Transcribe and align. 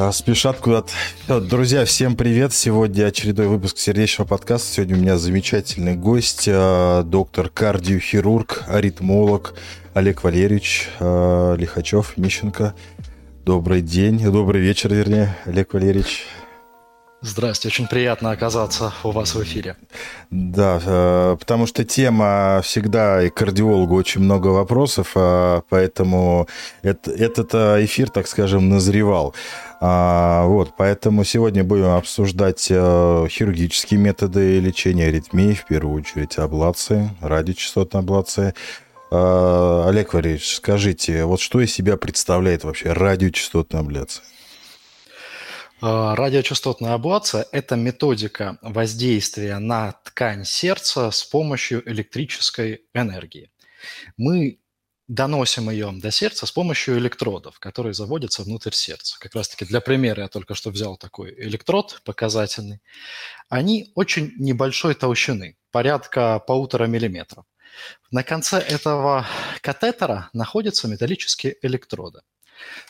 А, 0.00 0.12
спешат 0.12 0.58
куда-то. 0.58 0.92
Друзья, 1.40 1.84
всем 1.84 2.14
привет. 2.14 2.52
Сегодня 2.52 3.06
очередной 3.06 3.48
выпуск 3.48 3.78
сердечного 3.78 4.28
подкаста. 4.28 4.72
Сегодня 4.74 4.94
у 4.94 5.00
меня 5.00 5.18
замечательный 5.18 5.96
гость, 5.96 6.48
а, 6.48 7.02
доктор 7.02 7.48
кардиохирург, 7.48 8.62
аритмолог 8.68 9.54
Олег 9.94 10.22
Валерьевич 10.22 10.88
а, 11.00 11.56
Лихачев, 11.56 12.16
Мищенко. 12.16 12.74
Добрый 13.44 13.82
день, 13.82 14.20
добрый 14.20 14.60
вечер, 14.60 14.94
вернее, 14.94 15.36
Олег 15.46 15.74
Валерьевич. 15.74 16.26
Здравствуйте, 17.20 17.74
очень 17.74 17.88
приятно 17.88 18.30
оказаться 18.30 18.92
у 19.02 19.10
вас 19.10 19.34
в 19.34 19.42
эфире. 19.42 19.74
Да, 20.30 21.36
потому 21.40 21.66
что 21.66 21.84
тема 21.84 22.60
всегда, 22.62 23.24
и 23.24 23.28
кардиологу 23.28 23.96
очень 23.96 24.20
много 24.20 24.46
вопросов, 24.48 25.16
поэтому 25.68 26.46
этот 26.82 27.52
эфир, 27.84 28.08
так 28.10 28.28
скажем, 28.28 28.68
назревал. 28.68 29.34
А, 29.80 30.44
вот, 30.46 30.74
поэтому 30.76 31.22
сегодня 31.22 31.62
будем 31.62 31.90
обсуждать 31.90 32.66
э, 32.68 33.26
хирургические 33.30 34.00
методы 34.00 34.58
лечения 34.58 35.06
аритмии, 35.06 35.54
в 35.54 35.66
первую 35.66 36.00
очередь 36.00 36.36
аблации, 36.36 37.10
радиочастотной 37.20 38.00
аблации. 38.00 38.54
А, 39.12 39.88
Олег 39.88 40.14
Валерьевич, 40.14 40.56
скажите, 40.56 41.24
вот 41.24 41.40
что 41.40 41.60
из 41.60 41.72
себя 41.72 41.96
представляет 41.96 42.64
вообще 42.64 42.92
радиочастотная 42.92 43.80
абляция? 43.80 44.24
А, 45.80 46.16
радиочастотная 46.16 46.94
аблация– 46.94 47.46
это 47.52 47.76
методика 47.76 48.58
воздействия 48.62 49.58
на 49.58 49.92
ткань 49.92 50.44
сердца 50.44 51.12
с 51.12 51.22
помощью 51.22 51.88
электрической 51.88 52.82
энергии. 52.94 53.52
Мы 54.16 54.58
доносим 55.08 55.70
ее 55.70 55.90
до 55.92 56.10
сердца 56.10 56.46
с 56.46 56.52
помощью 56.52 56.98
электродов, 56.98 57.58
которые 57.58 57.94
заводятся 57.94 58.42
внутрь 58.42 58.72
сердца. 58.72 59.16
Как 59.18 59.34
раз-таки 59.34 59.64
для 59.64 59.80
примера 59.80 60.22
я 60.22 60.28
только 60.28 60.54
что 60.54 60.70
взял 60.70 60.96
такой 60.96 61.34
электрод 61.38 62.00
показательный. 62.04 62.80
Они 63.48 63.90
очень 63.94 64.34
небольшой 64.38 64.94
толщины, 64.94 65.56
порядка 65.70 66.38
полутора 66.38 66.84
миллиметров. 66.84 67.46
На 68.10 68.22
конце 68.22 68.58
этого 68.58 69.26
катетера 69.62 70.28
находятся 70.32 70.88
металлические 70.88 71.56
электроды. 71.62 72.20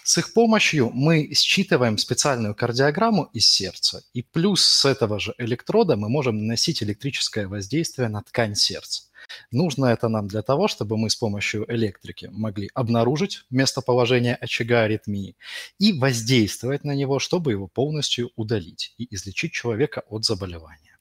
С 0.03 0.19
их 0.19 0.33
помощью 0.33 0.91
мы 0.91 1.33
считываем 1.35 1.99
специальную 1.99 2.55
кардиограмму 2.55 3.25
из 3.35 3.47
сердца, 3.47 4.03
и 4.15 4.23
плюс 4.23 4.65
с 4.65 4.85
этого 4.87 5.21
же 5.21 5.35
электрода 5.39 5.97
мы 5.97 6.09
можем 6.09 6.39
наносить 6.39 6.83
электрическое 6.83 7.47
воздействие 7.47 8.09
на 8.09 8.23
ткань 8.23 8.55
сердца. 8.55 9.08
Нужно 9.51 9.87
это 9.87 10.09
нам 10.09 10.29
для 10.29 10.43
того, 10.43 10.69
чтобы 10.69 10.97
мы 10.97 11.11
с 11.11 11.17
помощью 11.17 11.65
электрики 11.73 12.29
могли 12.33 12.71
обнаружить 12.75 13.45
местоположение 13.51 14.35
очага 14.35 14.83
аритмии 14.83 15.37
и 15.79 15.93
воздействовать 15.93 16.85
на 16.85 16.95
него, 16.95 17.19
чтобы 17.19 17.53
его 17.53 17.67
полностью 17.67 18.31
удалить 18.37 18.95
и 18.99 19.15
излечить 19.15 19.53
человека 19.53 20.03
от 20.09 20.25
заболевания. 20.25 20.99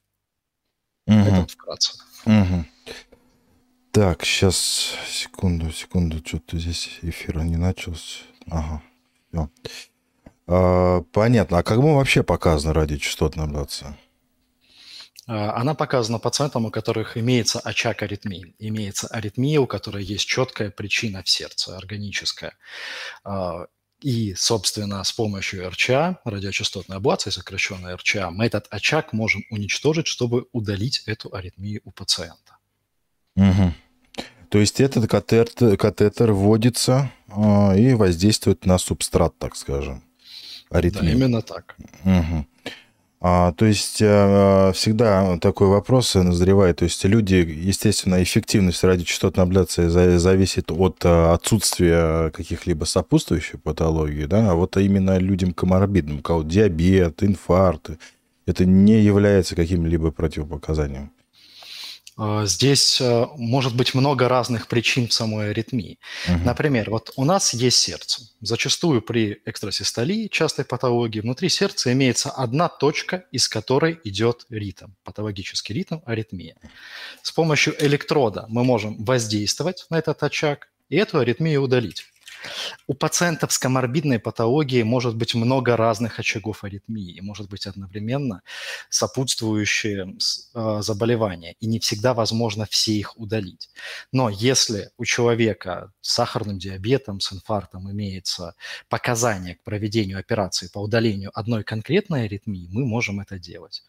Угу. 1.08 1.18
Это 1.18 1.48
вкратце. 1.48 1.94
Угу. 2.26 2.66
Так, 3.92 4.26
сейчас, 4.26 4.94
секунду, 5.10 5.72
секунду, 5.72 6.22
что-то 6.26 6.60
здесь 6.60 7.00
эфира 7.02 7.42
не 7.42 7.58
начался. 7.58 8.24
Ага, 8.50 8.82
все. 9.30 9.50
А, 10.48 11.02
понятно. 11.12 11.60
А 11.60 11.64
как 11.64 11.78
мы 11.80 11.96
вообще 11.96 12.24
показаны 12.24 12.74
радиочастотная 12.74 13.46
абляция? 13.46 13.98
А, 15.28 15.60
она 15.60 15.76
показана 15.76 16.20
пациентам, 16.20 16.66
у 16.66 16.72
которых 16.72 17.18
имеется 17.18 17.60
очаг 17.60 18.02
аритмии. 18.02 18.56
Имеется 18.60 19.08
аритмия, 19.08 19.60
у 19.60 19.68
которой 19.68 20.04
есть 20.04 20.26
четкая 20.26 20.72
причина 20.72 21.22
в 21.22 21.30
сердце, 21.30 21.78
органическая. 21.78 22.54
А, 23.24 23.68
и, 24.00 24.36
собственно, 24.36 25.04
с 25.04 25.12
помощью 25.12 25.68
РЧА, 25.70 26.20
радиочастотной 26.24 26.98
аблации, 26.98 27.32
сокращенной 27.32 27.96
РЧА, 27.96 28.30
мы 28.30 28.46
этот 28.46 28.68
очаг 28.70 29.12
можем 29.12 29.44
уничтожить, 29.50 30.08
чтобы 30.08 30.46
удалить 30.52 31.04
эту 31.08 31.34
аритмию 31.34 31.82
у 31.84 31.92
пациента. 31.92 32.58
Угу. 33.36 33.74
То 34.50 34.60
есть 34.60 34.80
этот 34.80 35.10
катетер, 35.10 35.78
катетер 35.78 36.32
вводится 36.32 37.12
э, 37.28 37.80
и 37.80 37.94
воздействует 37.96 38.66
на 38.66 38.78
субстрат, 38.78 39.38
так 39.38 39.56
скажем, 39.56 40.04
аритмии. 40.70 41.08
Да, 41.08 41.12
именно 41.12 41.42
так. 41.42 41.76
Угу. 42.06 42.46
А, 43.20 43.52
то 43.54 43.66
есть 43.66 43.98
э, 44.00 44.72
всегда 44.76 45.38
такой 45.40 45.68
вопрос 45.68 46.14
назревает. 46.14 46.78
То 46.78 46.84
есть 46.84 47.04
люди, 47.04 47.36
естественно, 47.36 48.22
эффективность 48.22 48.84
радиочастотной 48.84 49.44
абляции 49.44 49.88
зависит 49.88 50.72
от 50.72 51.04
э, 51.04 51.32
отсутствия 51.32 52.30
каких-либо 52.30 52.86
сопутствующих 52.86 53.62
патологий, 53.62 54.28
да, 54.28 54.52
а 54.52 54.54
вот 54.54 54.78
именно 54.78 55.18
людям 55.18 55.54
коморбидным, 55.54 56.22
у 56.28 56.44
диабет, 56.44 57.24
инфаркт, 57.24 57.92
это 58.46 58.66
не 58.66 59.02
является 59.02 59.56
каким-либо 59.56 60.12
противопоказанием. 60.12 61.12
А, 62.18 62.46
здесь 62.46 63.00
э, 63.00 63.28
может 63.36 63.76
быть 63.76 63.94
много 63.94 64.28
разных 64.28 64.68
причин 64.68 65.08
в 65.08 65.14
самой 65.14 65.52
аритмии. 65.52 66.00
Угу. 66.28 66.40
Например, 66.46 66.90
вот 66.90 67.12
у 67.16 67.24
нас 67.24 67.54
есть 67.54 67.78
сердце. 67.78 68.24
Зачастую 68.42 69.04
при 69.04 69.40
экстрасистолии, 69.46 70.28
частой 70.28 70.66
патологии, 70.66 71.20
внутри 71.20 71.50
сердца 71.50 71.94
имеется 71.94 72.32
одна 72.32 72.70
точка, 72.70 73.26
из 73.32 73.48
которой 73.48 74.00
идет 74.04 74.46
ритм, 74.50 74.88
патологический 75.04 75.76
ритм, 75.76 76.00
аритмия. 76.06 76.56
С 77.22 77.32
помощью 77.32 77.76
электрода 77.86 78.46
мы 78.50 78.64
можем 78.64 79.04
воздействовать 79.04 79.86
на 79.92 80.00
этот 80.00 80.24
очаг 80.24 80.70
и 80.90 80.96
эту 80.96 81.20
аритмию 81.20 81.62
удалить. 81.62 82.06
У 82.88 82.94
пациентов 82.94 83.52
с 83.52 83.60
коморбидной 83.60 84.20
патологией 84.20 84.84
может 84.84 85.16
быть 85.16 85.36
много 85.36 85.76
разных 85.76 86.20
очагов 86.20 86.64
аритмии, 86.64 87.20
может 87.22 87.50
быть 87.50 87.68
одновременно 87.68 88.42
сопутствующие 88.90 90.16
э, 90.54 90.82
заболевания, 90.82 91.56
и 91.60 91.68
не 91.68 91.80
всегда 91.80 92.14
возможно 92.14 92.66
все 92.66 92.94
их 92.94 93.18
удалить. 93.18 93.70
Но 94.12 94.30
если 94.30 94.92
у 94.98 95.06
человека 95.06 95.92
с 96.02 96.14
сахарным 96.14 96.60
диабетом, 96.60 97.20
с 97.20 97.34
инфарктом 97.34 97.92
имеется 97.92 98.56
показания 98.90 99.56
к 99.56 99.64
проведению 99.64 100.20
операции 100.20 100.70
по 100.72 100.80
удалению 100.80 101.32
одной 101.34 101.64
конкретной 101.64 102.26
аритмии, 102.26 102.68
мы 102.72 102.86
можем 102.86 103.20
это 103.20 103.38
делать. 103.38 103.84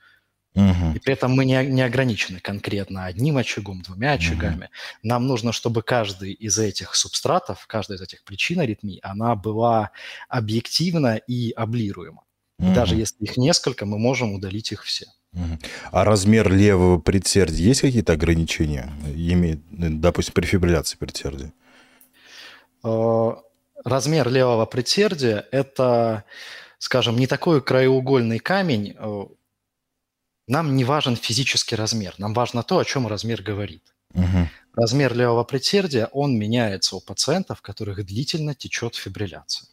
Угу. 0.55 0.97
И 0.97 0.99
при 0.99 1.13
этом 1.13 1.33
мы 1.33 1.45
не, 1.45 1.65
не 1.67 1.83
ограничены 1.83 2.41
конкретно 2.41 3.05
одним 3.05 3.37
очагом, 3.37 3.83
двумя 3.83 4.13
очагами. 4.13 4.65
Угу. 4.65 5.09
Нам 5.09 5.27
нужно, 5.27 5.53
чтобы 5.53 5.83
каждый 5.83 6.33
из 6.33 6.59
этих 6.59 6.95
субстратов, 6.95 7.67
каждая 7.67 7.99
из 7.99 8.03
этих 8.03 8.25
причин 8.25 8.61
аритмии, 8.61 8.99
она 9.03 9.35
была 9.35 9.91
объективна 10.29 11.17
и 11.17 11.53
облируема. 11.53 12.23
Угу. 12.59 12.75
даже 12.75 12.97
если 12.97 13.23
их 13.25 13.37
несколько, 13.37 13.87
мы 13.87 13.99
можем 13.99 14.35
удалить 14.35 14.73
их 14.73 14.85
все. 14.85 15.07
А 15.93 16.05
размер 16.05 16.51
левого 16.51 16.99
предсердия 16.99 17.67
есть 17.67 17.83
какие-то 17.83 18.15
ограничения? 18.15 18.91
Имеет, 19.15 19.61
допустим, 19.71 20.35
при 20.35 20.47
фибрилляции 20.47 20.97
предсердия? 20.97 21.53
Э, 22.83 23.33
размер 23.85 24.29
левого 24.29 24.67
предсердия– 24.67 25.47
это, 25.53 26.25
скажем, 26.79 27.17
не 27.17 27.27
такой 27.27 27.61
краеугольный 27.61 28.39
камень, 28.39 28.97
э, 28.99 29.25
нам 30.49 30.77
не 30.77 30.85
важен 30.85 31.17
физический 31.17 31.77
размер, 31.77 32.15
нам 32.19 32.35
важно 32.35 32.63
то, 32.63 32.79
о 32.79 32.85
чем 32.85 33.07
размер 33.07 33.43
говорит. 33.43 33.83
Угу. 34.15 34.49
Размер 34.75 35.15
левого 35.15 35.45
предсердия, 35.45 36.07
он 36.07 36.39
меняется 36.39 36.97
у 36.97 37.01
пациентов, 37.01 37.61
у 37.61 37.63
которых 37.63 38.05
длительно 38.05 38.55
течет 38.55 38.95
фибрилляция. 38.95 39.69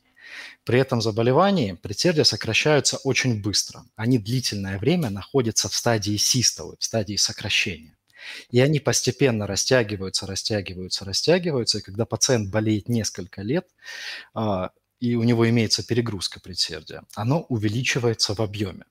При 0.63 0.79
этом 0.79 1.01
заболевании 1.01 1.73
предсердия 1.73 2.23
сокращаются 2.23 2.97
очень 2.97 3.41
быстро. 3.41 3.85
Они 3.95 4.17
длительное 4.17 4.79
время 4.79 5.09
находятся 5.09 5.69
в 5.69 5.75
стадии 5.75 6.17
систолы, 6.17 6.75
в 6.79 6.83
стадии 6.83 7.15
сокращения. 7.15 7.95
И 8.49 8.59
они 8.59 8.79
постепенно 8.79 9.45
растягиваются, 9.45 10.25
растягиваются, 10.25 11.05
растягиваются. 11.05 11.77
И 11.77 11.81
когда 11.81 12.05
пациент 12.05 12.49
болеет 12.49 12.89
несколько 12.89 13.43
лет, 13.43 13.67
а, 14.33 14.71
и 14.99 15.15
у 15.15 15.23
него 15.23 15.47
имеется 15.49 15.85
перегрузка 15.85 16.39
предсердия, 16.39 17.03
оно 17.15 17.41
увеличивается 17.41 18.33
в 18.33 18.39
объеме. 18.39 18.85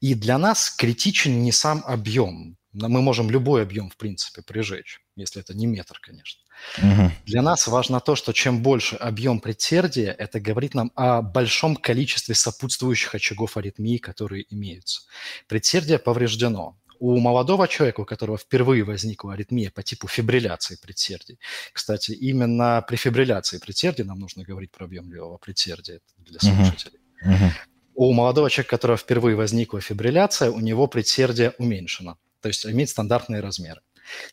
И 0.00 0.14
для 0.14 0.38
нас 0.38 0.70
критичен 0.70 1.42
не 1.42 1.52
сам 1.52 1.82
объем. 1.86 2.56
Мы 2.72 3.02
можем 3.02 3.30
любой 3.30 3.62
объем, 3.62 3.90
в 3.90 3.96
принципе, 3.96 4.42
прижечь, 4.42 5.00
если 5.16 5.40
это 5.42 5.54
не 5.54 5.66
метр, 5.66 5.98
конечно. 6.00 6.40
Угу. 6.78 7.10
Для 7.26 7.42
нас 7.42 7.66
важно 7.66 8.00
то, 8.00 8.14
что 8.14 8.32
чем 8.32 8.62
больше 8.62 8.96
объем 8.96 9.40
предсердия, 9.40 10.12
это 10.12 10.40
говорит 10.40 10.74
нам 10.74 10.92
о 10.94 11.22
большом 11.22 11.74
количестве 11.74 12.34
сопутствующих 12.34 13.14
очагов 13.14 13.56
аритмии, 13.56 13.96
которые 13.96 14.46
имеются. 14.54 15.02
Предсердие 15.48 15.98
повреждено. 15.98 16.78
У 17.00 17.18
молодого 17.18 17.66
человека, 17.66 18.02
у 18.02 18.04
которого 18.04 18.36
впервые 18.36 18.84
возникла 18.84 19.32
аритмия 19.32 19.70
по 19.70 19.82
типу 19.82 20.06
фибрилляции 20.06 20.76
предсердий, 20.80 21.38
кстати, 21.72 22.12
именно 22.12 22.84
при 22.86 22.96
фибрилляции 22.96 23.58
предсердий 23.58 24.04
нам 24.04 24.18
нужно 24.18 24.44
говорить 24.44 24.70
про 24.70 24.84
объем 24.84 25.10
левого 25.10 25.38
предсердия 25.38 26.00
для 26.18 26.38
слушателей. 26.38 27.00
Uh-huh. 27.24 27.32
Uh-huh. 27.32 27.50
У 27.94 28.12
молодого 28.12 28.50
человека, 28.50 28.74
у 28.74 28.76
которого 28.76 28.98
впервые 28.98 29.34
возникла 29.34 29.80
фибрилляция, 29.80 30.50
у 30.50 30.60
него 30.60 30.86
предсердие 30.88 31.54
уменьшено, 31.58 32.18
то 32.42 32.48
есть 32.48 32.66
имеет 32.66 32.90
стандартные 32.90 33.40
размеры. 33.40 33.80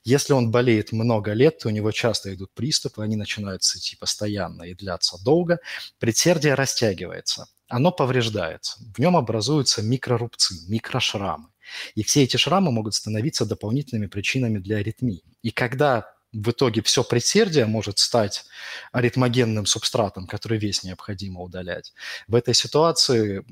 Если 0.04 0.34
он 0.34 0.52
болеет 0.52 0.92
много 0.92 1.34
лет, 1.34 1.60
то 1.60 1.70
у 1.70 1.72
него 1.72 1.92
часто 1.92 2.34
идут 2.34 2.52
приступы, 2.54 3.02
они 3.02 3.16
начинаются 3.16 3.78
идти 3.78 3.96
постоянно 3.96 4.64
и 4.64 4.74
длятся 4.74 5.18
долго. 5.24 5.60
Предсердие 6.00 6.54
растягивается. 6.54 7.48
Оно 7.68 7.92
повреждается. 7.92 8.80
В 8.96 9.00
нем 9.00 9.16
образуются 9.18 9.82
микрорубцы, 9.82 10.56
микрошрамы. 10.70 11.50
И 11.96 12.04
все 12.04 12.24
эти 12.24 12.38
шрамы 12.38 12.72
могут 12.72 12.94
становиться 12.94 13.46
дополнительными 13.46 14.08
причинами 14.08 14.60
для 14.60 14.78
аритмии. 14.78 15.24
И 15.42 15.52
когда 15.52 16.08
в 16.34 16.52
итоге 16.52 16.82
все 16.82 17.04
предсердие 17.04 17.66
может 17.66 18.00
стать 18.00 18.46
аритмогенным 18.92 19.66
субстратом, 19.66 20.28
который 20.28 20.58
весь 20.58 20.84
необходимо 20.84 21.42
удалять. 21.42 21.94
В 22.28 22.36
этой 22.36 22.54
ситуации 22.54 23.46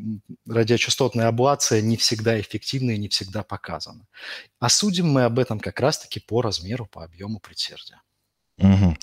радиочастотная 0.48 1.28
аблация 1.28 1.82
не 1.82 1.98
всегда 1.98 2.40
эффективна 2.40 2.92
и 2.92 2.98
не 2.98 3.08
всегда 3.08 3.44
показана. 3.44 4.06
А 4.60 4.70
судим 4.70 5.08
мы 5.08 5.24
об 5.24 5.40
этом 5.40 5.60
как 5.60 5.80
раз-таки 5.80 6.20
по 6.20 6.42
размеру, 6.42 6.86
по 6.86 7.04
объему 7.04 7.40
предсердия. 7.40 8.02
Угу. 8.58 8.96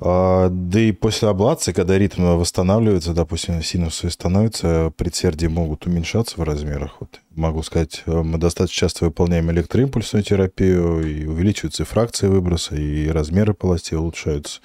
А, 0.00 0.48
да 0.50 0.80
и 0.80 0.92
после 0.92 1.28
аблации, 1.28 1.72
когда 1.72 1.98
ритм 1.98 2.22
восстанавливается, 2.36 3.12
допустим, 3.12 3.62
синусы 3.62 4.10
становятся, 4.10 4.92
предсердия 4.96 5.48
могут 5.48 5.86
уменьшаться 5.86 6.40
в 6.40 6.44
размерах. 6.44 6.96
Вот 7.00 7.20
могу 7.34 7.62
сказать, 7.62 8.02
мы 8.06 8.38
достаточно 8.38 8.78
часто 8.78 9.04
выполняем 9.06 9.50
электроимпульсную 9.50 10.22
терапию, 10.22 11.00
и 11.06 11.26
увеличиваются 11.26 11.84
фракции 11.84 12.28
выброса, 12.28 12.76
и 12.76 13.08
размеры 13.08 13.54
полостей 13.54 13.96
улучшаются. 13.96 14.60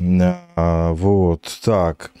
А, 0.00 0.92
вот, 0.92 1.58
так. 1.64 2.12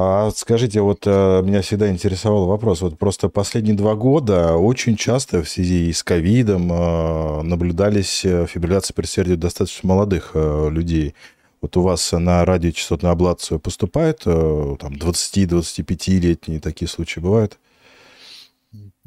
А 0.00 0.30
скажите, 0.30 0.80
вот 0.80 1.02
а, 1.06 1.42
меня 1.42 1.60
всегда 1.60 1.90
интересовал 1.90 2.46
вопрос. 2.46 2.82
Вот 2.82 2.96
просто 2.96 3.28
последние 3.28 3.74
два 3.74 3.96
года 3.96 4.54
очень 4.54 4.96
часто 4.96 5.42
в 5.42 5.48
связи 5.48 5.92
с 5.92 6.04
ковидом 6.04 6.68
а, 6.70 7.42
наблюдались 7.42 8.24
э, 8.24 8.46
фибрилляции 8.46 8.94
предсердия 8.94 9.34
достаточно 9.34 9.88
молодых 9.88 10.36
людей. 10.36 11.16
Вот 11.60 11.76
у 11.76 11.82
вас 11.82 12.12
на 12.12 12.44
радиочастотную 12.44 13.10
аблацию 13.10 13.58
поступает 13.58 14.20
там 14.20 14.76
20-25-летние 14.78 16.60
такие 16.60 16.88
случаи 16.88 17.18
бывают? 17.18 17.58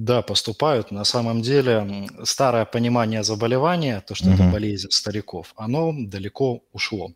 Да, 0.02 0.24
поступают. 0.24 0.90
На 0.90 1.04
самом 1.04 1.44
деле 1.44 2.08
старое 2.24 2.66
понимание 2.66 3.24
заболевания, 3.24 4.02
то, 4.02 4.16
что 4.16 4.30
угу. 4.30 4.34
это 4.34 4.44
болезнь 4.52 4.90
стариков, 4.90 5.54
оно 5.56 5.94
далеко 5.96 6.64
ушло. 6.74 7.12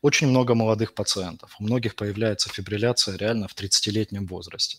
Очень 0.00 0.28
много 0.28 0.54
молодых 0.54 0.94
пациентов. 0.94 1.54
У 1.60 1.64
многих 1.64 1.96
появляется 1.96 2.48
фибрилляция 2.48 3.18
реально 3.18 3.46
в 3.46 3.54
30-летнем 3.54 4.26
возрасте. 4.26 4.78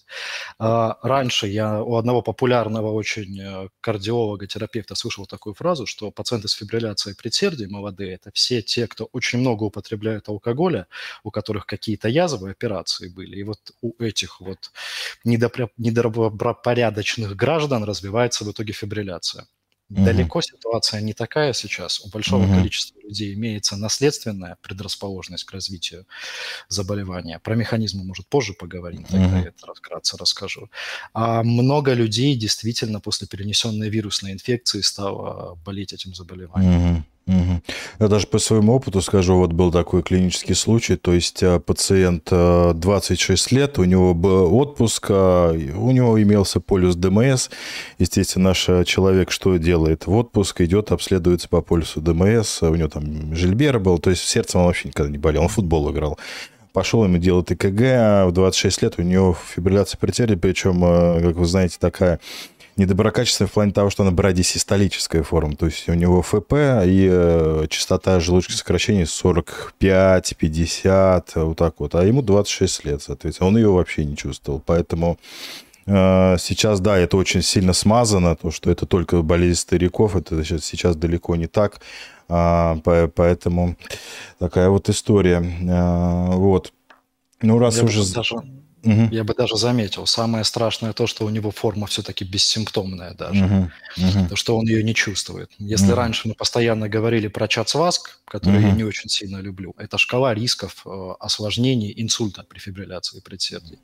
А, 0.57 0.97
раньше 1.03 1.45
я 1.45 1.83
у 1.83 1.97
одного 1.97 2.23
популярного 2.23 2.91
очень 2.91 3.39
э, 3.39 3.67
кардиолога, 3.79 4.47
терапевта 4.47 4.95
слышал 4.95 5.27
такую 5.27 5.53
фразу, 5.53 5.85
что 5.85 6.09
пациенты 6.09 6.47
с 6.47 6.53
фибрилляцией 6.53 7.15
предсердий 7.15 7.67
молодые– 7.67 8.13
это 8.15 8.31
все 8.33 8.63
те, 8.63 8.87
кто 8.87 9.07
очень 9.13 9.37
много 9.37 9.65
употребляет 9.65 10.29
алкоголя, 10.29 10.87
у 11.23 11.29
которых 11.29 11.67
какие-то 11.67 12.09
язвы, 12.09 12.49
операции 12.49 13.07
были. 13.07 13.35
И 13.35 13.43
вот 13.43 13.59
у 13.83 14.03
этих 14.03 14.41
вот 14.41 14.71
недобропорядочных 15.23 17.35
граждан 17.35 17.50
граждан 17.51 17.83
развивается 17.83 18.45
в 18.45 18.51
итоге 18.51 18.73
фибрилляция. 18.73 19.45
Угу. 19.89 20.05
Далеко 20.05 20.41
ситуация 20.41 21.01
не 21.01 21.13
такая 21.13 21.53
сейчас. 21.53 21.99
У 21.99 22.09
большого 22.09 22.45
угу. 22.45 22.53
количества 22.53 22.97
людей 23.01 23.33
имеется 23.33 23.75
наследственная 23.75 24.55
предрасположенность 24.61 25.43
к 25.43 25.51
развитию 25.51 26.05
заболевания. 26.69 27.39
Про 27.39 27.55
механизмы, 27.55 28.05
может, 28.05 28.25
позже 28.27 28.53
поговорим, 28.53 29.03
тогда 29.03 29.27
угу. 29.27 29.35
я 29.35 29.49
это 29.49 29.73
вкратце 29.73 30.17
расскажу. 30.17 30.69
А 31.13 31.43
много 31.43 31.93
людей 31.93 32.37
действительно 32.37 33.01
после 33.01 33.27
перенесенной 33.27 33.89
вирусной 33.89 34.31
инфекции 34.31 34.81
стало 34.81 35.55
болеть 35.65 35.91
этим 35.91 36.15
заболеванием. 36.15 36.95
Угу. 36.95 37.03
Угу. 37.27 37.61
Я 37.99 38.07
даже 38.07 38.25
по 38.27 38.39
своему 38.39 38.73
опыту 38.73 39.01
скажу, 39.01 39.35
вот 39.37 39.53
был 39.53 39.71
такой 39.71 40.01
клинический 40.01 40.55
случай, 40.55 40.95
то 40.95 41.13
есть 41.13 41.43
э, 41.43 41.59
пациент 41.59 42.29
26 42.31 43.51
э, 43.51 43.55
лет, 43.55 43.77
у 43.77 43.83
него 43.83 44.15
был 44.15 44.53
отпуск, 44.55 45.07
а 45.11 45.51
у 45.53 45.91
него 45.91 46.21
имелся 46.21 46.59
полюс 46.59 46.95
ДМС, 46.95 47.49
естественно, 47.99 48.49
наш 48.49 48.67
э, 48.69 48.83
человек 48.85 49.29
что 49.29 49.57
делает? 49.57 50.07
В 50.07 50.15
отпуск 50.15 50.61
идет, 50.61 50.91
обследуется 50.91 51.47
по 51.47 51.61
полюсу 51.61 52.01
ДМС, 52.01 52.63
у 52.63 52.73
него 52.73 52.89
там 52.89 53.35
Жильбер 53.35 53.79
был, 53.79 53.99
то 53.99 54.09
есть 54.09 54.23
сердцем 54.23 54.61
он 54.61 54.67
вообще 54.67 54.89
никогда 54.89 55.11
не 55.11 55.19
болел, 55.19 55.43
он 55.43 55.49
футбол 55.49 55.91
играл 55.91 56.17
пошел 56.73 57.03
ему 57.03 57.17
делать 57.17 57.51
ЭКГ, 57.51 57.81
а 57.81 58.25
в 58.27 58.31
26 58.31 58.81
лет 58.81 58.93
у 58.97 59.01
него 59.01 59.35
фибрилляция 59.53 59.99
предсердия, 59.99 60.37
причем, 60.37 60.79
как 60.79 61.35
вы 61.35 61.45
знаете, 61.45 61.75
такая 61.77 62.21
недоброкачественная 62.81 63.47
в 63.47 63.53
плане 63.53 63.71
того, 63.71 63.89
что 63.89 64.03
она 64.03 64.11
брадисистолическая 64.11 65.23
форма. 65.23 65.55
То 65.55 65.67
есть 65.67 65.87
у 65.87 65.93
него 65.93 66.21
ФП 66.21 66.53
и 66.85 67.07
э, 67.09 67.65
частота 67.69 68.19
желудочных 68.19 68.57
сокращений 68.57 69.03
45-50, 69.03 71.43
вот 71.43 71.57
так 71.57 71.79
вот. 71.79 71.95
А 71.95 72.03
ему 72.03 72.21
26 72.21 72.85
лет, 72.85 73.01
соответственно. 73.01 73.47
Он 73.47 73.57
ее 73.57 73.69
вообще 73.69 74.05
не 74.05 74.17
чувствовал. 74.17 74.61
Поэтому 74.65 75.17
э, 75.85 76.37
сейчас, 76.39 76.79
да, 76.79 76.97
это 76.97 77.17
очень 77.17 77.41
сильно 77.41 77.73
смазано, 77.73 78.35
то, 78.35 78.51
что 78.51 78.71
это 78.71 78.85
только 78.85 79.21
болезнь 79.21 79.59
стариков, 79.59 80.15
это 80.15 80.43
сейчас, 80.43 80.65
сейчас 80.65 80.95
далеко 80.95 81.35
не 81.35 81.47
так. 81.47 81.81
А, 82.33 82.77
поэтому 82.83 83.75
такая 84.39 84.69
вот 84.69 84.89
история. 84.89 85.43
А, 85.69 86.31
вот. 86.31 86.71
Ну, 87.41 87.59
раз 87.59 87.77
Я 87.77 87.83
уже... 87.83 88.13
Даже 88.13 88.35
Угу. 88.83 89.09
Я 89.11 89.23
бы 89.23 89.33
даже 89.33 89.57
заметил. 89.57 90.07
Самое 90.07 90.43
страшное 90.43 90.93
то, 90.93 91.05
что 91.07 91.25
у 91.25 91.29
него 91.29 91.51
форма 91.51 91.85
все-таки 91.87 92.25
бессимптомная 92.25 93.13
даже. 93.13 93.45
Угу. 93.45 93.71
Угу. 93.97 94.29
То, 94.29 94.35
что 94.35 94.57
он 94.57 94.65
ее 94.65 94.83
не 94.83 94.95
чувствует. 94.95 95.51
Если 95.59 95.87
угу. 95.87 95.95
раньше 95.95 96.27
мы 96.27 96.33
постоянно 96.33 96.89
говорили 96.89 97.27
про 97.27 97.47
Чацваск, 97.47 98.19
который 98.25 98.59
угу. 98.59 98.67
я 98.67 98.73
не 98.73 98.83
очень 98.83 99.09
сильно 99.09 99.37
люблю, 99.37 99.73
это 99.77 99.97
шкала 99.97 100.33
рисков 100.33 100.81
э, 100.85 101.13
осложнений 101.19 101.93
инсульта 101.97 102.43
при 102.43 102.59
фибрилляции 102.59 103.19
предсердий. 103.19 103.79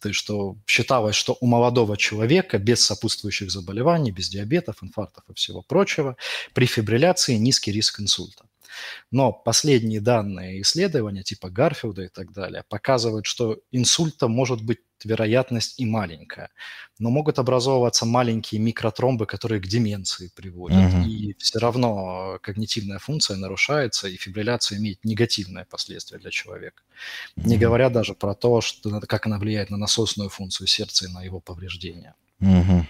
То 0.00 0.08
есть, 0.08 0.18
что 0.18 0.56
считалось, 0.66 1.16
что 1.16 1.36
у 1.40 1.46
молодого 1.46 1.96
человека 1.96 2.58
без 2.58 2.84
сопутствующих 2.84 3.50
заболеваний, 3.50 4.10
без 4.10 4.28
диабетов, 4.28 4.82
инфарктов 4.82 5.24
и 5.30 5.34
всего 5.34 5.62
прочего, 5.62 6.16
при 6.52 6.66
фибрилляции 6.66 7.34
низкий 7.34 7.72
риск 7.72 8.00
инсульта. 8.00 8.44
Но 9.10 9.32
последние 9.32 10.00
данные 10.00 10.62
исследования 10.62 11.22
типа 11.22 11.50
Гарфилда 11.50 12.02
и 12.02 12.08
так 12.08 12.32
далее 12.32 12.64
показывают, 12.68 13.26
что 13.26 13.58
инсульта 13.70 14.28
может 14.28 14.62
быть 14.62 14.78
вероятность 15.04 15.80
и 15.80 15.86
маленькая, 15.86 16.50
но 16.98 17.10
могут 17.10 17.38
образовываться 17.38 18.06
маленькие 18.06 18.60
микротромбы, 18.60 19.26
которые 19.26 19.60
к 19.60 19.66
деменции 19.66 20.30
приводят, 20.34 20.92
uh-huh. 20.92 21.06
и 21.06 21.34
все 21.38 21.58
равно 21.58 22.38
когнитивная 22.42 22.98
функция 22.98 23.36
нарушается, 23.36 24.08
и 24.08 24.16
фибрилляция 24.16 24.78
имеет 24.78 25.04
негативное 25.04 25.64
последствие 25.64 26.20
для 26.20 26.30
человека. 26.30 26.82
Uh-huh. 27.36 27.48
Не 27.48 27.58
говоря 27.58 27.90
даже 27.90 28.14
про 28.14 28.34
то, 28.34 28.60
что, 28.60 29.00
как 29.00 29.26
она 29.26 29.38
влияет 29.38 29.70
на 29.70 29.76
насосную 29.76 30.28
функцию 30.28 30.66
сердца 30.66 31.06
и 31.06 31.08
на 31.08 31.22
его 31.22 31.40
повреждения. 31.40 32.14
Угу. 32.42 32.86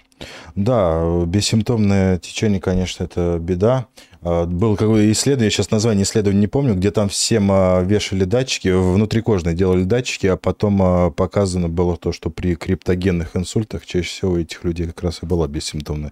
Да, 0.55 1.25
бессимптомное 1.25 2.17
течение, 2.17 2.59
конечно, 2.59 3.03
это 3.03 3.37
беда. 3.39 3.87
А, 4.21 4.45
было 4.45 4.75
какое 4.75 5.11
исследование, 5.11 5.51
сейчас 5.51 5.71
название 5.71 6.03
исследования 6.03 6.41
не 6.41 6.47
помню, 6.47 6.75
где 6.75 6.91
там 6.91 7.09
всем 7.09 7.49
а, 7.51 7.81
вешали 7.81 8.23
датчики, 8.23 8.69
внутрикожные 8.69 9.55
делали 9.55 9.83
датчики, 9.83 10.27
а 10.27 10.37
потом 10.37 10.81
а, 10.81 11.11
показано 11.11 11.69
было 11.69 11.97
то, 11.97 12.11
что 12.11 12.29
при 12.29 12.55
криптогенных 12.55 13.35
инсультах 13.35 13.85
чаще 13.85 14.07
всего 14.07 14.31
у 14.33 14.37
этих 14.37 14.63
людей 14.63 14.87
как 14.87 15.03
раз 15.03 15.19
и 15.21 15.25
была 15.25 15.47
бессимптомная 15.47 16.11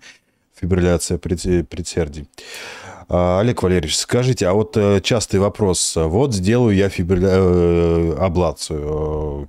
фибрилляция 0.59 1.17
предсердий. 1.17 2.27
Олег 3.13 3.61
Валерьевич, 3.61 3.97
скажите, 3.97 4.47
а 4.47 4.53
вот 4.53 4.77
э, 4.77 5.01
частый 5.01 5.41
вопрос. 5.41 5.97
Вот 5.97 6.33
сделаю 6.33 6.73
я 6.73 6.87
фибрилля... 6.87 7.29
Э. 7.33 8.15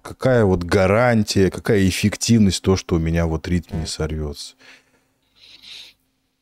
Какая 0.03 0.45
вот 0.45 0.65
гарантия, 0.65 1.49
какая 1.49 1.89
эффективность 1.89 2.63
то, 2.63 2.75
что 2.75 2.97
у 2.97 2.99
меня 2.99 3.27
вот 3.27 3.47
ритм 3.47 3.79
не 3.79 3.87
сорвется? 3.87 4.57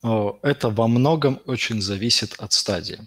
Это 0.02 0.70
во 0.70 0.88
многом 0.88 1.42
очень 1.44 1.82
зависит 1.82 2.34
от 2.38 2.54
стадии. 2.54 3.00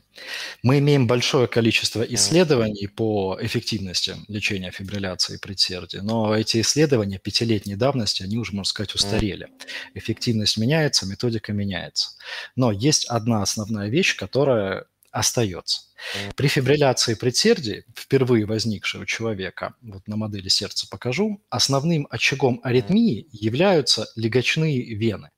Мы 0.62 0.78
имеем 0.78 1.08
большое 1.08 1.48
количество 1.48 2.04
исследований 2.04 2.86
по 2.86 3.36
эффективности 3.42 4.16
лечения 4.28 4.70
фибрилляции 4.70 5.38
предсердия, 5.38 6.04
но 6.04 6.36
эти 6.36 6.62
исследования 6.62 7.18
пятилетней 7.18 7.76
давности, 7.76 8.22
они 8.22 8.38
уже, 8.38 8.54
можно 8.54 8.70
сказать, 8.70 8.94
устарели. 8.94 9.50
Эффективность 9.96 10.58
меняется, 10.58 11.08
методика 11.08 11.52
меняется. 11.52 12.12
Но 12.56 12.72
есть 12.72 13.06
одна 13.06 13.42
основная 13.42 13.90
вещь, 13.90 14.16
которая 14.16 14.86
остается. 15.10 15.82
При 16.36 16.48
фибрилляции 16.48 17.16
предсердий, 17.16 17.86
впервые 17.96 18.46
возникшей 18.46 19.02
у 19.02 19.06
человека, 19.06 19.74
вот 19.82 20.08
на 20.08 20.16
модели 20.16 20.50
сердца 20.50 20.88
покажу, 20.90 21.42
основным 21.50 22.08
очагом 22.10 22.60
аритмии 22.64 23.28
являются 23.32 24.08
легочные 24.16 24.94
вены. 24.96 25.30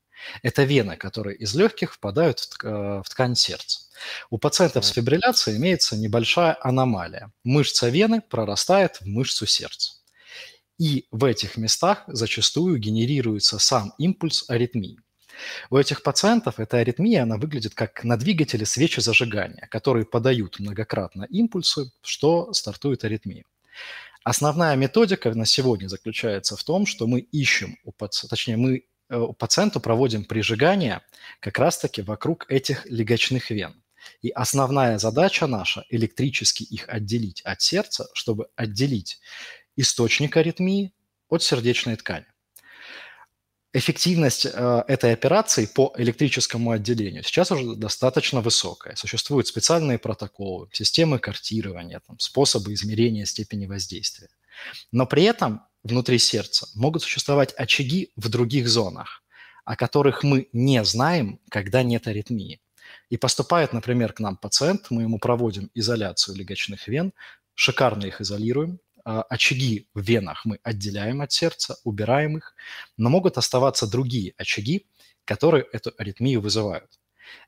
Это 0.42 0.64
вены, 0.64 0.98
которые 0.98 1.38
из 1.38 1.56
легких 1.56 1.94
впадают 1.94 2.40
в, 2.40 2.64
э, 2.64 3.02
ткань 3.08 3.36
сердца. 3.36 3.82
У 4.30 4.38
пациентов 4.38 4.86
с 4.86 4.92
фибрилляцией 4.92 5.58
имеется 5.58 5.98
небольшая 5.98 6.58
аномалия. 6.62 7.32
Мышца 7.44 7.90
вены 7.90 8.22
прорастает 8.22 8.98
в 9.02 9.06
мышцу 9.06 9.46
сердца. 9.46 9.94
И 10.78 11.08
в 11.12 11.24
этих 11.24 11.58
местах 11.58 12.04
зачастую 12.08 12.78
генерируется 12.80 13.60
сам 13.60 13.94
импульс 13.98 14.50
аритмии. 14.50 15.00
У 15.70 15.78
этих 15.78 16.04
пациентов 16.04 16.60
эта 16.60 16.78
аритмия, 16.78 17.24
она 17.24 17.38
выглядит 17.38 17.76
как 17.76 18.04
на 18.04 18.18
двигателе 18.18 18.66
свечи 18.66 19.00
зажигания, 19.00 19.68
которые 19.70 20.06
подают 20.06 20.60
многократно 20.60 21.24
импульсы, 21.30 21.92
что 22.02 22.54
стартует 22.54 23.04
аритмия. 23.04 23.44
Основная 24.24 24.76
методика 24.76 25.34
на 25.34 25.46
сегодня 25.46 25.88
заключается 25.88 26.56
в 26.56 26.64
том, 26.64 26.86
что 26.86 27.06
мы 27.06 27.20
ищем, 27.20 27.78
у 27.84 27.92
паци... 27.92 28.28
точнее, 28.28 28.58
мы 28.58 28.86
э, 29.10 29.18
у 29.18 29.34
пациенту 29.34 29.80
проводим 29.80 30.26
прижигание 30.26 31.02
как 31.40 31.60
раз-таки 31.60 32.02
вокруг 32.02 32.46
этих 32.50 32.86
легочных 32.86 33.52
вен. 33.52 33.82
И 34.22 34.30
основная 34.30 34.98
задача 34.98 35.48
наша– 35.48 35.86
электрически 35.90 36.64
их 36.64 36.88
отделить 36.90 37.42
от 37.42 37.62
сердца, 37.62 38.08
чтобы 38.14 38.48
отделить 38.56 39.20
источник 39.76 40.38
аритмии 40.38 40.94
от 41.30 41.44
сердечной 41.44 41.96
ткани. 41.96 42.26
Эффективность 43.74 44.46
э, 44.46 44.84
этой 44.88 45.12
операции 45.12 45.66
по 45.66 45.94
электрическому 45.98 46.72
отделению 46.72 47.24
сейчас 47.24 47.52
уже 47.52 47.76
достаточно 47.76 48.40
высокая. 48.40 48.96
Существуют 48.96 49.48
специальные 49.48 50.00
протоколы, 50.00 50.70
системы 50.72 51.20
картирования, 51.20 52.00
там, 52.08 52.18
способы 52.20 52.74
измерения 52.74 53.26
степени 53.26 53.66
воздействия. 53.66 54.30
Но 54.94 55.06
при 55.06 55.24
этом 55.24 55.62
внутри 55.86 56.18
сердца 56.18 56.68
могут 56.76 57.04
существовать 57.04 57.54
очаги 57.54 58.12
в 58.16 58.28
других 58.30 58.68
зонах, 58.68 59.24
о 59.64 59.76
которых 59.76 60.24
мы 60.24 60.50
не 60.52 60.84
знаем, 60.84 61.40
когда 61.50 61.84
нет 61.84 62.08
аритмии. 62.08 62.60
И 63.10 63.18
поступает, 63.18 63.72
например, 63.72 64.14
к 64.14 64.20
нам 64.20 64.36
пациент, 64.36 64.88
мы 64.90 65.04
ему 65.04 65.20
проводим 65.20 65.70
изоляцию 65.74 66.36
легочных 66.36 66.88
вен, 66.88 67.14
шикарно 67.54 68.06
их 68.06 68.20
изолируем, 68.20 68.80
а, 69.04 69.22
очаги 69.22 69.88
в 69.94 70.02
венах 70.02 70.46
мы 70.46 70.60
отделяем 70.64 71.22
от 71.22 71.32
сердца, 71.32 71.78
убираем 71.84 72.38
их, 72.38 72.56
но 72.98 73.10
могут 73.10 73.38
оставаться 73.38 73.86
другие 73.88 74.34
очаги, 74.38 74.88
которые 75.24 75.66
эту 75.72 75.94
аритмию 75.98 76.42
вызывают. 76.42 77.00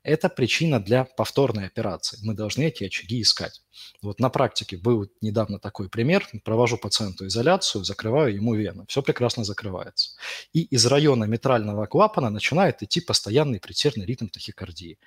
Это 0.02 0.28
причина 0.28 0.80
для 0.80 1.04
повторной 1.04 1.66
операции. 1.66 2.18
Мы 2.22 2.34
должны 2.34 2.64
эти 2.64 2.84
очаги 2.84 3.20
искать. 3.20 3.62
Вот 4.02 4.20
на 4.20 4.28
практике 4.28 4.76
был 4.76 5.08
недавно 5.20 5.58
такой 5.58 5.88
пример. 5.88 6.28
Провожу 6.44 6.78
пациенту 6.78 7.26
изоляцию, 7.26 7.84
закрываю 7.84 8.34
ему 8.34 8.54
вену. 8.54 8.84
Все 8.88 9.02
прекрасно 9.02 9.44
закрывается. 9.44 10.16
И 10.52 10.62
из 10.62 10.86
района 10.86 11.24
митрального 11.24 11.86
клапана 11.86 12.30
начинает 12.30 12.82
идти 12.82 13.00
постоянный 13.00 13.60
предсердный 13.60 14.06
ритм 14.06 14.28
тахикардии. 14.28 14.98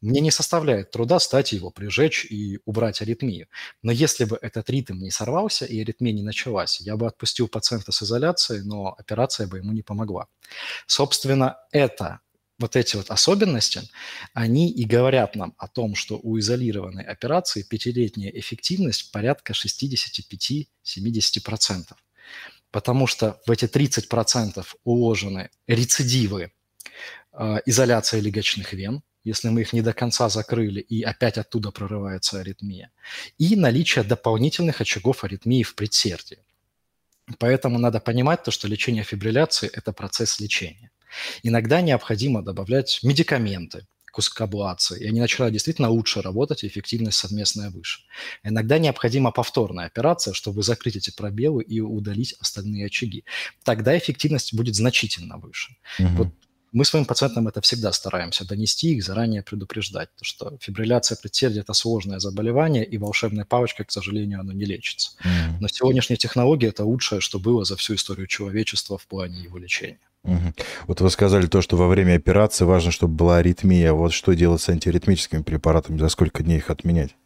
Мне 0.00 0.20
не 0.20 0.30
составляет 0.30 0.90
труда 0.90 1.18
стать 1.18 1.52
его, 1.52 1.70
прижечь 1.70 2.24
и 2.24 2.60
убрать 2.64 3.02
аритмию. 3.02 3.48
Но 3.82 3.92
если 3.92 4.24
бы 4.24 4.38
этот 4.40 4.70
ритм 4.70 4.98
не 4.98 5.10
сорвался 5.10 5.64
и 5.64 5.80
аритмия 5.80 6.12
не 6.12 6.22
началась, 6.22 6.80
я 6.80 6.96
бы 6.96 7.06
отпустил 7.06 7.48
пациента 7.48 7.92
с 7.92 8.02
изоляцией, 8.02 8.62
но 8.64 8.94
операция 8.96 9.46
бы 9.46 9.58
ему 9.58 9.72
не 9.72 9.82
помогла. 9.82 10.26
Собственно, 10.86 11.58
это 11.72 12.20
вот 12.60 12.76
эти 12.76 12.94
вот 12.96 13.10
особенности, 13.10 13.82
они 14.34 14.70
и 14.70 14.84
говорят 14.84 15.34
нам 15.34 15.54
о 15.56 15.66
том, 15.66 15.94
что 15.94 16.20
у 16.22 16.38
изолированной 16.38 17.04
операции 17.04 17.62
пятилетняя 17.62 18.30
эффективность 18.30 19.10
порядка 19.12 19.54
65-70%. 19.54 21.94
Потому 22.70 23.06
что 23.06 23.40
в 23.46 23.50
эти 23.50 23.64
30% 23.64 24.66
уложены 24.84 25.48
рецидивы 25.66 26.52
э, 27.32 27.60
изоляции 27.66 28.20
легочных 28.20 28.74
вен, 28.74 29.02
если 29.24 29.48
мы 29.48 29.62
их 29.62 29.72
не 29.72 29.82
до 29.82 29.92
конца 29.92 30.28
закрыли, 30.28 30.80
и 30.80 31.02
опять 31.02 31.38
оттуда 31.38 31.70
прорывается 31.70 32.40
аритмия, 32.40 32.90
и 33.38 33.56
наличие 33.56 34.04
дополнительных 34.04 34.80
очагов 34.80 35.24
аритмии 35.24 35.62
в 35.62 35.74
предсердии. 35.74 36.38
Поэтому 37.38 37.78
надо 37.78 38.00
понимать 38.00 38.42
то, 38.42 38.50
что 38.50 38.68
лечение 38.68 39.04
фибрилляции– 39.04 39.70
это 39.72 39.92
процесс 39.92 40.40
лечения. 40.40 40.90
Иногда 41.42 41.80
необходимо 41.80 42.42
добавлять 42.42 43.00
медикаменты 43.02 43.86
к 44.10 44.18
ускоаблации, 44.18 45.00
и 45.00 45.06
они 45.06 45.20
начинают 45.20 45.52
действительно 45.52 45.88
лучше 45.88 46.20
работать, 46.20 46.64
и 46.64 46.66
эффективность 46.66 47.18
совместная 47.18 47.70
выше. 47.70 48.00
Иногда 48.42 48.78
необходима 48.78 49.30
повторная 49.30 49.86
операция, 49.86 50.34
чтобы 50.34 50.62
закрыть 50.62 50.96
эти 50.96 51.10
пробелы 51.10 51.62
и 51.62 51.80
удалить 51.80 52.34
остальные 52.40 52.86
очаги. 52.86 53.24
Тогда 53.62 53.96
эффективность 53.96 54.54
будет 54.54 54.74
значительно 54.74 55.38
выше. 55.38 55.76
Угу. 55.98 56.08
Вот 56.08 56.28
мы 56.72 56.84
своим 56.84 57.04
пациентам 57.04 57.48
это 57.48 57.60
всегда 57.60 57.92
стараемся 57.92 58.46
донести, 58.46 58.94
их 58.94 59.04
заранее 59.04 59.42
предупреждать, 59.42 60.08
что 60.20 60.56
фибрилляция 60.60 61.16
предсердия– 61.20 61.60
это 61.62 61.72
сложное 61.72 62.20
заболевание, 62.20 62.84
и 62.84 62.98
волшебной 62.98 63.44
палочкой, 63.44 63.86
к 63.86 63.90
сожалению, 63.90 64.40
оно 64.40 64.52
не 64.52 64.64
лечится. 64.64 65.12
Mm. 65.24 65.58
Но 65.60 65.68
сегодняшние 65.68 66.16
технологии– 66.16 66.68
это 66.70 66.84
лучшее, 66.84 67.20
что 67.20 67.38
было 67.38 67.64
за 67.64 67.76
всю 67.76 67.94
историю 67.94 68.26
человечества 68.26 68.98
в 68.98 69.06
плане 69.06 69.42
его 69.42 69.58
лечения. 69.58 69.98
Угу. 70.22 70.52
Вот 70.86 71.00
вы 71.00 71.10
сказали 71.10 71.46
то, 71.46 71.62
что 71.62 71.76
во 71.76 71.88
время 71.88 72.14
операции 72.16 72.64
важно, 72.64 72.90
чтобы 72.90 73.14
была 73.14 73.38
аритмия. 73.38 73.92
Вот 73.92 74.12
что 74.12 74.34
делать 74.34 74.60
с 74.60 74.68
антиаритмическими 74.68 75.42
препаратами? 75.42 75.98
За 75.98 76.10
сколько 76.10 76.42
дней 76.42 76.58
их 76.58 76.68
отменять? 76.68 77.16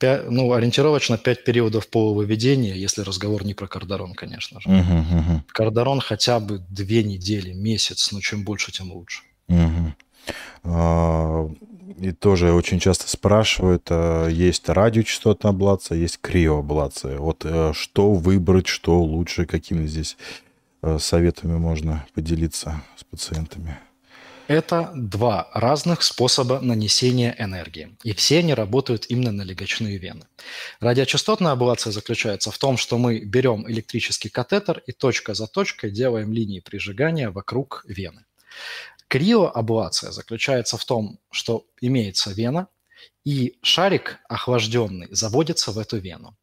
5, 0.00 0.30
ну, 0.30 0.52
ориентировочно 0.52 1.18
5 1.18 1.44
периодов 1.44 1.88
полувыведения, 1.88 2.74
если 2.74 3.02
разговор 3.02 3.44
не 3.44 3.54
про 3.54 3.66
кардарон, 3.66 4.14
конечно 4.14 4.60
же. 4.60 4.68
Угу, 4.68 4.98
угу. 5.18 5.42
Кардарон 5.52 6.00
хотя 6.00 6.40
бы 6.40 6.58
2 6.70 7.02
недели, 7.02 7.52
месяц, 7.52 8.10
но 8.12 8.20
чем 8.20 8.42
больше, 8.42 8.72
тем 8.72 8.92
лучше. 8.92 9.22
Угу. 9.48 9.94
А, 10.64 11.50
и 11.98 12.12
тоже 12.12 12.52
очень 12.52 12.80
часто 12.80 13.08
спрашивают, 13.08 13.88
а, 13.90 14.28
есть 14.28 14.68
радиочастотная 14.68 15.50
аблация, 15.50 15.98
есть 15.98 16.18
криоаблация. 16.20 17.18
Вот 17.18 17.44
э, 17.44 17.72
что 17.74 18.14
выбрать, 18.14 18.68
что 18.68 19.02
лучше, 19.02 19.44
какими 19.44 19.86
здесь 19.86 20.16
э, 20.82 20.98
советами 20.98 21.58
можно 21.58 22.06
поделиться 22.14 22.82
с 22.96 23.04
пациентами? 23.04 23.78
Это 24.50 24.90
два 24.96 25.48
разных 25.54 26.02
способа 26.02 26.58
нанесения 26.58 27.36
энергии, 27.38 27.96
и 28.02 28.12
все 28.12 28.40
они 28.40 28.52
работают 28.52 29.06
именно 29.08 29.30
на 29.30 29.42
легочные 29.42 29.96
вены. 29.96 30.26
Радиочастотная 30.80 31.52
аблация 31.52 31.92
заключается 31.92 32.50
в 32.50 32.58
том, 32.58 32.76
что 32.76 32.98
мы 32.98 33.20
берем 33.20 33.70
электрический 33.70 34.28
катетер 34.28 34.82
и 34.88 34.90
точка 34.90 35.34
за 35.34 35.46
точкой 35.46 35.92
делаем 35.92 36.32
линии 36.32 36.58
прижигания 36.58 37.30
вокруг 37.30 37.84
вены. 37.86 38.24
Криоаблация 39.06 40.10
заключается 40.10 40.76
в 40.76 40.84
том, 40.84 41.20
что 41.30 41.64
имеется 41.80 42.32
вена, 42.32 42.66
и 43.24 43.56
шарик 43.62 44.18
охлажденный 44.28 45.06
заводится 45.12 45.70
в 45.70 45.78
эту 45.78 45.98
вену 45.98 46.36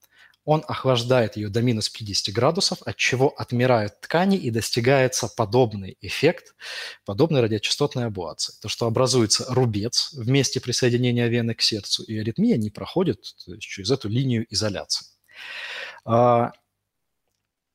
он 0.47 0.63
охлаждает 0.65 1.35
ее 1.35 1.49
до 1.49 1.61
минус 1.61 1.89
50 1.89 2.33
градусов, 2.33 2.81
от 2.85 2.95
чего 2.95 3.33
отмирают 3.37 3.99
ткани 3.99 4.37
и 4.37 4.49
достигается 4.49 5.27
подобный 5.27 5.97
эффект, 5.99 6.55
подобной 7.05 7.41
радиочастотной 7.41 8.05
аблации. 8.05 8.53
То, 8.61 8.69
что 8.69 8.85
образуется 8.85 9.45
рубец 9.49 10.13
в 10.13 10.29
месте 10.29 10.61
присоединения 10.61 11.27
вены 11.27 11.53
к 11.53 11.61
сердцу, 11.61 12.03
и 12.03 12.17
аритмия 12.17 12.55
не 12.55 12.69
проходит 12.69 13.19
через 13.59 13.91
эту 13.91 14.07
линию 14.07 14.45
изоляции. 14.49 15.07
А, 16.05 16.53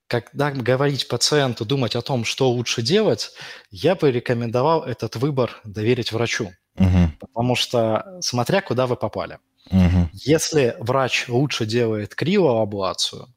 когда 0.06 0.50
говорить 0.50 1.08
пациенту, 1.08 1.66
думать 1.66 1.94
о 1.94 2.00
том, 2.00 2.24
что 2.24 2.50
лучше 2.50 2.80
делать, 2.80 3.32
я 3.70 3.94
бы 3.96 4.10
рекомендовал 4.10 4.82
этот 4.84 5.16
выбор 5.16 5.60
доверить 5.64 6.10
врачу. 6.10 6.54
Угу. 6.76 7.18
Потому 7.20 7.54
что 7.54 8.16
смотря 8.22 8.62
куда 8.62 8.86
вы 8.86 8.96
попали– 8.96 9.38
Угу. 9.70 10.10
Если 10.12 10.76
врач 10.80 11.28
лучше 11.28 11.66
делает 11.66 12.14
криоаблацию, 12.14 13.32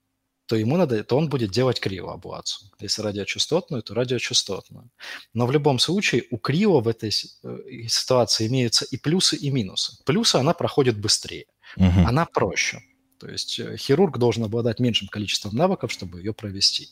то 0.48 0.56
ему 0.56 0.78
надо, 0.78 1.04
то 1.04 1.18
он 1.18 1.28
будет 1.28 1.52
делать 1.52 1.80
криоаблацию. 1.80 2.70
Если 2.80 3.02
радиочастотную, 3.02 3.82
то 3.82 3.94
радиочастотную. 3.96 4.90
Но 5.34 5.48
в 5.48 5.52
любом 5.52 5.80
случае 5.80 6.24
у 6.30 6.38
крио 6.38 6.82
в 6.82 6.88
этой 6.88 7.10
э, 7.10 7.88
ситуации 7.88 8.48
имеются 8.48 8.86
и 8.86 8.98
плюсы, 8.98 9.36
и 9.36 9.50
минусы. 9.50 9.98
Плюсы 10.06 10.36
она 10.36 10.54
проходит 10.54 11.00
быстрее, 11.00 11.46
угу. 11.78 12.08
она 12.08 12.26
проще. 12.26 12.82
То 13.20 13.28
есть 13.30 13.60
э, 13.60 13.76
хирург 13.78 14.18
должен 14.18 14.44
обладать 14.44 14.80
меньшим 14.80 15.08
количеством 15.08 15.56
навыков, 15.56 15.92
чтобы 15.92 16.20
ее 16.20 16.34
провести. 16.34 16.90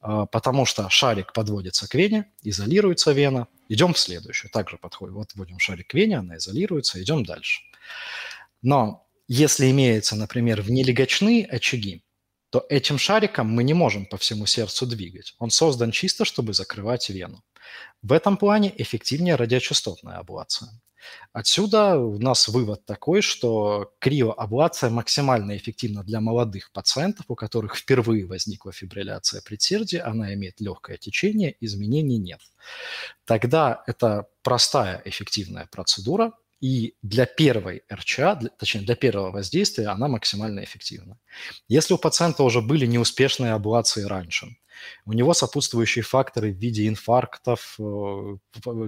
А, 0.00 0.24
потому 0.26 0.64
что 0.64 0.88
шарик 0.88 1.32
подводится 1.32 1.88
к 1.88 1.94
вене, 1.94 2.30
изолируется 2.42 3.12
вена. 3.12 3.46
Идем 3.68 3.92
в 3.92 3.98
следующую. 3.98 4.50
Также 4.50 4.78
подходим. 4.78 5.14
Вот 5.14 5.34
вводим 5.34 5.58
шарик 5.58 5.88
к 5.88 5.94
вене, 5.94 6.18
она 6.18 6.36
изолируется, 6.38 7.02
идем 7.02 7.24
дальше. 7.24 7.62
Но 8.62 9.06
если 9.28 9.70
имеются, 9.70 10.16
например, 10.16 10.62
внелегочные 10.62 11.46
очаги, 11.46 12.04
то 12.50 12.66
этим 12.68 12.98
шариком 12.98 13.48
мы 13.48 13.62
не 13.62 13.74
можем 13.74 14.06
по 14.06 14.16
всему 14.16 14.46
сердцу 14.46 14.86
двигать. 14.86 15.34
Он 15.38 15.50
создан 15.50 15.92
чисто, 15.92 16.24
чтобы 16.24 16.52
закрывать 16.52 17.08
вену. 17.08 17.42
В 18.02 18.12
этом 18.12 18.36
плане 18.36 18.72
эффективнее 18.76 19.36
радиочастотная 19.36 20.16
аблация. 20.16 20.70
Отсюда 21.32 21.96
у 21.96 22.18
нас 22.18 22.48
вывод 22.48 22.84
такой, 22.84 23.22
что 23.22 23.94
криоаблация 24.00 24.90
максимально 24.90 25.56
эффективна 25.56 26.02
для 26.02 26.20
молодых 26.20 26.72
пациентов, 26.72 27.26
у 27.28 27.34
которых 27.34 27.76
впервые 27.76 28.26
возникла 28.26 28.72
фибрилляция 28.72 29.40
предсердия, 29.40 30.06
она 30.06 30.34
имеет 30.34 30.60
легкое 30.60 30.98
течение, 30.98 31.56
изменений 31.60 32.18
нет. 32.18 32.40
Тогда 33.24 33.82
это 33.86 34.28
простая 34.42 35.00
эффективная 35.04 35.68
процедура, 35.70 36.32
И 36.60 36.94
для 37.02 37.24
первой 37.24 37.82
РЧА, 37.90 38.36
для, 38.36 38.50
точнее, 38.50 38.82
для 38.82 38.94
первого 38.94 39.30
воздействия 39.30 39.88
она 39.88 40.08
максимально 40.08 40.62
эффективна. 40.62 41.18
Если 41.68 41.94
у 41.94 41.98
пациента 41.98 42.42
уже 42.42 42.60
были 42.60 42.86
неуспешные 42.86 43.52
аблации 43.52 44.02
раньше, 44.02 44.56
у 45.04 45.12
него 45.12 45.34
сопутствующие 45.34 46.02
факторы 46.02 46.52
в 46.52 46.56
виде 46.56 46.86
инфарктов, 46.88 47.76
э, 47.78 48.36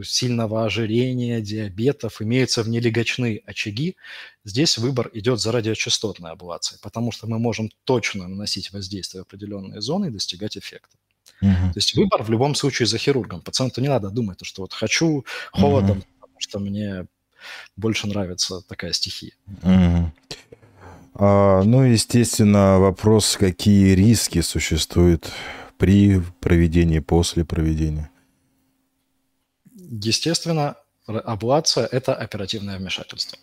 сильного 0.04 0.64
ожирения, 0.64 1.40
диабетов, 1.40 2.22
имеются 2.22 2.62
внелегочные 2.62 3.42
очаги. 3.46 3.96
Здесь 4.44 4.78
выбор 4.78 5.10
идет 5.12 5.40
за 5.40 5.52
радиочастотной 5.52 6.30
аблацией, 6.30 6.80
потому 6.82 7.12
что 7.12 7.26
мы 7.26 7.38
можем 7.38 7.70
точно 7.84 8.28
наносить 8.28 8.72
воздействие 8.72 9.22
в 9.22 9.26
определенные 9.26 9.80
зоны 9.80 10.06
и 10.06 10.10
достигать 10.10 10.56
эффекта. 10.56 10.96
Uh-huh. 11.42 11.72
То 11.72 11.76
есть 11.76 11.94
выбор 11.94 12.22
в 12.22 12.30
любом 12.30 12.54
случае 12.54 12.86
за 12.86 12.98
хирургом. 12.98 13.40
Пациенту 13.42 13.80
не 13.80 13.88
надо 13.88 14.10
думать, 14.10 14.38
что 14.42 14.62
вот 14.62 14.72
хочу 14.72 15.24
холодом, 15.52 15.98
uh-huh. 15.98 16.06
потому 16.20 16.40
что 16.40 16.58
мне 16.58 17.06
больше 17.76 18.06
нравится 18.06 18.62
такая 18.68 18.92
стихия. 18.92 19.32
Uh-huh. 19.62 20.06
А, 21.14 21.62
ну, 21.62 21.82
естественно, 21.82 22.78
вопрос, 22.78 23.36
какие 23.36 23.94
риски 23.94 24.40
существуют 24.40 25.30
при 25.76 26.22
проведении, 26.40 27.00
после 27.00 27.44
проведения? 27.44 28.10
Естественно, 29.74 30.76
аблация– 31.06 31.86
это 31.92 32.14
оперативное 32.14 32.78
вмешательство. 32.78 33.38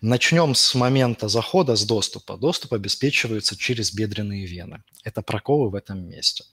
Начнем 0.00 0.54
с 0.54 0.74
момента 0.74 1.28
захода, 1.28 1.76
с 1.76 1.84
доступа. 1.84 2.36
Доступ 2.36 2.74
обеспечивается 2.74 3.56
через 3.56 3.92
бедренные 3.92 4.46
вены. 4.46 4.82
Это 5.04 5.22
проколы 5.22 5.70
в 5.70 5.74
этом 5.74 6.08
месте. 6.08 6.44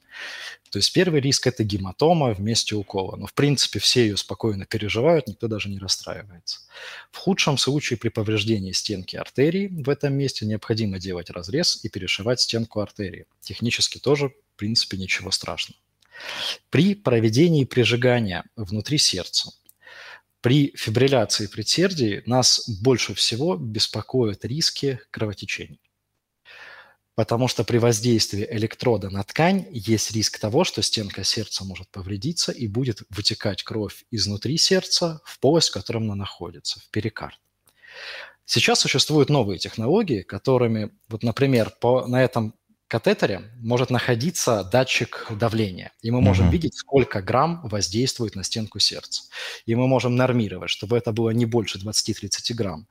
То 0.72 0.78
есть 0.80 0.94
первый 0.94 1.22
риск– 1.22 1.48
это 1.48 1.64
гематома 1.64 2.34
в 2.34 2.42
месте 2.42 2.76
укола. 2.76 3.16
Но, 3.16 3.28
в 3.28 3.34
принципе, 3.34 3.80
все 3.80 4.02
ее 4.02 4.18
спокойно 4.18 4.66
переживают, 4.66 5.28
никто 5.28 5.48
даже 5.48 5.70
не 5.70 5.80
расстраивается. 5.80 6.60
В 7.12 7.18
худшем 7.18 7.58
случае 7.58 7.98
при 7.98 8.10
повреждении 8.10 8.72
стенки 8.72 9.16
артерии 9.16 9.68
в 9.68 9.90
этом 9.90 10.14
месте 10.14 10.46
необходимо 10.46 11.00
делать 11.00 11.30
разрез 11.30 11.80
и 11.84 11.90
перешивать 11.90 12.42
стенку 12.42 12.82
артерии. 12.82 13.26
Технически 13.42 13.98
тоже, 13.98 14.30
в 14.30 14.58
принципе, 14.58 14.98
ничего 14.98 15.32
страшного. 15.32 15.80
При 16.70 16.96
проведении 16.96 17.64
прижигания 17.64 18.44
внутри 18.56 18.98
сердца 18.98 19.52
при 20.42 20.74
фибрилляции 20.76 21.48
предсердий 21.48 22.24
нас 22.26 22.68
больше 22.82 23.14
всего 23.14 23.56
беспокоят 23.56 24.46
риски 24.46 25.00
кровотечений 25.12 25.80
потому 27.20 27.50
что 27.50 27.66
при 27.66 27.80
воздействии 27.80 28.48
электрода 28.50 29.10
на 29.10 29.26
ткань 29.26 29.68
есть 29.72 30.12
риск 30.12 30.40
того, 30.40 30.64
что 30.64 30.82
стенка 30.82 31.26
сердца 31.26 31.66
может 31.66 31.90
повредиться 31.90 32.54
и 32.54 32.66
будет 32.66 33.02
вытекать 33.10 33.62
кровь 33.62 34.06
изнутри 34.10 34.58
сердца 34.58 35.20
в 35.26 35.38
полость, 35.42 35.68
в 35.68 35.74
которой 35.74 35.98
она 35.98 36.16
находится, 36.16 36.80
в 36.80 36.90
перикард. 36.92 37.38
Сейчас 38.46 38.80
существуют 38.80 39.30
новые 39.30 39.60
технологии, 39.60 40.22
которыми, 40.22 40.92
вот, 41.10 41.24
например, 41.24 41.72
по, 41.82 42.08
на 42.08 42.24
этом 42.24 42.56
катетере 42.90 43.44
может 43.62 43.90
находиться 43.92 44.64
датчик 44.64 45.28
давления, 45.30 45.94
и 46.02 46.12
мы 46.12 46.22
можем 46.22 46.50
uh-huh. 46.50 46.52
видеть, 46.52 46.76
сколько 46.76 47.22
грамм 47.22 47.62
воздействует 47.64 48.36
на 48.36 48.44
стенку 48.44 48.80
сердца. 48.80 49.24
И 49.66 49.76
мы 49.76 49.88
можем 49.88 50.16
нормировать, 50.16 50.72
чтобы 50.72 50.98
это 50.98 51.12
было 51.12 51.30
не 51.30 51.46
больше 51.46 51.78
20-30 51.78 52.54
грамм. 52.56 52.88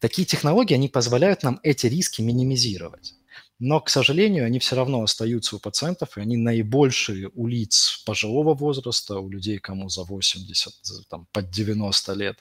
Такие 0.00 0.26
технологии, 0.26 0.74
они 0.74 0.88
позволяют 0.88 1.42
нам 1.42 1.60
эти 1.62 1.86
риски 1.86 2.22
минимизировать. 2.22 3.14
Но, 3.60 3.80
к 3.80 3.90
сожалению, 3.90 4.46
они 4.46 4.60
все 4.60 4.76
равно 4.76 5.02
остаются 5.02 5.56
у 5.56 5.58
пациентов, 5.58 6.16
и 6.16 6.20
они 6.20 6.36
наибольшие 6.36 7.30
у 7.34 7.46
лиц 7.46 8.02
пожилого 8.06 8.54
возраста, 8.54 9.18
у 9.18 9.28
людей, 9.28 9.58
кому 9.58 9.88
за 9.88 10.04
80, 10.04 10.72
там, 11.08 11.26
под 11.32 11.50
90 11.50 12.12
лет, 12.14 12.38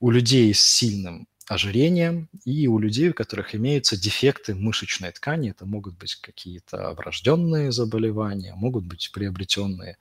у 0.00 0.10
людей 0.10 0.52
с 0.54 0.60
сильным 0.60 1.28
ожирением 1.48 2.28
и 2.44 2.66
у 2.68 2.78
людей, 2.78 3.10
у 3.10 3.14
которых 3.14 3.54
имеются 3.54 3.96
дефекты 3.96 4.54
мышечной 4.54 5.12
ткани. 5.12 5.50
Это 5.50 5.66
могут 5.66 5.96
быть 5.96 6.14
какие-то 6.16 6.94
врожденные 6.94 7.72
заболевания, 7.72 8.54
могут 8.54 8.84
быть 8.84 9.10
приобретенные 9.12 9.96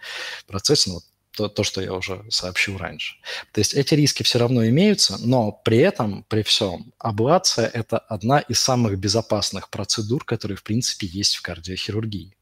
процессы. 0.45 0.89
Ну, 0.89 0.95
вот 0.95 1.03
то, 1.37 1.47
то, 1.49 1.63
что 1.63 1.81
я 1.81 1.93
уже 1.93 2.25
сообщил 2.29 2.77
раньше. 2.77 3.15
То 3.51 3.59
есть 3.59 3.75
эти 3.75 3.93
риски 3.93 4.23
все 4.23 4.39
равно 4.39 4.65
имеются, 4.67 5.17
но 5.19 5.51
при 5.51 5.77
этом, 5.77 6.25
при 6.27 6.41
всем, 6.41 6.91
аблация– 6.97 7.67
это 7.73 7.99
одна 7.99 8.39
из 8.39 8.59
самых 8.59 8.97
безопасных 8.97 9.69
процедур, 9.69 10.25
которые, 10.25 10.57
в 10.57 10.63
принципе, 10.63 11.05
есть 11.05 11.35
в 11.35 11.43
кардиохирургии. 11.43 12.35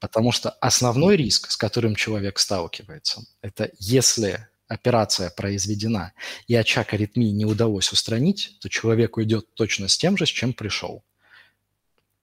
Потому 0.00 0.32
что 0.32 0.50
основной 0.50 1.16
риск, 1.16 1.50
с 1.50 1.56
которым 1.56 1.94
человек 1.94 2.38
сталкивается, 2.38 3.22
это 3.42 3.70
если 3.78 4.48
операция 4.68 5.30
произведена 5.30 6.12
и 6.46 6.54
очаг 6.54 6.92
аритмии 6.92 7.30
не 7.30 7.44
удалось 7.44 7.92
устранить, 7.92 8.56
то 8.60 8.68
человек 8.68 9.16
уйдет 9.16 9.46
точно 9.54 9.88
с 9.88 9.96
тем 9.96 10.16
же, 10.16 10.26
с 10.26 10.30
чем 10.30 10.52
пришел– 10.52 11.04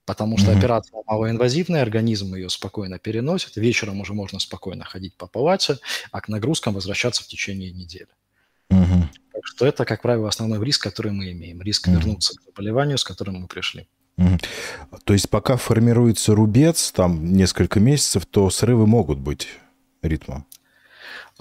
Потому 0.06 0.38
что 0.38 0.52
mm-hmm. 0.52 0.58
операция 0.58 1.04
малоинвазивная, 1.06 1.82
организм 1.82 2.36
ее 2.36 2.50
спокойно 2.50 3.00
переносит, 3.00 3.56
вечером 3.56 4.02
уже 4.02 4.14
можно 4.14 4.40
спокойно 4.40 4.84
ходить 4.84 5.16
по 5.16 5.28
палате, 5.28 5.78
а 6.12 6.20
к 6.20 6.28
нагрузкам 6.28 6.74
возвращаться 6.74 7.24
в 7.24 7.28
течение 7.28 7.72
недели. 7.72 8.10
Mm-hmm. 8.70 9.04
Так 9.34 9.46
что 9.46 9.66
это, 9.66 9.86
как 9.86 10.02
правило, 10.02 10.28
основной 10.28 10.64
риск, 10.64 10.84
который 10.84 11.14
мы 11.14 11.32
имеем. 11.32 11.62
Риск 11.62 11.88
mm-hmm. 11.88 11.94
вернуться 11.94 12.38
к 12.38 12.44
заболеванию, 12.44 12.98
с 12.98 13.04
которым 13.06 13.36
мы 13.36 13.48
пришли. 13.48 13.88
Mm-hmm. 14.18 14.44
То 15.06 15.14
есть 15.14 15.30
пока 15.30 15.56
формируется 15.56 16.36
рубец, 16.36 16.92
там 16.92 17.32
несколько 17.34 17.80
месяцев, 17.80 18.26
то 18.26 18.50
срывы 18.50 18.88
могут 18.88 19.20
быть 19.20 19.48
ритма? 20.02 20.46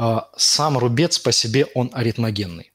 А, 0.04 0.30
сам 0.36 0.78
рубец 0.78 1.20
по 1.20 1.30
себе, 1.30 1.66
он 1.76 1.88
аритмогенный. 1.92 2.71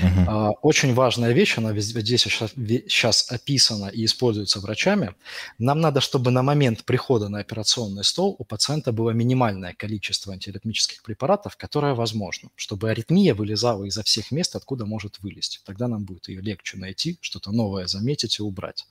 Uh-huh. 0.00 0.54
Очень 0.62 0.94
важная 0.94 1.32
вещь, 1.32 1.58
она 1.58 1.78
здесь 1.78 2.22
сейчас 2.22 3.30
описана 3.30 3.88
и 3.88 4.04
используется 4.04 4.60
врачами. 4.60 5.14
Нам 5.58 5.80
надо, 5.80 6.00
чтобы 6.00 6.30
на 6.30 6.42
момент 6.42 6.84
прихода 6.84 7.28
на 7.28 7.40
операционный 7.40 8.04
стол 8.04 8.36
у 8.38 8.44
пациента 8.44 8.92
было 8.92 9.10
минимальное 9.10 9.74
количество 9.74 10.32
антиаритмических 10.32 11.02
препаратов, 11.02 11.56
которое 11.56 11.94
возможно, 11.94 12.50
чтобы 12.56 12.90
аритмия 12.90 13.34
вылезала 13.34 13.84
изо 13.84 14.02
всех 14.02 14.30
мест, 14.30 14.56
откуда 14.56 14.86
может 14.86 15.18
вылезти. 15.20 15.60
Тогда 15.64 15.88
нам 15.88 16.04
будет 16.04 16.28
ее 16.28 16.40
легче 16.40 16.78
найти, 16.78 17.18
что-то 17.20 17.52
новое 17.52 17.86
заметить 17.86 18.38
и 18.38 18.42
убрать. 18.42 18.86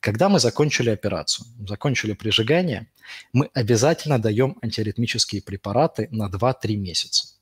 Когда 0.00 0.28
мы 0.28 0.38
закончили 0.38 0.90
операцию, 0.90 1.46
закончили 1.66 2.12
прижигание, 2.12 2.86
мы 3.32 3.50
обязательно 3.54 4.18
даем 4.18 4.56
антиаритмические 4.62 5.42
препараты 5.42 6.08
на 6.10 6.28
2-3 6.28 6.76
месяца 6.76 7.39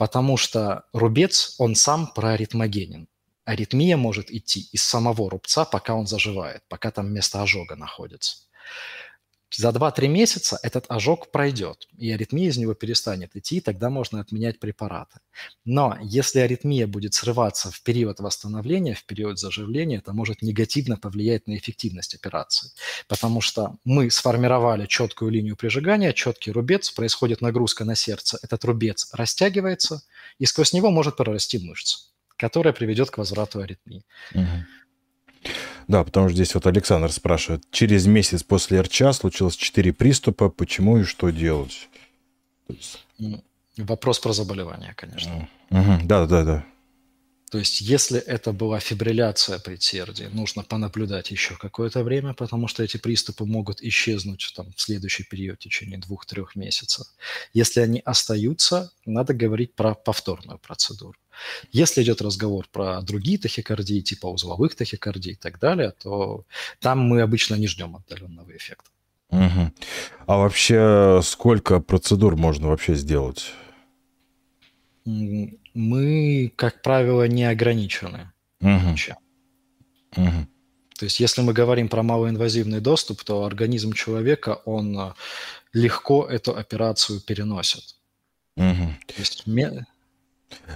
потому 0.00 0.38
что 0.38 0.84
рубец, 0.94 1.56
он 1.58 1.74
сам 1.74 2.06
проаритмогенен. 2.06 3.06
Аритмия 3.44 3.98
может 3.98 4.30
идти 4.30 4.66
из 4.72 4.82
самого 4.82 5.28
рубца, 5.28 5.66
пока 5.66 5.94
он 5.94 6.06
заживает, 6.06 6.62
пока 6.68 6.90
там 6.90 7.12
место 7.12 7.42
ожога 7.42 7.76
находится. 7.76 8.48
За 9.56 9.70
2-3 9.70 10.06
месяца 10.06 10.58
этот 10.62 10.86
ожог 10.88 11.30
пройдет, 11.32 11.88
и 11.98 12.10
аритмия 12.12 12.48
из 12.48 12.56
него 12.56 12.74
перестанет 12.74 13.34
идти, 13.34 13.56
и 13.56 13.60
тогда 13.60 13.90
можно 13.90 14.20
отменять 14.20 14.60
препараты. 14.60 15.18
Но 15.64 15.98
если 16.02 16.38
аритмия 16.38 16.86
будет 16.86 17.14
срываться 17.14 17.70
в 17.70 17.82
период 17.82 18.20
восстановления, 18.20 18.94
в 18.94 19.04
период 19.04 19.38
заживления, 19.40 19.98
это 19.98 20.12
может 20.12 20.42
негативно 20.42 20.96
повлиять 20.96 21.48
на 21.48 21.56
эффективность 21.56 22.14
операции, 22.14 22.70
потому 23.08 23.40
что 23.40 23.76
мы 23.84 24.10
сформировали 24.10 24.86
четкую 24.86 25.32
линию 25.32 25.56
прижигания, 25.56 26.12
четкий 26.12 26.52
рубец, 26.52 26.90
происходит 26.90 27.40
нагрузка 27.40 27.84
на 27.84 27.96
сердце, 27.96 28.38
этот 28.42 28.64
рубец 28.64 29.08
растягивается, 29.12 30.02
и 30.38 30.46
сквозь 30.46 30.72
него 30.72 30.90
может 30.90 31.16
прорасти 31.16 31.58
мышца, 31.58 31.98
которая 32.36 32.72
приведет 32.72 33.10
к 33.10 33.18
возврату 33.18 33.60
аритмии. 33.60 34.04
Угу. 34.32 34.64
Да, 35.90 36.04
потому 36.04 36.28
что 36.28 36.36
здесь 36.36 36.54
вот 36.54 36.68
Александр 36.68 37.10
спрашивает, 37.10 37.64
через 37.72 38.06
месяц 38.06 38.44
после 38.44 38.80
РЧА 38.80 39.12
случилось 39.12 39.56
4 39.56 39.92
приступа, 39.92 40.48
почему 40.48 40.98
и 40.98 41.02
что 41.02 41.30
делать? 41.30 41.88
Вопрос 43.76 44.20
про 44.20 44.32
заболевание, 44.32 44.94
конечно. 44.94 45.48
Угу. 45.70 46.02
Да, 46.04 46.26
да, 46.26 46.44
да. 46.44 46.64
То 47.50 47.58
есть, 47.58 47.80
если 47.80 48.20
это 48.20 48.52
была 48.52 48.78
фибрилляция 48.78 49.58
предсердия, 49.58 50.28
нужно 50.30 50.62
понаблюдать 50.62 51.32
еще 51.32 51.56
какое-то 51.56 52.04
время, 52.04 52.34
потому 52.34 52.68
что 52.68 52.84
эти 52.84 52.96
приступы 52.96 53.44
могут 53.44 53.82
исчезнуть 53.82 54.52
там, 54.54 54.72
в 54.76 54.80
следующий 54.80 55.24
период, 55.24 55.58
в 55.58 55.64
течение 55.64 55.98
двух-трех 55.98 56.54
месяцев. 56.54 57.08
Если 57.52 57.80
они 57.80 58.00
остаются, 58.04 58.92
надо 59.04 59.34
говорить 59.34 59.74
про 59.74 59.96
повторную 59.96 60.60
процедуру. 60.60 61.18
Если 61.72 62.02
идет 62.02 62.22
разговор 62.22 62.66
про 62.70 63.00
другие 63.02 63.38
тахикардии, 63.38 64.00
типа 64.00 64.26
узловых 64.26 64.74
тахикардий 64.74 65.32
и 65.32 65.36
так 65.36 65.58
далее, 65.58 65.92
то 66.02 66.44
там 66.80 67.00
мы 67.00 67.22
обычно 67.22 67.54
не 67.54 67.66
ждем 67.66 67.96
отдаленного 67.96 68.56
эффекта. 68.56 68.90
Угу. 69.30 69.72
А 70.26 70.36
вообще 70.36 71.20
сколько 71.22 71.80
процедур 71.80 72.36
можно 72.36 72.68
вообще 72.68 72.94
сделать? 72.94 73.52
Мы, 75.04 76.52
как 76.56 76.82
правило, 76.82 77.26
не 77.28 77.44
ограничены. 77.44 78.32
Угу. 78.60 78.96
Угу. 80.16 80.46
То 80.98 81.04
есть, 81.04 81.20
если 81.20 81.40
мы 81.40 81.52
говорим 81.52 81.88
про 81.88 82.02
малоинвазивный 82.02 82.80
доступ, 82.80 83.24
то 83.24 83.44
организм 83.44 83.92
человека, 83.92 84.60
он 84.66 84.98
э, 84.98 85.12
легко 85.72 86.26
эту 86.26 86.54
операцию 86.54 87.20
переносит. 87.20 87.96
Угу. 88.56 88.94
То 89.06 89.14
есть 89.16 89.46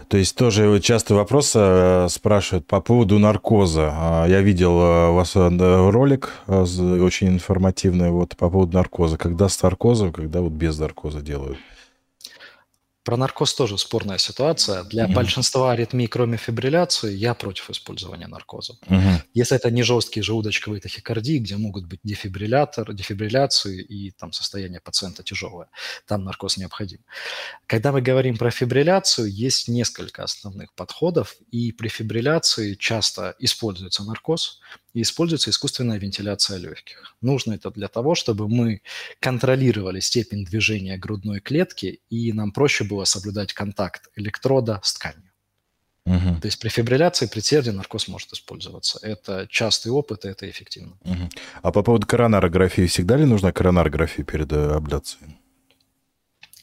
То 0.09 0.17
есть 0.17 0.37
тоже 0.37 0.81
часто 0.81 1.15
вопрос 1.15 1.53
э, 1.55 2.07
спрашивают 2.11 2.67
по 2.67 2.81
поводу 2.81 3.19
наркоза. 3.19 3.91
А, 3.93 4.27
я 4.27 4.41
видел 4.41 4.81
э, 4.81 5.09
у 5.11 5.15
вас 5.15 5.35
э, 5.35 5.91
ролик 5.91 6.33
очень 6.47 7.29
информативный 7.29 8.11
вот 8.11 8.37
по 8.37 8.51
поводу 8.51 8.77
наркоза. 8.77 9.17
Когда 9.17 9.49
с 9.49 9.63
наркозом, 9.63 10.13
когда 10.13 10.41
вот 10.41 10.53
без 10.53 10.79
наркоза 10.79 11.21
делают. 11.21 11.59
Про 13.05 13.19
наркоз 13.19 13.55
тоже 13.55 13.77
спорная 13.77 14.17
ситуация. 14.17 14.83
Для 14.85 15.05
mm-hmm. 15.05 15.12
большинства 15.12 15.73
аритмий, 15.73 16.07
кроме 16.07 16.38
фибрилляции, 16.38 17.14
я 17.14 17.35
против 17.35 17.69
использования 17.69 18.27
наркоза. 18.27 18.79
Mm-hmm. 18.87 19.21
Если 19.35 19.57
это 19.57 19.71
не 19.71 19.83
жесткие 19.83 20.23
желудочковые 20.23 20.81
тахикардии, 20.81 21.38
где 21.38 21.59
могут 21.59 21.85
быть 21.85 22.01
дефибриллятор, 22.03 22.95
дефибрилляции 22.95 23.83
и 23.83 24.11
там 24.12 24.33
состояние 24.33 24.81
пациента 24.81 25.23
тяжелое, 25.23 25.69
там 26.07 26.25
наркоз 26.25 26.57
необходим. 26.57 27.01
Когда 27.67 27.93
мы 27.93 28.01
говорим 28.01 28.38
про 28.38 28.51
фибрилляцию, 28.51 29.31
есть 29.31 29.69
несколько 29.69 30.25
основных 30.25 30.75
подходов, 30.75 31.37
и 31.51 31.73
при 31.73 31.88
фибрилляции 31.88 32.75
часто 32.75 33.35
используется 33.38 34.03
наркоз, 34.03 34.61
и 34.94 35.02
используется 35.02 35.50
искусственная 35.50 35.98
вентиляция 35.98 36.57
легких. 36.59 37.16
Нужно 37.20 37.54
это 37.54 37.70
для 37.70 37.88
того, 37.88 38.14
чтобы 38.14 38.48
мы 38.48 38.80
контролировали 39.20 40.00
степень 40.00 40.44
движения 40.44 40.96
грудной 40.96 41.40
клетки, 41.40 42.00
и 42.09 42.33
нам 42.33 42.52
проще 42.52 42.85
было 42.85 43.04
соблюдать 43.04 43.52
контакт 43.52 44.09
электрода 44.16 44.80
с 44.83 44.94
тканью. 44.94 45.30
Угу. 46.07 46.40
То 46.40 46.46
есть 46.46 46.59
при 46.61 46.68
фибрилляции, 46.68 47.26
при 47.26 47.40
сердце 47.40 47.72
наркоз 47.72 48.09
может 48.09 48.33
использоваться. 48.33 48.98
Это 49.02 49.46
частый 49.50 49.90
опыт, 49.90 50.24
и 50.24 50.28
это 50.28 50.48
эффективно. 50.48 50.96
Угу. 51.04 51.28
А 51.62 51.72
по 51.72 51.83
поводу 51.83 52.07
коронарографии, 52.07 52.87
всегда 52.87 53.16
ли 53.16 53.24
нужна 53.24 53.52
коронарография 53.52 54.24
перед 54.24 54.52
э, 54.52 54.70
абляцией? 54.74 55.37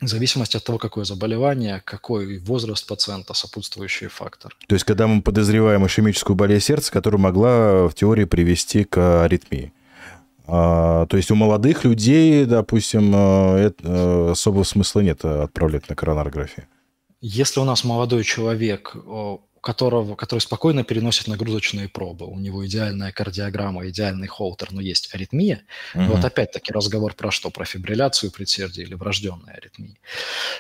В 0.02 0.08
зависимости 0.08 0.58
от 0.58 0.64
того, 0.64 0.78
какое 0.78 1.06
заболевание, 1.06 1.82
какой 1.86 2.40
возраст 2.40 2.88
пациента, 2.88 3.34
сопутствующий 3.34 4.08
фактор. 4.08 4.56
То 4.68 4.76
есть, 4.76 4.86
когда 4.86 5.08
мы 5.08 5.22
подозреваем 5.22 5.86
ишемическую 5.86 6.36
болезнь 6.36 6.66
сердца, 6.66 6.92
которая 6.92 7.22
могла 7.22 7.88
в 7.88 7.94
теории 7.94 8.26
привести 8.26 8.84
к 8.84 9.24
аритмии. 9.24 9.74
А, 10.48 11.06
то 11.06 11.18
есть 11.18 11.32
у 11.32 11.36
молодых 11.36 11.84
людей, 11.86 12.46
допустим, 12.46 13.14
э, 13.16 13.72
э, 13.84 14.32
особого 14.32 14.64
смысла 14.64 15.02
нет 15.02 15.24
отправлять 15.24 15.88
на 15.88 15.96
коронарографию. 15.96 16.66
Если 17.22 17.60
у 17.60 17.64
нас 17.64 17.84
молодой 17.84 18.24
человек 18.24 18.96
которого, 19.62 20.16
который 20.16 20.40
спокойно 20.40 20.84
переносит 20.84 21.28
нагрузочные 21.28 21.88
пробы. 21.88 22.26
У 22.26 22.40
него 22.40 22.66
идеальная 22.66 23.12
кардиограмма, 23.12 23.88
идеальный 23.90 24.28
холтер, 24.28 24.72
но 24.72 24.82
есть 24.82 25.14
аритмия. 25.14 25.64
Mm-hmm. 25.94 26.08
Вот 26.08 26.26
опять-таки 26.26 26.74
разговор 26.74 27.14
про 27.14 27.30
что? 27.30 27.52
Про 27.52 27.66
фибрилляцию 27.66 28.32
предсердий 28.32 28.82
или 28.84 28.96
врожденные 28.96 29.56
аритмии. 29.56 30.00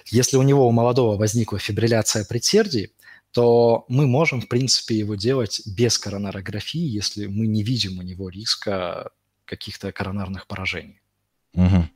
Если 0.05 0.37
у 0.37 0.43
него, 0.43 0.67
у 0.67 0.71
молодого, 0.71 1.17
возникла 1.17 1.57
фибрилляция 1.57 2.25
предсердий, 2.25 2.91
то 3.31 3.85
мы 3.87 4.05
можем, 4.05 4.39
в 4.39 4.47
принципе, 4.47 4.95
его 4.99 5.15
делать 5.15 5.61
без 5.65 5.97
коронарографии, 5.97 6.79
если 6.79 7.25
мы 7.25 7.47
не 7.47 7.63
видим 7.63 7.97
у 7.97 8.03
него 8.03 8.29
риска 8.29 9.09
каких-то 9.45 9.91
коронарных 9.91 10.45
поражений. 10.45 11.01
Угу. 11.55 11.89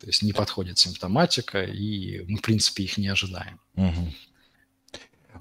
То 0.00 0.06
есть 0.06 0.22
не 0.22 0.32
подходит 0.32 0.78
симптоматика, 0.78 1.62
и 1.62 2.24
мы, 2.28 2.38
в 2.38 2.42
принципе, 2.42 2.84
их 2.84 2.98
не 2.98 3.08
ожидаем. 3.08 3.58
Угу 3.76 4.12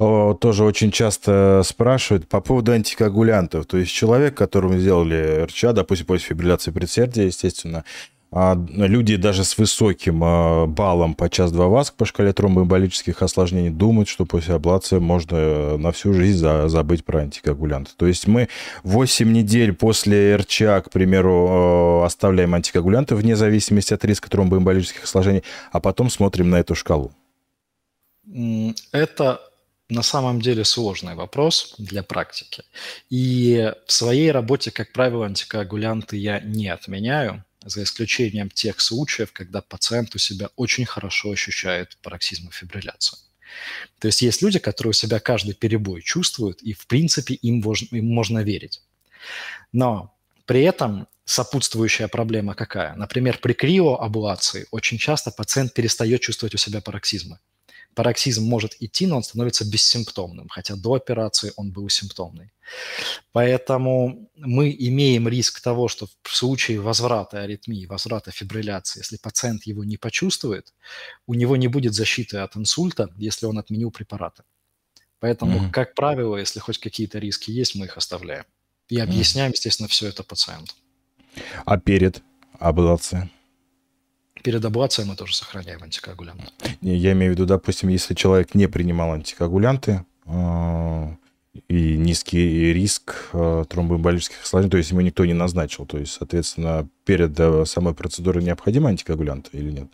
тоже 0.02 0.64
очень 0.64 0.92
часто 0.92 1.62
спрашивают 1.64 2.28
по 2.28 2.42
поводу 2.42 2.72
антикоагулянтов. 2.72 3.68
То 3.68 3.78
есть 3.78 3.92
человек, 3.92 4.36
которому 4.36 4.78
сделали 4.78 5.44
РЧА, 5.44 5.74
допустим, 5.74 6.08
после 6.08 6.30
фибрилляции 6.30 6.72
предсердия, 6.72 7.26
естественно, 7.26 7.84
а, 8.34 8.56
люди 8.56 9.18
даже 9.18 9.44
с 9.44 9.58
высоким 9.58 10.22
а, 10.24 10.66
баллом 10.66 11.16
по 11.16 11.30
час 11.30 11.52
2 11.52 11.68
ВАСК 11.68 11.96
по 11.96 12.06
шкале 12.06 12.32
тромбоэмболических 12.32 13.22
осложнений 13.22 13.70
думают, 13.70 14.08
что 14.08 14.26
после 14.26 14.56
аблации 14.56 15.00
можно 15.00 15.78
на 15.78 15.92
всю 15.92 16.14
жизнь 16.14 16.48
забыть 16.68 17.04
про 17.04 17.20
антикоагулянты. 17.20 17.92
То 17.98 18.08
есть 18.08 18.28
мы 18.28 18.48
8 18.84 19.32
недель 19.32 19.74
после 19.74 20.38
РЧА, 20.38 20.82
к 20.86 20.90
примеру, 20.90 22.04
оставляем 22.04 22.56
антикоагулянты 22.56 23.16
вне 23.16 23.36
зависимости 23.36 23.94
от 23.94 24.04
риска 24.06 24.30
тромбоэмболических 24.30 25.04
осложнений, 25.04 25.44
а 25.74 25.80
потом 25.82 26.10
смотрим 26.10 26.50
на 26.50 26.56
эту 26.56 26.74
шкалу. 26.74 27.12
Это 28.94 29.42
на 29.92 30.04
самом 30.04 30.42
деле 30.42 30.64
сложный 30.64 31.16
вопрос 31.16 31.76
для 31.78 32.02
практики. 32.02 32.64
И 33.10 33.74
в 33.86 33.92
своей 33.92 34.32
работе, 34.32 34.72
как 34.72 34.94
правило, 34.94 35.26
антикоагулянты 35.26 36.16
я 36.16 36.40
не 36.40 36.70
отменяю, 36.70 37.44
за 37.64 37.84
исключением 37.84 38.50
тех 38.50 38.80
случаев, 38.80 39.34
когда 39.34 39.62
пациент 39.62 40.16
у 40.16 40.18
себя 40.18 40.50
очень 40.56 40.86
хорошо 40.86 41.32
ощущает 41.32 41.98
пароксизм 42.02 42.50
фибрилляции. 42.50 43.20
То 44.00 44.08
есть 44.08 44.22
есть 44.22 44.42
люди, 44.42 44.60
которые 44.60 44.92
у 44.92 44.94
себя 44.94 45.20
каждый 45.20 45.54
перебой 45.54 46.02
чувствуют, 46.02 46.62
и 46.64 46.74
в 46.74 46.88
принципе 46.88 47.36
им 47.36 47.60
можно, 47.60 47.96
им 47.98 48.08
можно 48.08 48.40
верить. 48.40 48.82
Но 49.74 50.16
при 50.46 50.62
этом 50.62 51.08
сопутствующая 51.26 52.08
проблема 52.08 52.56
какая? 52.56 52.96
Например, 52.96 53.38
при 53.38 53.54
криоабулации 53.54 54.68
очень 54.72 54.98
часто 54.98 55.32
пациент 55.32 55.74
перестает 55.74 56.22
чувствовать 56.22 56.56
у 56.56 56.58
себя 56.58 56.82
пароксизмы 56.82 57.40
пароксизм 57.96 58.44
может 58.44 58.76
идти, 58.80 59.08
но 59.08 59.18
он 59.18 59.24
становится 59.24 59.66
бессимптомным, 59.66 60.48
хотя 60.50 60.76
до 60.76 60.94
операции 60.94 61.52
он 61.56 61.72
был 61.72 61.90
симптомный. 61.90 62.52
Поэтому 63.32 64.30
мы 64.36 64.76
имеем 64.78 65.28
риск 65.28 65.62
того, 65.62 65.88
что 65.88 66.08
в 66.24 66.36
случае 66.36 66.80
возврата 66.80 67.42
аритмии, 67.42 67.86
возврата 67.86 68.32
фибрилляции, 68.32 69.00
если 69.00 69.18
пациент 69.18 69.66
его 69.66 69.84
не 69.84 69.98
почувствует, 69.98 70.74
у 71.28 71.34
него 71.34 71.58
не 71.58 71.68
будет 71.68 71.94
защиты 71.94 72.38
от 72.38 72.56
инсульта, 72.56 73.10
если 73.18 73.46
он 73.46 73.58
отменил 73.58 73.92
препараты. 73.92 74.44
Поэтому, 75.20 75.60
mm-hmm. 75.60 75.72
как 75.72 75.94
правило, 75.94 76.38
если 76.38 76.60
хоть 76.60 76.80
какие-то 76.80 77.20
риски 77.20 77.52
есть, 77.52 77.76
мы 77.76 77.86
их 77.86 77.98
оставляем. 77.98 78.46
И 78.88 79.00
объясняем, 79.00 79.52
mm-hmm. 79.52 79.56
естественно, 79.56 79.88
все 79.88 80.08
это 80.08 80.24
пациенту. 80.24 80.74
А 81.66 81.78
перед 81.78 82.22
аблацией? 82.60 83.30
Перед 84.44 84.64
аблацией 84.66 85.08
мы 85.08 85.16
тоже 85.16 85.36
сохраняем 85.36 85.84
антикоагулянты. 85.84 86.46
Я 86.82 87.12
имею 87.14 87.34
в 87.34 87.36
виду, 87.36 87.46
допустим, 87.46 87.90
если 87.90 88.14
человек 88.14 88.56
не 88.56 88.68
принимал 88.68 89.14
антикоагулянты, 89.14 90.06
а, 90.26 91.16
и 91.68 91.98
низкий 91.98 92.74
риск 92.74 93.30
а, 93.34 93.66
тромбоэмболических 93.66 94.42
осложнений, 94.44 94.72
то 94.72 94.78
есть 94.78 94.92
ему 94.92 95.02
никто 95.02 95.26
не 95.26 95.34
назначил. 95.34 95.86
То 95.86 95.98
есть, 95.98 96.14
соответственно, 96.14 96.88
перед 97.06 97.38
э, 97.40 97.66
самой 97.66 97.94
процедурой 97.94 98.44
необходимы 98.44 98.90
антикоагулянты 98.90 99.58
или 99.58 99.72
нет? 99.72 99.88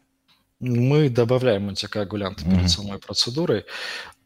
Мы 0.60 1.10
добавляем 1.10 1.70
антикоагулянты 1.70 2.44
перед 2.44 2.62
угу. 2.62 2.68
самой 2.68 3.00
процедурой. 3.00 3.66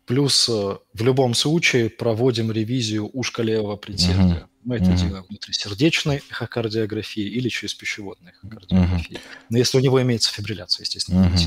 Плюс 0.06 0.50
э, 0.50 0.78
в 0.94 1.04
любом 1.04 1.34
случае 1.34 1.90
проводим 1.90 2.52
ревизию 2.52 3.10
ушка 3.14 3.44
левого 3.44 3.78
предсердия. 3.78 4.44
Угу. 4.44 4.51
Мы 4.64 4.78
это 4.78 4.90
угу. 4.90 4.98
делаем 4.98 5.26
внутрисердечной 5.28 6.22
эхокардиографии 6.30 7.24
или 7.24 7.50
через 7.50 7.74
пищеводной 7.74 8.32
эхокардиографии. 8.32 9.16
Угу. 9.16 9.22
Но 9.50 9.58
если 9.58 9.78
у 9.78 9.82
него 9.82 10.02
имеется 10.02 10.32
фибрилляция, 10.32 10.84
естественно, 10.84 11.28
угу. 11.28 11.38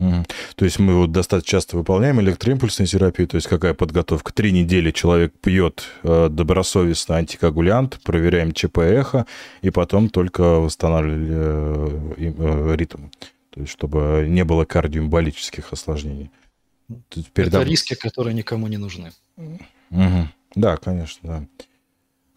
Угу. 0.00 0.24
То 0.56 0.64
есть 0.64 0.78
мы 0.78 0.96
вот 0.96 1.12
достаточно 1.12 1.50
часто 1.50 1.76
выполняем 1.76 2.20
электроимпульсную 2.22 2.86
терапию, 2.88 3.28
то 3.28 3.34
есть 3.36 3.46
какая 3.46 3.74
подготовка? 3.74 4.32
Три 4.32 4.50
недели 4.50 4.92
человек 4.92 5.34
пьет 5.38 5.84
э, 6.02 6.28
добросовестно 6.30 7.16
антикоагулянт, 7.16 8.00
проверяем 8.02 8.52
ЧП 8.52 8.78
эхо, 8.78 9.26
и 9.60 9.68
потом 9.68 10.08
только 10.08 10.40
восстанавливали 10.58 11.28
э, 11.30 12.32
э, 12.38 12.76
ритм, 12.76 13.08
то 13.50 13.60
есть 13.60 13.72
чтобы 13.72 14.24
не 14.26 14.42
было 14.42 14.64
кардиоэмболических 14.64 15.70
осложнений. 15.70 16.30
Передав... 17.34 17.60
Это 17.60 17.70
риски, 17.70 17.94
которые 17.94 18.32
никому 18.32 18.68
не 18.68 18.78
нужны. 18.78 19.12
Угу. 19.36 20.28
Да, 20.54 20.78
конечно, 20.78 21.20
да. 21.22 21.66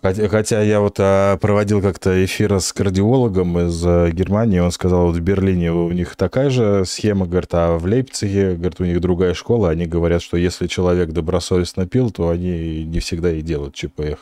Хотя, 0.03 0.27
хотя 0.27 0.61
я 0.61 0.81
вот 0.81 0.97
а, 0.99 1.37
проводил 1.37 1.81
как-то 1.81 2.25
эфир 2.25 2.59
с 2.59 2.73
кардиологом 2.73 3.57
из 3.57 3.81
а, 3.85 4.11
Германии, 4.11 4.59
он 4.59 4.73
сказал, 4.73 5.07
вот 5.07 5.15
в 5.15 5.21
Берлине 5.21 5.71
у 5.71 5.89
них 5.93 6.17
такая 6.17 6.49
же 6.49 6.83
схема, 6.85 7.25
говорит, 7.25 7.53
а 7.53 7.77
в 7.77 7.85
Лейпциге, 7.85 8.55
говорит, 8.55 8.81
у 8.81 8.83
них 8.83 8.99
другая 8.99 9.33
школа, 9.33 9.69
они 9.69 9.85
говорят, 9.85 10.21
что 10.21 10.35
если 10.35 10.67
человек 10.67 11.11
добросовестно 11.11 11.87
пил, 11.87 12.11
то 12.11 12.27
они 12.27 12.83
не 12.83 12.99
всегда 12.99 13.31
и 13.31 13.41
делают 13.41 13.75
ЧПХ. 13.75 14.19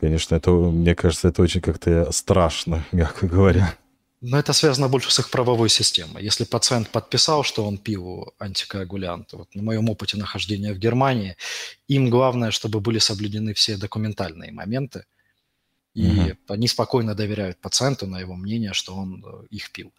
Конечно, 0.00 0.36
это, 0.36 0.52
мне 0.52 0.94
кажется, 0.94 1.26
это 1.26 1.42
очень 1.42 1.60
как-то 1.60 2.12
страшно, 2.12 2.84
мягко 2.92 3.26
говоря. 3.26 3.74
Но 4.22 4.38
это 4.38 4.52
связано 4.52 4.88
больше 4.88 5.10
с 5.10 5.18
их 5.18 5.30
правовой 5.30 5.68
системой. 5.68 6.22
Если 6.22 6.44
пациент 6.44 6.90
подписал, 6.90 7.42
что 7.42 7.66
он 7.66 7.76
пил 7.76 8.32
антикоагулянты, 8.38 9.36
вот 9.36 9.52
на 9.56 9.62
моем 9.62 9.90
опыте 9.90 10.16
нахождения 10.16 10.72
в 10.72 10.78
Германии, 10.78 11.36
им 11.88 12.08
главное, 12.08 12.52
чтобы 12.52 12.80
были 12.80 13.00
соблюдены 13.00 13.52
все 13.52 13.76
документальные 13.76 14.52
моменты, 14.52 15.06
и 15.94 16.06
угу. 16.06 16.36
они 16.48 16.68
спокойно 16.68 17.16
доверяют 17.16 17.60
пациенту 17.60 18.06
на 18.06 18.20
его 18.20 18.36
мнение, 18.36 18.72
что 18.72 18.94
он 18.94 19.24
э, 19.26 19.46
их 19.50 19.72
пил. 19.72 19.92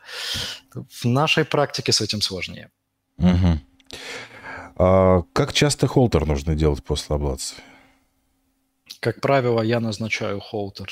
В 0.74 1.06
нашей 1.06 1.44
практике 1.44 1.92
с 1.92 2.00
этим 2.00 2.22
сложнее. 2.22 2.70
Угу. 3.18 3.60
А 4.78 5.22
как 5.34 5.52
часто 5.52 5.88
холтер 5.88 6.26
нужно 6.26 6.56
делать 6.56 6.82
после 6.82 7.16
аблации? 7.16 7.58
Как 9.00 9.22
правило, 9.22 9.62
я 9.62 9.80
назначаю 9.80 10.40
холтер. 10.40 10.90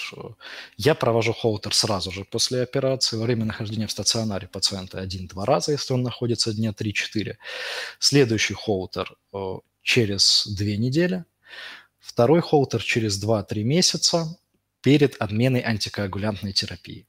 Я 0.78 0.96
провожу 0.96 1.34
холтер 1.34 1.74
сразу 1.74 2.12
же 2.12 2.26
после 2.26 2.62
операции. 2.62 3.18
Во 3.18 3.24
время 3.24 3.46
нахождения 3.46 3.88
в 3.88 3.92
стационаре 3.92 4.48
пациента 4.48 5.00
один-два 5.00 5.46
раза, 5.46 5.72
если 5.72 5.94
он 5.94 6.04
находится 6.04 6.54
дня 6.54 6.72
3-4. 6.72 7.36
Следующий 8.00 8.54
холтер 8.54 9.16
через 9.82 10.48
две 10.48 10.78
недели, 10.78 11.26
второй 12.00 12.42
холтер 12.42 12.82
через 12.84 13.24
2-3 13.24 13.64
месяца 13.64 14.38
перед 14.82 15.16
отменой 15.22 15.62
антикоагулянтной 15.62 16.54
терапии. 16.54 17.08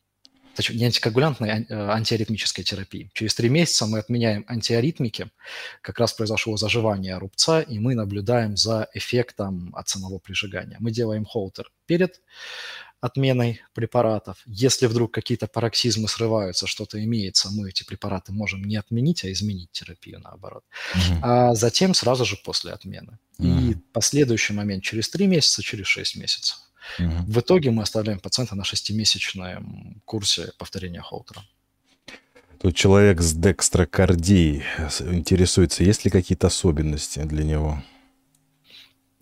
Точнее, 0.55 0.77
не 0.77 0.85
антикоагулянтной, 0.87 1.51
а 1.51 1.61
э, 1.61 1.91
антиаритмической 1.91 2.65
терапии. 2.65 3.11
Через 3.15 3.35
три 3.35 3.49
месяца 3.49 3.87
мы 3.87 3.99
отменяем 3.99 4.45
антиаритмики, 4.49 5.31
как 5.81 5.99
раз 5.99 6.12
произошло 6.12 6.57
заживание 6.57 7.17
рубца, 7.19 7.61
и 7.61 7.79
мы 7.79 7.95
наблюдаем 7.95 8.57
за 8.57 8.88
эффектом 8.95 9.71
от 9.75 9.88
самого 9.88 10.19
прижигания. 10.19 10.77
Мы 10.81 10.91
делаем 10.91 11.25
холтер 11.25 11.71
перед 11.87 12.21
отменой 13.03 13.61
препаратов. 13.75 14.38
Если 14.47 14.87
вдруг 14.87 15.12
какие-то 15.12 15.49
пароксизмы 15.49 16.09
срываются, 16.09 16.69
что-то 16.69 17.03
имеется, 17.03 17.51
мы 17.51 17.69
эти 17.69 17.83
препараты 17.83 18.33
можем 18.33 18.62
не 18.62 18.77
отменить, 18.77 19.25
а 19.25 19.33
изменить 19.33 19.73
терапию 19.73 20.21
наоборот. 20.21 20.62
Mm-hmm. 20.95 21.19
А 21.23 21.55
затем 21.55 21.95
сразу 21.95 22.25
же 22.25 22.37
после 22.37 22.71
отмены. 22.71 23.19
Mm-hmm. 23.41 23.71
И 23.71 23.75
последующий 23.93 24.55
момент 24.55 24.85
через 24.85 25.09
3 25.11 25.27
месяца, 25.27 25.62
через 25.62 25.87
6 25.88 26.17
месяцев. 26.17 26.59
Mm-hmm. 26.99 27.23
В 27.27 27.40
итоге 27.40 27.71
мы 27.71 27.83
оставляем 27.83 28.21
пациента 28.21 28.55
на 28.55 28.62
6-месячном 28.62 30.01
курсе 30.05 30.53
повторения 30.59 31.01
Холтера. 31.01 31.42
Тут 32.61 32.77
человек 32.77 33.21
с 33.21 33.33
декстрокардией 33.33 34.62
интересуется, 35.01 35.83
есть 35.85 36.05
ли 36.05 36.11
какие-то 36.11 36.47
особенности 36.47 37.21
для 37.21 37.45
него? 37.45 37.83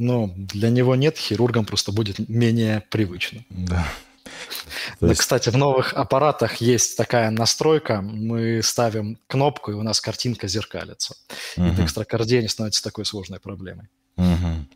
но 0.01 0.31
для 0.35 0.71
него 0.71 0.97
нет, 0.97 1.19
хирургам 1.19 1.67
просто 1.67 1.93
будет 1.93 2.27
менее 2.29 2.83
привычно. 2.91 3.45
Да. 3.51 3.87
Но, 4.99 5.09
есть... 5.09 5.21
Кстати, 5.21 5.51
в 5.51 5.57
новых 5.59 5.93
аппаратах 5.93 6.57
есть 6.57 6.97
такая 6.97 7.31
настройка, 7.31 8.01
мы 8.01 8.63
ставим 8.63 9.19
кнопку, 9.27 9.73
и 9.73 9.75
у 9.75 9.83
нас 9.83 10.01
картинка 10.01 10.49
зеркалится. 10.49 11.17
Угу. 11.59 11.67
И 11.67 11.71
декстрокардия 11.73 12.41
не 12.41 12.49
становится 12.49 12.83
такой 12.83 13.05
сложной 13.05 13.41
проблемой. 13.41 13.89
Угу. 14.17 14.67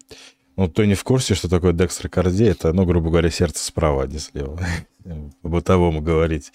Ну, 0.56 0.68
кто 0.68 0.84
не 0.84 0.94
в 0.94 1.02
курсе, 1.02 1.34
что 1.34 1.48
такое 1.48 1.72
декстрокардия, 1.72 2.52
это, 2.52 2.72
ну, 2.72 2.84
грубо 2.84 3.10
говоря, 3.10 3.30
сердце 3.30 3.64
справа, 3.64 4.04
а 4.04 4.06
не 4.06 4.18
слева. 4.18 4.58
По-бытовому 5.42 6.00
говорить 6.00 6.52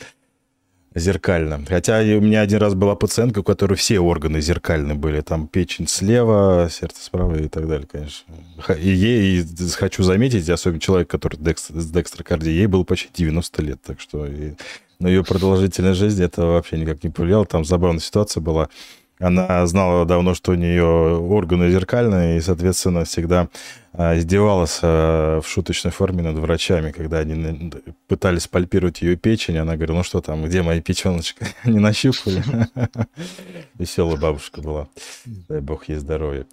зеркально. 0.95 1.63
Хотя 1.67 1.99
у 1.99 2.21
меня 2.21 2.41
один 2.41 2.59
раз 2.59 2.73
была 2.73 2.95
пациентка, 2.95 3.39
у 3.39 3.43
которой 3.43 3.75
все 3.75 3.99
органы 3.99 4.41
зеркальные 4.41 4.95
были. 4.95 5.21
Там 5.21 5.47
печень 5.47 5.87
слева, 5.87 6.67
сердце 6.71 7.03
справа 7.03 7.35
и 7.35 7.47
так 7.47 7.67
далее, 7.67 7.87
конечно. 7.87 8.33
И 8.79 8.89
ей, 8.89 9.41
и 9.41 9.69
хочу 9.71 10.03
заметить, 10.03 10.49
особенно 10.49 10.79
человек, 10.79 11.09
который 11.09 11.37
с 11.55 11.91
декстрокардией, 11.91 12.55
ей 12.55 12.67
было 12.67 12.83
почти 12.83 13.09
90 13.13 13.61
лет. 13.61 13.81
Так 13.85 13.99
что 13.99 14.25
и 14.25 14.53
на 14.99 15.07
ее 15.07 15.23
продолжительность 15.23 15.99
жизни 15.99 16.25
это 16.25 16.45
вообще 16.45 16.77
никак 16.77 17.03
не 17.03 17.09
повлияло. 17.09 17.45
Там 17.45 17.63
забавная 17.65 18.01
ситуация 18.01 18.41
была. 18.41 18.69
Она 19.19 19.67
знала 19.67 20.05
давно, 20.05 20.33
что 20.33 20.53
у 20.53 20.55
нее 20.55 20.85
органы 20.85 21.69
зеркальные, 21.69 22.37
и, 22.37 22.41
соответственно, 22.41 23.03
всегда 23.03 23.49
а, 23.91 24.17
издевалась 24.17 24.79
а, 24.81 25.41
в 25.41 25.47
шуточной 25.47 25.91
форме 25.91 26.23
над 26.23 26.37
врачами, 26.37 26.91
когда 26.91 27.19
они 27.19 27.71
пытались 28.07 28.47
пальпировать 28.47 29.01
ее 29.01 29.17
печень. 29.17 29.57
Она 29.57 29.75
говорила, 29.75 29.97
ну 29.97 30.03
что 30.03 30.21
там, 30.21 30.45
где 30.45 30.61
моя 30.61 30.81
печеночка? 30.81 31.45
Не 31.65 31.79
нащупали? 31.79 32.41
Веселая 33.77 34.15
бабушка 34.15 34.61
была. 34.61 34.87
Дай 35.25 35.59
бог 35.59 35.89
ей 35.89 35.97
здоровья. 35.97 36.45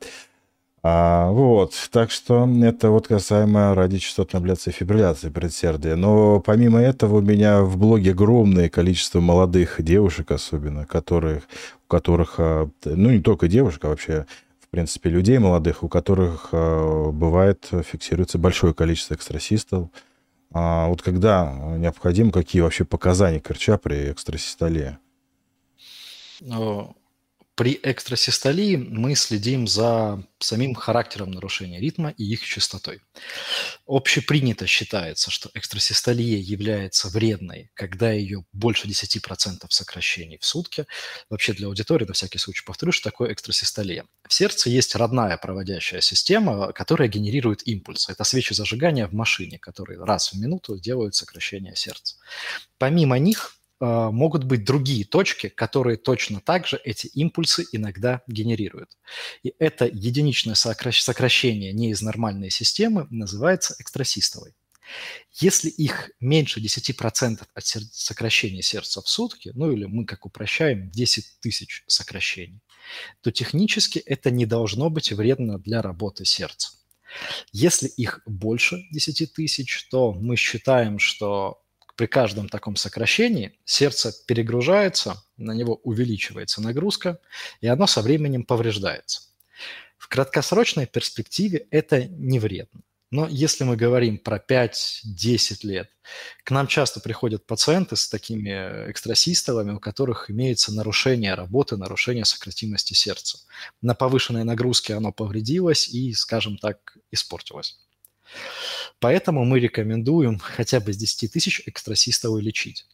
А, 0.89 1.31
вот, 1.33 1.75
так 1.91 2.13
что 2.13 2.49
это 2.63 2.91
вот 2.91 3.09
касаемо 3.09 3.75
радиочастотной 3.75 4.39
абляции 4.39 4.71
фибрилляции 4.71 5.31
предсердия. 5.31 5.97
Но 5.97 6.39
помимо 6.39 6.79
этого 6.79 7.17
у 7.17 7.21
меня 7.21 7.63
в 7.63 7.77
блоге 7.77 8.13
огромное 8.13 8.69
количество 8.69 9.19
молодых 9.19 9.83
девушек 9.83 10.31
особенно, 10.31 10.87
которых, 10.87 11.43
у 11.85 11.89
которых, 11.89 12.37
а, 12.39 12.71
ну 12.85 13.11
не 13.11 13.21
только 13.21 13.49
девушек, 13.49 13.85
а 13.85 13.89
вообще 13.89 14.27
в 14.61 14.69
принципе, 14.69 15.11
людей 15.11 15.39
молодых, 15.39 15.83
у 15.83 15.89
которых 15.89 16.51
а, 16.53 17.11
бывает 17.11 17.69
фиксируется 17.69 18.39
большое 18.39 18.73
количество 18.73 19.15
экстрасистол. 19.15 19.91
А 20.53 20.87
вот 20.87 21.03
когда 21.03 21.53
необходимо, 21.79 22.31
какие 22.31 22.63
вообще 22.63 22.85
показания 22.85 23.41
КРЧа 23.41 23.79
при 23.79 24.13
экстрасистоле? 24.13 24.99
Ну, 26.41 26.96
при 27.57 27.81
экстрасистолии 27.83 28.77
мы 28.77 29.15
следим 29.15 29.67
за 29.67 30.23
самим 30.39 30.75
характером 30.75 31.31
нарушения 31.31 31.81
ритма 31.81 32.11
и 32.11 32.25
их 32.25 32.45
частотой. 32.45 33.01
Общепринято 33.87 34.67
считается, 34.67 35.31
что 35.31 35.51
экстрасистолия 35.55 36.39
является 36.39 37.09
вредной, 37.09 37.71
когда 37.73 38.13
ее 38.13 38.45
больше 38.53 38.87
10% 38.87 39.65
сокращений 39.71 40.37
в 40.39 40.45
сутки. 40.45 40.87
Вообще 41.31 41.55
для 41.55 41.69
аудитории, 41.69 42.05
на 42.05 42.13
всякий 42.13 42.37
случай 42.37 42.63
повторю, 42.63 42.93
что 42.93 43.11
такое 43.11 43.33
экстрасистолия. 43.33 44.05
В 44.29 44.35
сердце 44.35 44.69
есть 44.69 44.95
родная 44.95 45.39
проводящая 45.39 46.03
система, 46.03 46.75
которая 46.75 47.09
генерирует 47.09 47.67
импульсы. 47.67 48.13
Это 48.13 48.25
свечи 48.25 48.53
зажигания 48.53 49.07
в 49.09 49.15
машине, 49.15 49.59
которые 49.59 50.05
раз 50.05 50.35
в 50.35 50.39
минуту 50.39 50.79
делают 50.79 51.15
сокращение 51.15 51.75
сердца. 51.75 52.17
Помимо 52.77 53.19
них 53.19 53.56
могут 53.81 54.45
быть 54.45 54.65
другие 54.65 55.05
точки, 55.05 55.49
которые 55.49 55.97
точно 55.97 56.41
так 56.41 56.67
же 56.67 56.81
эти 56.85 57.09
импульсы 57.09 57.65
иногда 57.73 58.23
генерируют. 58.27 58.97
И 59.43 59.55
это 59.59 59.87
единичное 59.87 60.55
сокращение 60.55 61.73
не 61.73 61.91
из 61.91 62.03
нормальной 62.03 62.51
системы 62.51 63.07
называется 63.11 63.75
экстрасистовой. 63.79 64.55
Если 65.33 65.69
их 65.69 66.11
меньше 66.21 66.61
10% 66.61 67.43
от 67.55 67.67
сокращения 67.67 68.63
сердца 68.63 69.03
в 69.03 69.09
сутки, 69.09 69.51
ну 69.55 69.73
или 69.73 69.85
мы 69.85 70.05
как 70.05 70.27
упрощаем 70.27 70.91
10 70.91 71.41
тысяч 71.41 71.83
сокращений, 71.87 72.61
то 73.21 73.33
технически 73.33 73.99
это 73.99 74.31
не 74.31 74.47
должно 74.47 74.89
быть 74.89 75.13
вредно 75.13 75.59
для 75.59 75.83
работы 75.83 76.25
сердца. 76.25 76.71
Если 77.53 77.89
их 77.89 78.21
больше 78.27 78.87
10 78.93 79.33
тысяч, 79.33 79.89
то 79.91 80.13
мы 80.13 80.37
считаем, 80.37 80.99
что 80.99 81.63
при 81.97 82.07
каждом 82.07 82.49
таком 82.49 82.77
сокращении 82.77 83.59
сердце 83.65 84.13
перегружается, 84.27 85.23
на 85.37 85.53
него 85.53 85.81
увеличивается 85.83 86.63
нагрузка, 86.63 87.19
и 87.61 87.67
оно 87.67 87.87
со 87.87 88.03
временем 88.03 88.45
повреждается. 88.45 89.23
В 89.97 90.09
краткосрочной 90.09 90.87
перспективе 90.87 91.67
это 91.71 92.05
не 92.05 92.39
вредно. 92.39 92.83
Но 93.11 93.29
если 93.29 93.65
мы 93.65 93.77
говорим 93.77 94.19
про 94.19 94.39
5-10 94.39 95.59
лет, 95.63 95.91
к 96.43 96.51
нам 96.51 96.67
часто 96.67 97.01
приходят 97.01 97.47
пациенты 97.47 97.95
с 97.95 98.09
такими 98.09 98.91
экстрасистолами, 98.91 99.73
у 99.73 99.81
которых 99.81 100.29
имеется 100.31 100.73
нарушение 100.75 101.35
работы, 101.35 101.77
нарушение 101.77 102.25
сократимости 102.25 102.95
сердца. 102.95 103.39
На 103.81 103.95
повышенной 103.95 104.45
нагрузке 104.45 104.95
оно 104.95 105.13
повредилось 105.13 105.89
и, 105.89 106.13
скажем 106.15 106.59
так, 106.59 106.99
испортилось. 107.13 107.79
Поэтому 108.99 109.45
мы 109.45 109.61
рекомендуем 109.61 110.39
хотя 110.39 110.81
бы 110.81 110.93
с 110.93 110.97
10 110.97 111.33
тысяч 111.33 111.63
экстрасистовой 111.67 112.43
лечить. 112.43 112.87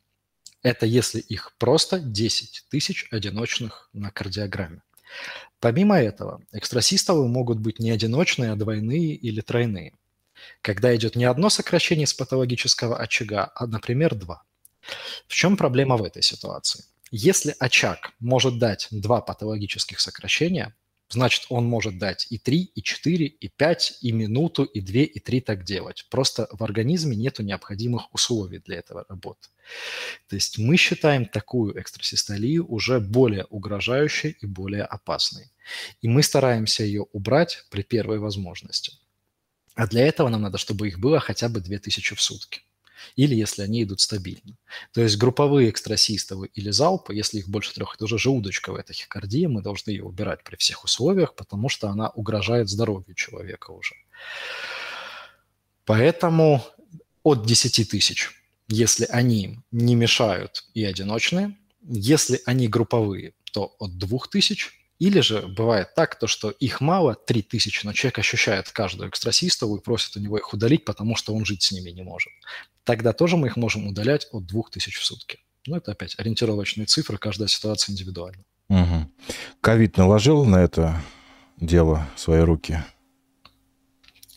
Это 0.63 0.87
если 0.87 1.21
их 1.21 1.53
просто 1.59 1.99
10 1.99 2.67
тысяч 2.69 3.09
одиночных 3.11 3.89
на 3.93 4.11
кардиограмме. 4.11 4.83
Помимо 5.61 6.01
этого, 6.01 6.43
экстрасистовы 6.53 7.29
могут 7.29 7.59
быть 7.59 7.79
не 7.79 7.91
одиночные, 7.91 8.53
а 8.53 8.57
двойные 8.57 9.15
или 9.15 9.41
тройные. 9.41 9.95
Когда 10.61 10.95
идет 10.97 11.17
не 11.17 11.25
одно 11.25 11.51
сокращение 11.51 12.07
с 12.07 12.15
патологического 12.15 12.97
очага, 12.97 13.53
а, 13.55 13.67
например, 13.67 14.15
два. 14.15 14.43
В 15.27 15.35
чем 15.35 15.57
проблема 15.57 15.97
в 15.97 16.03
этой 16.03 16.23
ситуации? 16.23 16.85
Если 17.11 17.55
очаг 17.59 18.13
может 18.21 18.59
дать 18.59 18.89
два 18.91 19.21
патологических 19.21 20.01
сокращения, 20.01 20.75
значит, 21.13 21.47
он 21.49 21.67
может 21.67 21.99
дать 21.99 22.27
и 22.31 22.39
3, 22.39 22.73
и 22.75 22.83
4, 22.83 23.27
и 23.27 23.49
5, 23.49 23.99
и 24.01 24.13
минуту, 24.13 24.65
и 24.65 24.81
2, 24.81 25.01
и 25.03 25.19
3 25.21 25.41
так 25.41 25.65
делать. 25.65 26.07
Просто 26.11 26.49
в 26.51 26.63
организме 26.65 27.17
нет 27.17 27.39
необходимых 27.39 28.13
условий 28.15 28.59
для 28.59 28.79
этого 28.79 29.05
работы. 29.09 29.49
То 30.29 30.37
есть 30.37 30.59
мы 30.59 30.77
считаем 30.77 31.27
такую 31.27 31.81
экстрасистолию 31.81 32.67
уже 32.67 33.01
более 33.01 33.45
угрожающей 33.45 34.37
и 34.41 34.47
более 34.47 34.85
опасной. 34.85 35.53
И 36.01 36.09
мы 36.09 36.23
стараемся 36.23 36.85
ее 36.85 37.03
убрать 37.13 37.65
при 37.71 37.83
первой 37.83 38.19
возможности. 38.19 38.93
А 39.75 39.87
для 39.87 40.07
этого 40.07 40.29
нам 40.29 40.43
надо, 40.43 40.59
чтобы 40.59 40.89
их 40.89 40.99
было 40.99 41.21
хотя 41.21 41.49
бы 41.49 41.61
2000 41.61 42.15
в 42.15 42.21
сутки 42.21 42.63
или 43.17 43.35
если 43.35 43.63
они 43.63 43.83
идут 43.83 44.01
стабильно. 44.01 44.57
То 44.93 45.01
есть 45.03 45.17
групповые 45.17 45.71
экстрасистовые 45.71 46.51
или 46.55 46.71
залпы, 46.71 47.15
если 47.15 47.39
их 47.39 47.49
больше 47.49 47.75
трех, 47.75 47.95
это 47.95 48.05
уже 48.05 48.19
желудочковая 48.19 48.83
тахикардия, 48.83 49.49
мы 49.49 49.63
должны 49.63 49.91
ее 49.91 50.05
убирать 50.05 50.45
при 50.45 50.57
всех 50.57 50.85
условиях, 50.85 51.35
потому 51.35 51.69
что 51.69 51.89
она 51.89 52.11
угрожает 52.11 52.69
здоровью 52.69 53.15
человека 53.15 53.71
уже. 53.71 53.95
Поэтому 55.85 56.65
от 57.23 57.47
10 57.47 57.91
тысяч, 57.91 58.31
если 58.69 59.07
они 59.07 59.59
не 59.71 59.95
мешают 59.95 60.65
и 60.75 60.85
одиночные, 60.85 61.57
если 61.83 62.41
они 62.47 62.69
групповые, 62.69 63.35
то 63.53 63.75
от 63.79 63.99
2000 63.99 64.83
или 65.03 65.19
же 65.19 65.49
бывает 65.49 65.95
так, 65.97 66.17
то, 66.17 66.29
что 66.29 66.51
их 66.51 66.81
мало, 66.81 67.17
3000, 67.17 67.87
но 67.87 67.93
человек 67.93 68.21
ощущает 68.21 68.71
каждую 68.71 69.09
экстрасистовую 69.11 69.81
и 69.81 69.83
просит 69.83 70.17
у 70.17 70.21
него 70.21 70.39
их 70.39 70.53
удалить, 70.55 70.85
потому 70.85 71.17
что 71.17 71.35
он 71.35 71.45
жить 71.45 71.63
с 71.63 71.73
ними 71.73 71.91
не 71.91 72.03
может. 72.03 72.33
Тогда 72.85 73.13
тоже 73.13 73.37
мы 73.37 73.49
их 73.49 73.57
можем 73.57 73.87
удалять 73.87 74.29
от 74.33 74.47
2000 74.47 74.99
в 74.99 75.05
сутки. 75.05 75.39
Но 75.67 75.77
это 75.77 75.93
опять 75.93 76.19
ориентировочные 76.19 76.87
цифры, 76.87 77.19
каждая 77.19 77.49
ситуация 77.49 77.93
индивидуальна. 77.93 78.43
Ковид 79.61 79.93
угу. 79.93 80.03
наложил 80.03 80.45
на 80.45 80.57
это 80.57 81.01
дело, 81.59 82.09
свои 82.17 82.41
руки? 82.41 82.83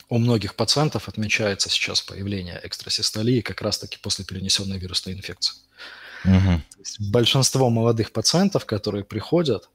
У 0.08 0.20
многих 0.20 0.56
пациентов 0.56 1.08
отмечается 1.10 1.70
сейчас 1.70 2.02
появление 2.02 2.60
экстрасистолии 2.64 3.42
как 3.42 3.62
раз-таки 3.62 3.98
после 3.98 4.24
перенесенной 4.24 4.78
вирусной 4.78 5.16
инфекции. 5.16 5.56
Угу. 6.26 6.62
Большинство 7.12 7.70
молодых 7.70 8.12
пациентов, 8.12 8.66
которые 8.66 9.04
приходят, 9.04 9.70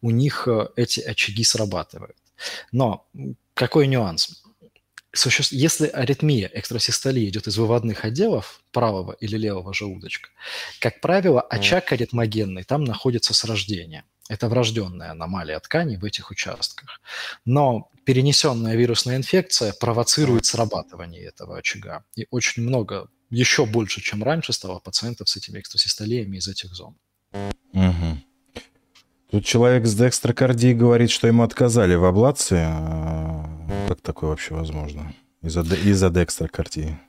у 0.00 0.10
них 0.10 0.46
э, 0.46 0.68
эти 0.76 1.00
очаги 1.00 1.44
срабатывают. 1.44 2.16
Но 2.70 3.06
какой 3.54 3.86
нюанс? 3.86 4.41
Если 5.50 5.88
аритмия, 5.88 6.50
экстрасистолия 6.52 7.28
идет 7.28 7.46
из 7.46 7.58
выводных 7.58 8.04
отделов 8.04 8.60
правого 8.72 9.12
или 9.12 9.36
левого 9.36 9.74
желудочка, 9.74 10.30
как 10.80 11.00
правило, 11.00 11.40
очаг 11.40 11.92
аритмогенный 11.92 12.64
там 12.64 12.84
находится 12.84 13.34
с 13.34 13.44
рождения. 13.44 14.04
Это 14.28 14.48
врожденная 14.48 15.10
аномалия 15.10 15.60
тканей 15.60 15.96
в 15.98 16.04
этих 16.04 16.30
участках. 16.30 17.00
Но 17.44 17.90
перенесенная 18.04 18.74
вирусная 18.76 19.16
инфекция 19.16 19.74
провоцирует 19.74 20.46
срабатывание 20.46 21.22
этого 21.24 21.58
очага. 21.58 22.04
И 22.16 22.26
очень 22.30 22.62
много, 22.62 23.08
еще 23.28 23.66
больше, 23.66 24.00
чем 24.00 24.22
раньше, 24.22 24.54
стало 24.54 24.78
пациентов 24.78 25.28
с 25.28 25.36
этими 25.36 25.58
экстрасистолиями 25.58 26.38
из 26.38 26.48
этих 26.48 26.72
зон. 26.72 26.96
Угу. 27.32 28.18
Тут 29.32 29.46
человек 29.46 29.86
с 29.86 29.94
декстрокардией 29.94 30.74
говорит, 30.74 31.10
что 31.10 31.26
ему 31.26 31.42
отказали 31.42 31.94
в 31.94 32.04
аблации. 32.04 32.66
А 32.68 33.46
как 33.88 34.02
такое 34.02 34.28
вообще 34.28 34.54
возможно? 34.54 35.14
Из-за, 35.42 35.62
из-за 35.62 36.10
декстрокардии. 36.10 37.00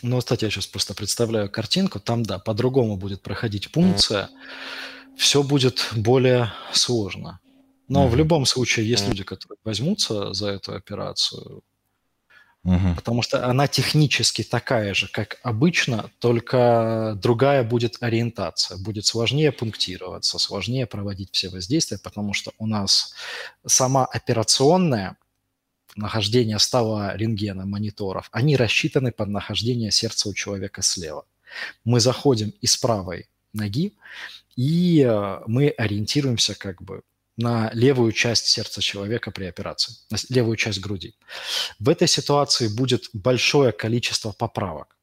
Ну, 0.00 0.20
кстати, 0.20 0.44
я 0.44 0.50
сейчас 0.50 0.68
просто 0.68 0.94
представляю 0.94 1.50
картинку. 1.50 1.98
Там, 1.98 2.22
да, 2.22 2.38
по-другому 2.38 2.96
будет 2.96 3.20
проходить 3.22 3.72
пункция. 3.72 4.30
Все 5.16 5.42
будет 5.42 5.88
более 5.96 6.52
сложно. 6.72 7.40
Но 7.88 8.06
mm-hmm. 8.06 8.10
в 8.10 8.16
любом 8.16 8.46
случае 8.46 8.88
есть 8.88 9.08
люди, 9.08 9.24
которые 9.24 9.58
возьмутся 9.64 10.32
за 10.34 10.50
эту 10.50 10.74
операцию, 10.74 11.62
Угу. 12.64 12.94
Потому 12.94 13.22
что 13.22 13.44
она 13.48 13.66
технически 13.66 14.42
такая 14.42 14.94
же, 14.94 15.08
как 15.08 15.38
обычно, 15.42 16.10
только 16.20 17.18
другая 17.20 17.64
будет 17.64 17.96
ориентация. 18.00 18.78
Будет 18.78 19.04
сложнее 19.04 19.50
пунктироваться, 19.50 20.38
сложнее 20.38 20.86
проводить 20.86 21.30
все 21.32 21.48
воздействия, 21.48 21.98
потому 21.98 22.34
что 22.34 22.52
у 22.58 22.66
нас 22.66 23.14
сама 23.66 24.04
операционная 24.04 25.16
нахождение 25.96 26.58
стола, 26.58 27.16
рентгена, 27.16 27.66
мониторов, 27.66 28.28
они 28.32 28.56
рассчитаны 28.56 29.12
под 29.12 29.28
нахождение 29.28 29.90
сердца 29.90 30.28
у 30.28 30.34
человека 30.34 30.82
слева. 30.82 31.24
Мы 31.84 32.00
заходим 32.00 32.54
из 32.60 32.76
правой 32.76 33.28
ноги, 33.52 33.92
и 34.56 35.02
э, 35.02 35.40
мы 35.46 35.68
ориентируемся 35.68 36.54
как 36.54 36.82
бы 36.82 37.02
на 37.36 37.70
левую 37.72 38.12
часть 38.12 38.46
сердца 38.46 38.82
человека 38.82 39.30
при 39.30 39.44
операции, 39.44 39.94
на 40.10 40.18
левую 40.28 40.56
часть 40.56 40.80
груди. 40.80 41.14
В 41.78 41.88
этой 41.88 42.08
ситуации 42.08 42.68
будет 42.68 43.04
большое 43.12 43.72
количество 43.72 44.32
поправок, 44.32 44.96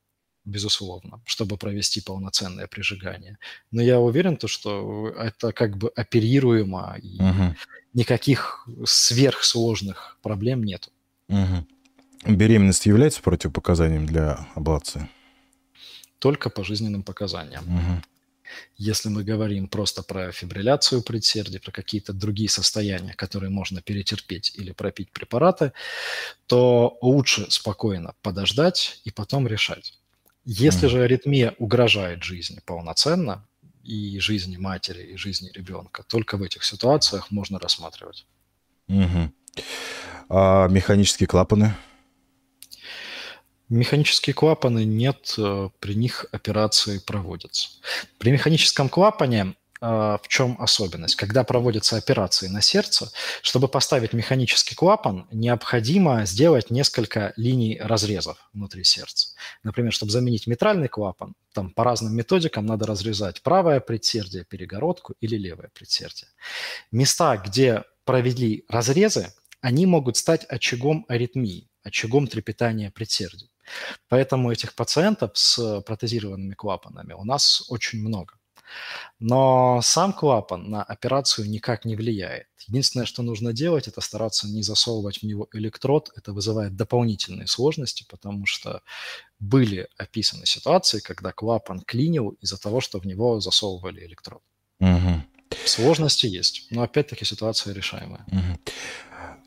безусловно, 0.46 1.22
чтобы 1.26 1.58
провести 1.58 2.02
полноценное 2.02 2.68
прижигание. 2.68 3.38
Но 3.72 3.82
я 3.82 4.00
уверен, 4.00 4.38
то, 4.38 4.48
что 4.48 5.10
это 5.10 5.52
как 5.52 5.78
бы 5.78 5.90
оперируемо, 5.96 6.98
и 7.02 7.22
угу. 7.22 7.56
никаких 7.94 8.68
сверхсложных 8.86 10.18
проблем 10.22 10.64
нет. 10.64 10.90
Угу. 11.30 11.66
Беременность 12.26 12.86
является 12.86 13.22
противопоказанием 13.22 14.06
для 14.06 14.48
аблации? 14.56 15.10
Только 16.20 16.50
по 16.50 16.64
жизненным 16.64 17.04
показаниям. 17.04 17.64
Угу. 17.64 18.02
Если 18.78 19.10
мы 19.10 19.24
говорим 19.24 19.68
просто 19.68 20.04
про 20.04 20.32
фибрилляцию 20.32 21.02
предсердий, 21.02 21.60
про 21.60 21.72
какие-то 21.72 22.14
другие 22.14 22.50
состояния, 22.50 23.14
которые 23.14 23.50
можно 23.50 23.82
перетерпеть 23.82 24.54
или 24.56 24.72
пропить 24.72 25.12
препараты, 25.12 25.74
то 26.48 26.98
лучше 27.02 27.50
спокойно 27.50 28.14
подождать 28.22 29.02
и 29.04 29.12
потом 29.12 29.48
решать. 29.48 30.00
Если 30.46 30.88
mm. 30.88 30.92
же 30.92 31.04
аритмия 31.04 31.56
угрожает 31.60 32.24
жизни 32.24 32.60
полноценно, 32.66 33.46
и 33.84 34.20
жизни 34.20 34.58
матери, 34.58 35.04
и 35.04 35.18
жизни 35.18 35.50
ребенка, 35.54 36.04
только 36.04 36.38
в 36.38 36.44
этих 36.44 36.64
ситуациях 36.64 37.32
можно 37.32 37.60
рассматривать. 37.60 38.26
Угу. 38.88 39.32
А 40.30 40.68
механические 40.68 41.28
клапаны? 41.28 41.74
Механические 43.70 44.34
клапаны 44.34 44.84
нет, 44.84 45.36
э, 45.38 45.70
при 45.80 45.94
них 45.94 46.26
операции 46.32 46.98
проводятся. 46.98 47.70
При 48.18 48.32
механическом 48.32 48.90
клапане 48.90 49.54
э, 49.80 49.86
в 49.86 50.28
чем 50.28 50.56
особенность? 50.60 51.16
Когда 51.16 51.44
проводятся 51.44 51.96
операции 51.96 52.48
на 52.48 52.62
сердце, 52.62 53.12
чтобы 53.44 53.68
поставить 53.68 54.14
механический 54.14 54.74
клапан, 54.74 55.28
необходимо 55.32 56.26
сделать 56.26 56.72
несколько 56.72 57.32
линий 57.36 57.80
разрезов 57.80 58.50
внутри 58.54 58.84
сердца. 58.84 59.36
Например, 59.62 59.94
чтобы 59.94 60.12
заменить 60.12 60.48
митральный 60.48 60.88
клапан, 60.88 61.36
там 61.54 61.70
по 61.70 61.84
разным 61.84 62.16
методикам 62.16 62.66
надо 62.66 62.88
разрезать 62.88 63.44
правое 63.44 63.80
предсердие, 63.82 64.46
перегородку 64.46 65.14
или 65.22 65.36
левое 65.36 65.70
предсердие. 65.76 66.30
Места, 66.92 67.38
где 67.38 67.84
провели 68.04 68.66
разрезы, 68.68 69.32
они 69.62 69.86
могут 69.86 70.18
стать 70.18 70.44
очагом 70.46 71.06
аритмии, 71.08 71.70
очагом 71.84 72.26
трепетания 72.26 72.90
предсердий. 72.90 73.52
Поэтому 74.08 74.52
этих 74.52 74.76
пациентов 74.76 75.32
с 75.34 75.82
протезированными 75.82 76.54
клапанами 76.54 77.14
у 77.14 77.24
нас 77.24 77.64
очень 77.70 78.00
много. 78.00 78.34
Но 79.20 79.82
сам 79.82 80.14
клапан 80.14 80.70
на 80.70 80.84
операцию 80.84 81.50
никак 81.50 81.86
не 81.86 81.96
влияет. 81.96 82.48
Единственное, 82.68 83.06
что 83.06 83.24
нужно 83.24 83.52
делать, 83.54 83.88
это 83.88 84.02
стараться 84.02 84.48
не 84.48 84.62
засовывать 84.64 85.20
в 85.20 85.24
него 85.24 85.48
электрод. 85.54 86.12
Это 86.16 86.34
вызывает 86.34 86.76
дополнительные 86.76 87.48
сложности, 87.48 88.06
потому 88.10 88.46
что 88.46 88.82
были 89.40 89.88
описаны 89.98 90.46
ситуации, 90.46 91.00
когда 91.00 91.32
клапан 91.32 91.82
клинил 91.82 92.38
из-за 92.42 92.58
того, 92.58 92.80
что 92.82 93.00
в 93.00 93.06
него 93.06 93.40
засовывали 93.40 94.06
электрод. 94.06 94.42
Угу. 94.80 95.24
Сложности 95.66 96.28
есть, 96.28 96.68
но 96.70 96.84
опять-таки 96.84 97.26
ситуация 97.26 97.74
решаемая. 97.74 98.24
Угу. 98.28 98.60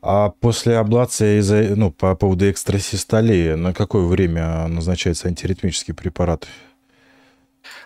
А 0.05 0.31
после 0.31 0.77
аблации 0.77 1.39
из 1.39 1.49
ну, 1.77 1.89
по 1.89 2.13
поводу 2.15 2.51
экстрасистолии, 2.51 3.53
на 3.53 3.73
какое 3.73 4.05
время 4.05 4.67
назначается 4.67 5.29
антиритмический 5.29 5.93
препарат? 5.93 6.45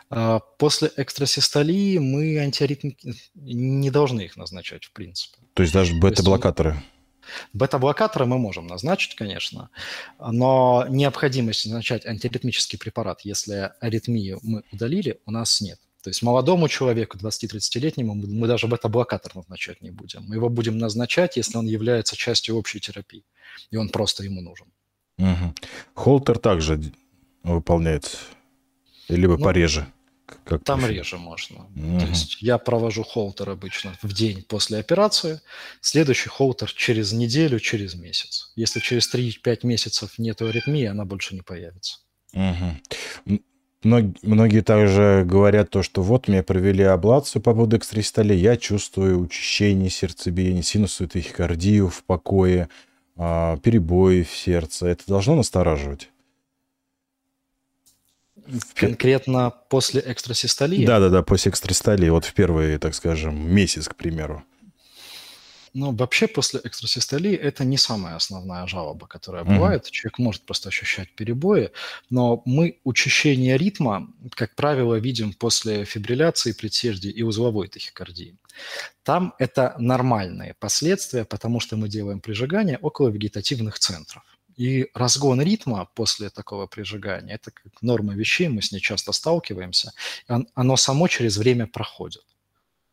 А, 0.09 0.39
после 0.39 0.91
экстрасистолии 0.97 1.99
мы 1.99 2.39
антиаритм... 2.39 2.89
не 3.35 3.91
должны 3.91 4.21
их 4.21 4.35
назначать, 4.35 4.85
в 4.85 4.93
принципе. 4.93 5.37
То 5.53 5.61
есть 5.61 5.73
даже 5.73 5.93
бета-блокаторы? 5.93 6.77
Бета-блокаторы 7.53 8.25
мы 8.25 8.39
можем 8.39 8.65
назначить, 8.65 9.15
конечно, 9.15 9.69
но 10.17 10.87
необходимости 10.89 11.67
назначать 11.67 12.07
антиритмический 12.07 12.79
препарат, 12.79 13.21
если 13.25 13.73
аритмию 13.79 14.39
мы 14.41 14.63
удалили, 14.71 15.19
у 15.27 15.31
нас 15.31 15.61
нет. 15.61 15.79
То 16.03 16.09
есть 16.09 16.21
молодому 16.21 16.67
человеку, 16.67 17.17
20-30-летнему, 17.17 18.13
мы 18.13 18.47
даже 18.47 18.67
бета-блокатор 18.67 19.35
назначать 19.35 19.81
не 19.81 19.91
будем. 19.91 20.23
Мы 20.27 20.35
его 20.35 20.49
будем 20.49 20.77
назначать, 20.77 21.37
если 21.37 21.57
он 21.57 21.65
является 21.65 22.15
частью 22.15 22.55
общей 22.55 22.79
терапии, 22.79 23.23
и 23.71 23.77
он 23.77 23.89
просто 23.89 24.23
ему 24.23 24.41
нужен. 24.41 24.67
Угу. 25.17 25.53
Холтер 25.95 26.37
также 26.37 26.79
выполняется? 27.43 28.17
Либо 29.09 29.37
ну, 29.37 29.43
пореже? 29.43 29.87
Как 30.43 30.63
там 30.63 30.79
профиль? 30.79 30.97
реже 30.97 31.17
можно. 31.17 31.65
Угу. 31.75 31.99
То 31.99 32.05
есть 32.07 32.41
я 32.41 32.57
провожу 32.57 33.03
холтер 33.03 33.49
обычно 33.49 33.97
в 34.01 34.13
день 34.13 34.43
после 34.43 34.77
операции, 34.77 35.41
следующий 35.81 36.29
холтер 36.29 36.71
через 36.71 37.13
неделю, 37.13 37.59
через 37.59 37.95
месяц. 37.95 38.51
Если 38.55 38.79
через 38.79 39.13
3-5 39.13 39.59
месяцев 39.63 40.19
нет 40.19 40.41
аритмии, 40.41 40.85
она 40.85 41.05
больше 41.05 41.33
не 41.33 41.41
появится. 41.41 41.99
Угу. 42.33 43.39
Многие 43.87 44.61
также 44.61 45.23
говорят 45.25 45.69
то, 45.69 45.83
что 45.83 46.01
вот 46.01 46.27
мне 46.27 46.43
провели 46.43 46.83
аблацию 46.83 47.41
по 47.41 47.53
поводу 47.53 47.77
экстрастолии, 47.77 48.35
я 48.35 48.57
чувствую 48.57 49.19
учащение 49.19 49.89
сердцебиения, 49.89 50.61
синусную 50.61 51.09
тахикардию 51.09 51.87
в 51.89 52.03
покое, 52.03 52.69
а, 53.15 53.57
перебои 53.57 54.23
в 54.23 54.35
сердце. 54.35 54.87
Это 54.87 55.03
должно 55.07 55.35
настораживать? 55.35 56.09
Конкретно 58.75 59.53
после 59.69 60.01
экстрасистолии? 60.05 60.85
Да-да-да, 60.85 61.21
после 61.21 61.51
экстрасистолии. 61.51 62.09
Вот 62.09 62.25
в 62.25 62.33
первый, 62.33 62.77
так 62.77 62.93
скажем, 62.95 63.53
месяц, 63.53 63.87
к 63.87 63.95
примеру. 63.95 64.43
Ну, 65.73 65.95
вообще 65.95 66.27
после 66.27 66.59
экстрасистолии 66.63 67.35
это 67.35 67.63
не 67.63 67.77
самая 67.77 68.15
основная 68.15 68.67
жалоба, 68.67 69.07
которая 69.07 69.43
mm-hmm. 69.43 69.55
бывает. 69.55 69.91
Человек 69.91 70.19
может 70.19 70.41
просто 70.43 70.69
ощущать 70.69 71.13
перебои, 71.15 71.71
но 72.09 72.41
мы 72.45 72.79
учащение 72.83 73.57
ритма, 73.57 74.07
как 74.31 74.55
правило, 74.55 74.95
видим 74.95 75.33
после 75.33 75.85
фибрилляции 75.85 76.51
предсердий 76.51 77.11
и 77.11 77.23
узловой 77.23 77.67
тахикардии. 77.67 78.35
Там 79.03 79.33
это 79.39 79.75
нормальные 79.77 80.55
последствия, 80.59 81.25
потому 81.25 81.59
что 81.59 81.77
мы 81.77 81.89
делаем 81.89 82.19
прижигание 82.19 82.77
около 82.81 83.09
вегетативных 83.09 83.79
центров. 83.79 84.23
И 84.57 84.89
разгон 84.95 85.39
ритма 85.41 85.87
после 85.93 86.29
такого 86.29 86.65
прижигания– 86.65 87.35
это 87.35 87.51
как 87.51 87.81
норма 87.81 88.15
вещей, 88.15 88.47
мы 88.47 88.61
с 88.63 88.71
ней 88.71 88.79
часто 88.79 89.11
сталкиваемся, 89.11 89.93
оно 90.55 90.77
само 90.77 91.07
через 91.07 91.37
время 91.37 91.67
проходит. 91.67 92.23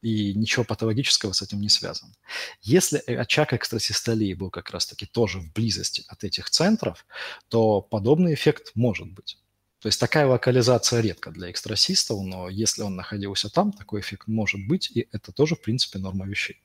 И 0.05 0.35
ничего 0.35 0.65
патологического 0.65 1.33
с 1.33 1.41
этим 1.41 1.63
не 1.63 1.71
связано. 1.71 2.13
Если 2.61 2.99
очаг 2.99 3.55
экстрасистолии 3.55 4.35
был 4.35 4.51
как 4.51 4.71
раз-таки 4.71 5.07
тоже 5.07 5.41
в 5.41 5.51
близости 5.55 6.05
от 6.09 6.25
этих 6.25 6.51
центров, 6.51 7.07
то 7.49 7.81
подобный 7.81 8.35
эффект 8.35 8.73
может 8.75 9.11
быть. 9.11 9.39
То 9.81 9.89
есть 9.89 9.99
такая 9.99 10.27
локализация 10.27 11.01
редко 11.01 11.31
для 11.31 11.51
экстрасистов, 11.51 12.21
но 12.23 12.51
если 12.51 12.83
он 12.83 12.97
находился 12.97 13.49
там, 13.49 13.73
такой 13.73 14.03
эффект 14.03 14.29
может 14.29 14.61
быть, 14.67 14.91
и 14.91 15.09
это 15.11 15.33
тоже, 15.33 15.57
в 15.57 15.63
принципе, 15.63 15.99
норма 15.99 16.27
вещей. 16.27 16.63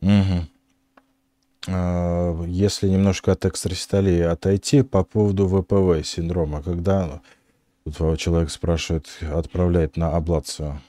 Угу. 0.00 0.46
Если 2.46 2.88
немножко 2.88 3.32
от 3.32 3.44
экстрасистолии 3.44 4.20
отойти 4.20 4.82
по 4.82 5.02
поводу 5.02 5.48
ВПВ 5.48 6.06
синдрома, 6.06 6.62
когда 6.62 7.20
тут 7.84 8.20
человек 8.20 8.50
спрашивает, 8.50 9.08
отправляет 9.20 9.96
на 9.96 10.14
аблацию? 10.16 10.80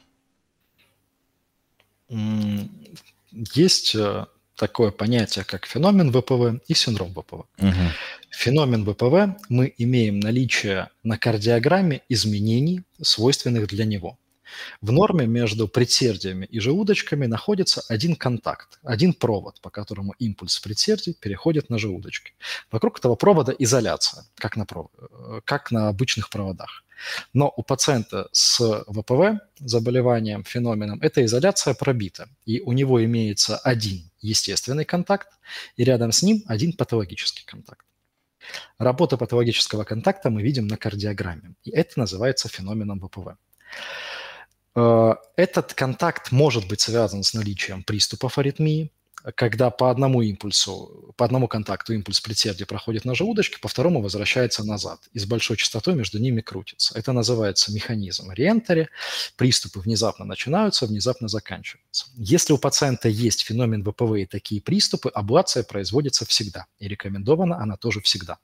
Есть 2.10 3.95
э, 3.95 4.26
такое 4.55 4.91
понятие, 4.91 5.45
как 5.45 5.66
феномен 5.66 6.12
ВПВ 6.12 6.62
и 6.68 6.74
синдром 6.74 7.14
ВПВ. 7.14 7.45
Угу. 7.58 7.74
Феномен 8.32 8.86
ВПВ 8.86 9.39
мы 9.49 9.74
имеем 9.78 10.20
наличие 10.20 10.89
на 11.03 11.18
кардиограмме 11.18 12.01
изменений, 12.10 12.84
свойственных 13.01 13.68
для 13.68 13.86
него. 13.86 14.18
В 14.82 14.91
норме 14.91 15.28
между 15.28 15.68
предсердиями 15.68 16.45
и 16.45 16.60
желудочками 16.60 17.26
находится 17.26 17.84
один 17.89 18.16
контакт, 18.16 18.80
один 18.84 19.14
провод, 19.14 19.60
по 19.62 19.70
которому 19.70 20.14
импульс 20.20 20.60
предсердий 20.60 21.14
переходит 21.14 21.70
на 21.70 21.78
желудочки. 21.78 22.34
Вокруг 22.72 22.99
этого 22.99 23.16
провода 23.16 23.53
изоляция, 23.58 24.26
как 24.36 24.55
на, 24.55 24.66
пров... 24.66 24.88
Э, 24.97 25.41
как 25.43 25.72
на 25.72 25.89
обычных 25.89 26.30
проводах. 26.30 26.84
Но 27.33 27.53
у 27.55 27.63
пациента 27.63 28.27
с 28.31 28.59
ВПВ, 28.87 29.39
заболеванием, 29.59 30.43
феноменом, 30.43 30.99
эта 31.01 31.23
изоляция 31.25 31.73
пробита, 31.73 32.29
и 32.45 32.61
у 32.61 32.73
него 32.73 33.03
имеется 33.03 33.57
один 33.57 34.09
естественный 34.21 34.85
контакт, 34.85 35.27
и 35.75 35.83
рядом 35.83 36.11
с 36.11 36.23
ним 36.23 36.43
один 36.47 36.73
патологический 36.73 37.45
контакт. 37.45 37.85
Работа 38.77 39.17
патологического 39.17 39.83
контакта 39.83 40.29
мы 40.29 40.41
видим 40.41 40.67
на 40.67 40.77
кардиограмме, 40.77 41.55
и 41.63 41.71
это 41.71 41.99
называется 41.99 42.49
феноменом 42.49 42.99
ВПВ. 42.99 43.37
Э, 44.75 45.15
этот 45.35 45.73
контакт 45.73 46.31
может 46.31 46.67
быть 46.67 46.81
связан 46.81 47.23
с 47.23 47.33
наличием 47.33 47.83
приступов 47.83 48.37
аритмии, 48.37 48.91
когда 49.36 49.70
по 49.70 49.89
одному 49.89 50.22
импульсу, 50.22 51.13
по 51.18 51.26
одному 51.26 51.47
контакту 51.47 51.93
импульс 51.93 52.22
предсердия 52.22 52.65
проходит 52.65 53.03
на 53.05 53.15
желудочке, 53.15 53.59
по 53.59 53.68
второму 53.68 54.01
возвращается 54.01 54.63
назад, 54.63 54.99
и 55.13 55.20
с 55.20 55.26
большой 55.26 55.57
частотой 55.57 55.95
между 55.95 56.20
ними 56.20 56.41
крутится. 56.41 56.97
Это 56.97 57.11
называется 57.11 57.74
механизм 57.74 58.32
реентери. 58.32 58.89
Приступы 59.36 59.80
внезапно 59.80 60.26
начинаются, 60.26 60.86
внезапно 60.86 61.28
заканчиваются. 61.28 62.05
Если 62.15 62.53
у 62.53 62.57
пациента 62.57 63.09
есть 63.09 63.41
феномен 63.41 63.84
ВПВ 63.84 64.20
и 64.20 64.26
такие 64.26 64.61
приступы, 64.61 65.09
аблация 65.09 65.63
производится 65.63 66.26
всегда, 66.26 66.68
и 66.80 66.88
рекомендована 66.88 67.59
она 67.61 67.76
тоже 67.76 68.01
всегда. 68.01 68.38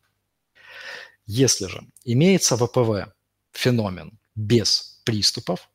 Если 1.25 1.67
же 1.67 1.87
имеется 2.03 2.57
ВПВ 2.57 3.13
феномен 3.53 4.19
без 4.35 4.99
приступов, 5.05 5.69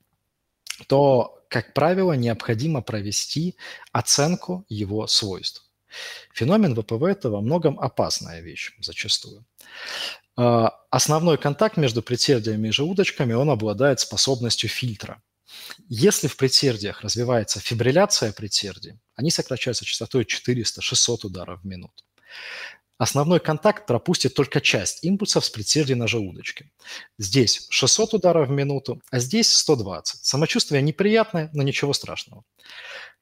то 0.87 1.39
как 1.49 1.73
правило, 1.73 2.13
необходимо 2.13 2.83
провести 2.83 3.57
оценку 3.93 4.65
его 4.69 5.07
свойств. 5.07 5.65
Феномен 6.35 6.75
ВПВ– 6.75 7.03
это 7.05 7.31
во 7.31 7.41
многом 7.41 7.81
опасная 7.81 8.41
вещь 8.41 8.73
зачастую. 8.81 9.45
А, 10.37 10.79
основной 10.91 11.39
контакт 11.39 11.79
между 11.79 12.03
предсердиями 12.03 12.69
и 12.69 12.73
желудочками, 12.73 13.33
он 13.33 13.51
обладает 13.51 14.01
способностью 14.01 14.69
фильтра. 14.69 15.23
Если 15.89 16.29
в 16.29 16.37
предсердиях 16.37 17.01
развивается 17.01 17.59
фибрилляция 17.59 18.33
предсердий, 18.33 18.99
они 19.17 19.31
сокращаются 19.31 19.87
частотой 19.87 20.25
400-600 20.25 21.25
ударов 21.25 21.63
в 21.63 21.67
минуту. 21.67 22.05
Основной 22.99 23.39
контакт 23.39 23.87
пропустит 23.87 24.35
только 24.35 24.61
часть 24.61 25.05
импульсов 25.05 25.45
с 25.45 25.51
предсердий 25.51 25.95
на 25.95 26.09
желудочке. 26.09 26.71
Здесь 27.17 27.67
600 27.71 28.15
ударов 28.15 28.49
в 28.49 28.51
минуту, 28.51 29.01
а 29.11 29.21
здесь 29.21 29.53
120. 29.53 30.25
Самочувствие 30.25 30.83
неприятное, 30.83 31.49
но 31.53 31.63
ничего 31.63 31.93
страшного. 31.93 32.43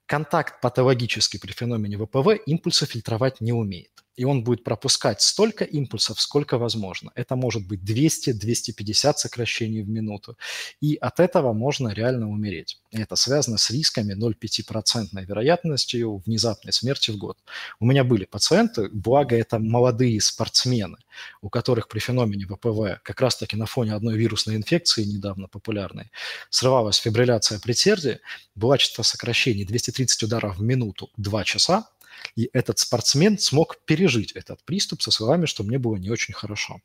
Контакт 0.06 0.60
патологический 0.62 1.38
при 1.38 1.52
феномене 1.52 1.98
ВПВ 1.98 2.40
импульсы 2.46 2.86
фильтровать 2.86 3.40
не 3.40 3.52
умеет 3.52 4.05
и 4.16 4.24
он 4.24 4.44
будет 4.44 4.64
пропускать 4.64 5.20
столько 5.20 5.64
импульсов, 5.64 6.20
сколько 6.20 6.58
возможно. 6.58 7.12
Это 7.14 7.36
может 7.36 7.66
быть 7.66 7.80
200-250 7.80 9.14
сокращений 9.16 9.82
в 9.82 9.88
минуту. 9.88 10.36
И 10.80 10.96
от 10.96 11.20
этого 11.20 11.52
можно 11.52 11.90
реально 11.90 12.28
умереть. 12.28 12.80
И 12.90 13.00
это 13.00 13.16
связано 13.16 13.58
с 13.58 13.70
рисками 13.70 14.14
0,5% 14.14 15.24
вероятностью 15.24 16.22
внезапной 16.24 16.72
смерти 16.72 17.10
в 17.10 17.18
год. 17.18 17.38
У 17.78 17.86
меня 17.86 18.04
были 18.04 18.24
пациенты, 18.24 18.88
благо 18.88 19.36
это 19.36 19.58
молодые 19.58 20.20
спортсмены, 20.20 20.98
у 21.42 21.50
которых 21.50 21.88
при 21.88 21.98
феномене 21.98 22.46
ВПВ 22.46 23.00
как 23.02 23.20
раз-таки 23.20 23.56
на 23.56 23.66
фоне 23.66 23.94
одной 23.94 24.16
вирусной 24.16 24.56
инфекции 24.56 25.04
недавно 25.04 25.48
популярной 25.48 26.10
срывалась 26.50 26.96
фибрилляция 26.96 27.58
предсердия, 27.58 28.20
была 28.54 28.78
частота 28.78 29.02
сокращений 29.02 29.64
230 29.64 30.22
ударов 30.22 30.56
в 30.56 30.62
минуту 30.62 31.10
2 31.16 31.44
часа, 31.44 31.88
и 32.34 32.50
этот 32.52 32.78
спортсмен 32.78 33.38
смог 33.38 33.78
пережить 33.84 34.32
этот 34.32 34.62
приступ 34.64 35.02
со 35.02 35.10
словами, 35.10 35.46
что 35.46 35.62
мне 35.62 35.78
было 35.78 35.96
не 35.96 36.10
очень 36.10 36.34
хорошо. 36.34 36.80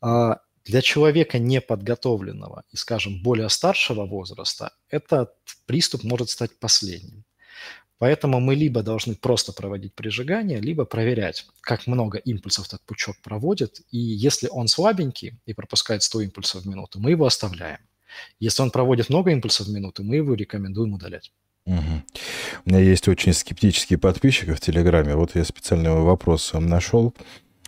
А, 0.00 0.40
для 0.64 0.82
человека 0.82 1.38
неподготовленного 1.38 2.64
и, 2.70 2.76
скажем, 2.76 3.22
более 3.22 3.48
старшего 3.48 4.04
возраста 4.04 4.72
этот 4.90 5.34
приступ 5.66 6.04
может 6.04 6.30
стать 6.30 6.58
последним. 6.58 7.24
Поэтому 7.98 8.38
мы 8.38 8.54
либо 8.54 8.82
должны 8.82 9.16
просто 9.16 9.52
проводить 9.52 9.92
прижигание, 9.94 10.60
либо 10.60 10.84
проверять, 10.84 11.46
как 11.60 11.86
много 11.88 12.18
импульсов 12.18 12.66
этот 12.68 12.80
пучок 12.82 13.16
проводит. 13.22 13.80
И 13.90 13.98
если 13.98 14.48
он 14.48 14.68
слабенький 14.68 15.34
и 15.46 15.52
пропускает 15.52 16.02
100 16.04 16.20
импульсов 16.20 16.62
в 16.62 16.68
минуту, 16.68 17.00
мы 17.00 17.10
его 17.10 17.26
оставляем. 17.26 17.80
Если 18.38 18.62
он 18.62 18.70
проводит 18.70 19.08
много 19.08 19.32
импульсов 19.32 19.66
в 19.66 19.70
минуту, 19.70 20.04
мы 20.04 20.16
его 20.16 20.34
рекомендуем 20.34 20.94
удалять. 20.94 21.32
Угу. 21.68 22.02
У 22.64 22.70
меня 22.70 22.80
есть 22.80 23.08
очень 23.08 23.34
скептические 23.34 23.98
подписчики 23.98 24.52
в 24.52 24.60
Телеграме. 24.60 25.14
Вот 25.14 25.34
я 25.34 25.44
специальный 25.44 25.90
вопрос 25.90 26.52
нашел. 26.54 27.14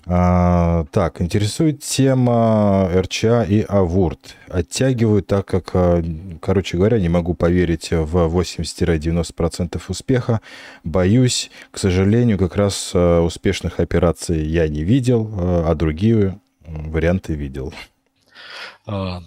А, 0.06 0.86
так, 0.90 1.20
интересует 1.20 1.80
тема 1.82 2.90
РЧА 2.94 3.42
и 3.42 3.60
АВУРТ. 3.68 4.36
Оттягиваю, 4.48 5.22
так 5.22 5.44
как, 5.46 5.70
а, 5.74 6.02
короче 6.40 6.78
говоря, 6.78 6.98
не 6.98 7.10
могу 7.10 7.34
поверить 7.34 7.90
в 7.90 8.26
80-90% 8.26 9.80
успеха. 9.88 10.40
Боюсь, 10.82 11.50
к 11.70 11.78
сожалению, 11.78 12.38
как 12.38 12.56
раз 12.56 12.92
а, 12.94 13.20
успешных 13.20 13.80
операций 13.80 14.42
я 14.46 14.66
не 14.66 14.82
видел, 14.82 15.30
а 15.36 15.74
другие 15.74 16.40
варианты 16.66 17.34
видел. 17.34 17.74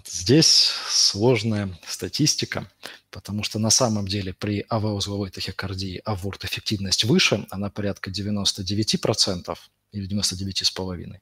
Здесь 0.06 0.72
сложная 0.88 1.78
статистика 1.86 2.68
потому 3.14 3.44
что 3.44 3.60
на 3.60 3.70
самом 3.70 4.08
деле 4.08 4.32
при 4.32 4.66
АВ-узловой 4.68 5.30
тахикардии 5.30 6.02
авурт 6.04 6.44
эффективность 6.44 7.04
выше, 7.04 7.46
она 7.50 7.70
порядка 7.70 8.10
99% 8.10 9.56
или 9.92 10.08
99,5%. 10.08 11.20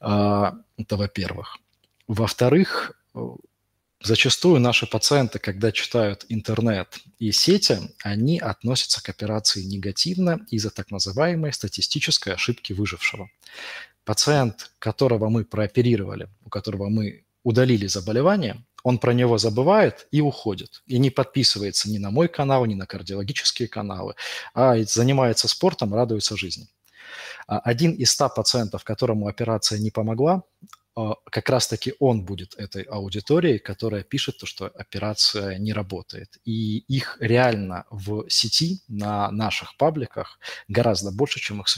А, 0.00 0.54
это 0.78 0.96
во-первых. 0.96 1.58
Во-вторых, 2.08 2.92
зачастую 4.00 4.60
наши 4.60 4.86
пациенты, 4.86 5.38
когда 5.38 5.72
читают 5.72 6.24
интернет 6.30 6.98
и 7.18 7.32
сети, 7.32 7.78
они 8.02 8.38
относятся 8.38 9.02
к 9.02 9.10
операции 9.10 9.62
негативно 9.62 10.40
из-за 10.50 10.70
так 10.70 10.90
называемой 10.90 11.52
статистической 11.52 12.32
ошибки 12.32 12.72
выжившего. 12.72 13.28
Пациент, 14.04 14.72
которого 14.78 15.28
мы 15.28 15.44
прооперировали, 15.44 16.28
у 16.44 16.50
которого 16.50 16.88
мы 16.88 17.24
удалили 17.42 17.86
заболевание, 17.86 18.64
он 18.82 18.98
про 18.98 19.12
него 19.12 19.38
забывает 19.38 20.06
и 20.10 20.20
уходит. 20.20 20.82
И 20.86 20.98
не 20.98 21.10
подписывается 21.10 21.90
ни 21.90 21.98
на 21.98 22.10
мой 22.10 22.28
канал, 22.28 22.66
ни 22.66 22.74
на 22.74 22.86
кардиологические 22.86 23.66
каналы, 23.66 24.14
а 24.52 24.76
занимается 24.84 25.48
спортом, 25.48 25.94
радуется 25.94 26.36
жизни. 26.36 26.68
А 27.46 27.58
один 27.58 27.92
из 27.92 28.10
ста 28.10 28.28
пациентов, 28.28 28.84
которому 28.84 29.26
операция 29.26 29.78
не 29.78 29.90
помогла, 29.90 30.42
а, 30.96 31.14
как 31.30 31.48
раз-таки 31.48 31.94
он 31.98 32.24
будет 32.24 32.54
этой 32.56 32.82
аудиторией, 32.82 33.58
которая 33.58 34.02
пишет 34.02 34.38
то, 34.38 34.46
что 34.46 34.66
операция 34.66 35.58
не 35.58 35.72
работает. 35.72 36.38
И 36.44 36.78
их 36.78 37.16
реально 37.20 37.84
в 37.90 38.28
сети, 38.28 38.82
на 38.88 39.30
наших 39.30 39.76
пабликах 39.76 40.38
гораздо 40.68 41.10
больше, 41.10 41.40
чем, 41.40 41.60
их, 41.60 41.68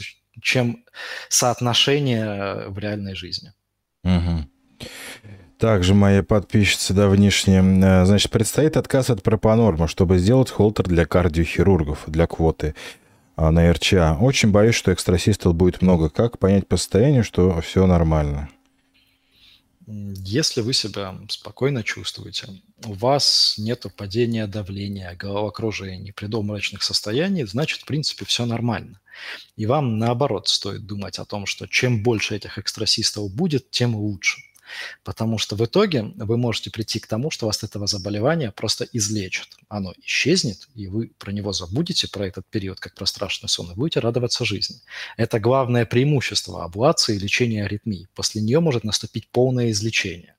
чем 0.41 0.83
соотношение 1.29 2.67
в 2.67 2.77
реальной 2.79 3.15
жизни. 3.15 3.53
Угу. 4.03 4.87
Также 5.59 5.95
моя 5.95 6.21
подписчица 6.21 6.93
давнишняя. 6.93 7.63
Э, 7.63 8.05
значит, 8.05 8.31
предстоит 8.31 8.77
отказ 8.77 9.09
от 9.09 9.23
пропанорма, 9.23 9.87
чтобы 9.87 10.19
сделать 10.19 10.51
холтер 10.51 10.85
для 10.85 11.05
кардиохирургов, 11.05 12.03
для 12.07 12.27
квоты 12.27 12.75
а, 13.35 13.49
на 13.51 13.71
РЧА. 13.71 14.17
Очень 14.19 14.51
боюсь, 14.51 14.75
что 14.75 14.93
экстрасистол 14.93 15.53
будет 15.53 15.81
много. 15.81 16.09
Как 16.09 16.37
понять 16.37 16.67
по 16.67 16.77
состоянию, 16.77 17.23
что 17.23 17.59
все 17.61 17.87
нормально? 17.87 18.49
Если 19.87 20.59
вы 20.59 20.73
себя 20.73 21.17
спокойно 21.29 21.81
чувствуете, 21.81 22.61
у 22.83 22.93
вас 22.93 23.55
нет 23.57 23.85
падения 23.95 24.45
давления, 24.45 25.15
головокружения, 25.15 26.11
предобморочных 26.11 26.83
состояний, 26.83 27.45
значит, 27.45 27.81
в 27.81 27.85
принципе, 27.85 28.25
все 28.25 28.45
нормально. 28.45 28.99
И 29.55 29.65
вам, 29.65 29.97
наоборот, 29.97 30.49
стоит 30.49 30.85
думать 30.85 31.19
о 31.19 31.25
том, 31.25 31.45
что 31.45 31.67
чем 31.67 32.03
больше 32.03 32.35
этих 32.35 32.57
экстрасистов 32.57 33.33
будет, 33.33 33.71
тем 33.71 33.95
лучше. 33.95 34.41
Потому 35.03 35.37
что 35.37 35.55
в 35.55 35.65
итоге 35.65 36.03
вы 36.15 36.37
можете 36.37 36.71
прийти 36.71 36.99
к 36.99 37.07
тому, 37.07 37.31
что 37.31 37.45
вас 37.45 37.63
этого 37.63 37.87
заболевания 37.87 38.51
просто 38.51 38.85
излечат. 38.91 39.47
Оно 39.69 39.93
исчезнет, 40.03 40.67
и 40.75 40.87
вы 40.87 41.11
про 41.17 41.31
него 41.31 41.53
забудете, 41.53 42.07
про 42.07 42.27
этот 42.27 42.45
период, 42.47 42.79
как 42.79 42.95
про 42.95 43.05
страшный 43.05 43.49
сон, 43.49 43.71
и 43.71 43.75
будете 43.75 43.99
радоваться 43.99 44.45
жизни. 44.45 44.77
Это 45.17 45.39
главное 45.39 45.85
преимущество 45.85 46.63
аблации 46.63 47.15
и 47.15 47.19
лечения 47.19 47.65
аритмий. 47.65 48.07
После 48.15 48.41
нее 48.41 48.59
может 48.59 48.83
наступить 48.83 49.29
полное 49.29 49.71
излечение. 49.71 50.35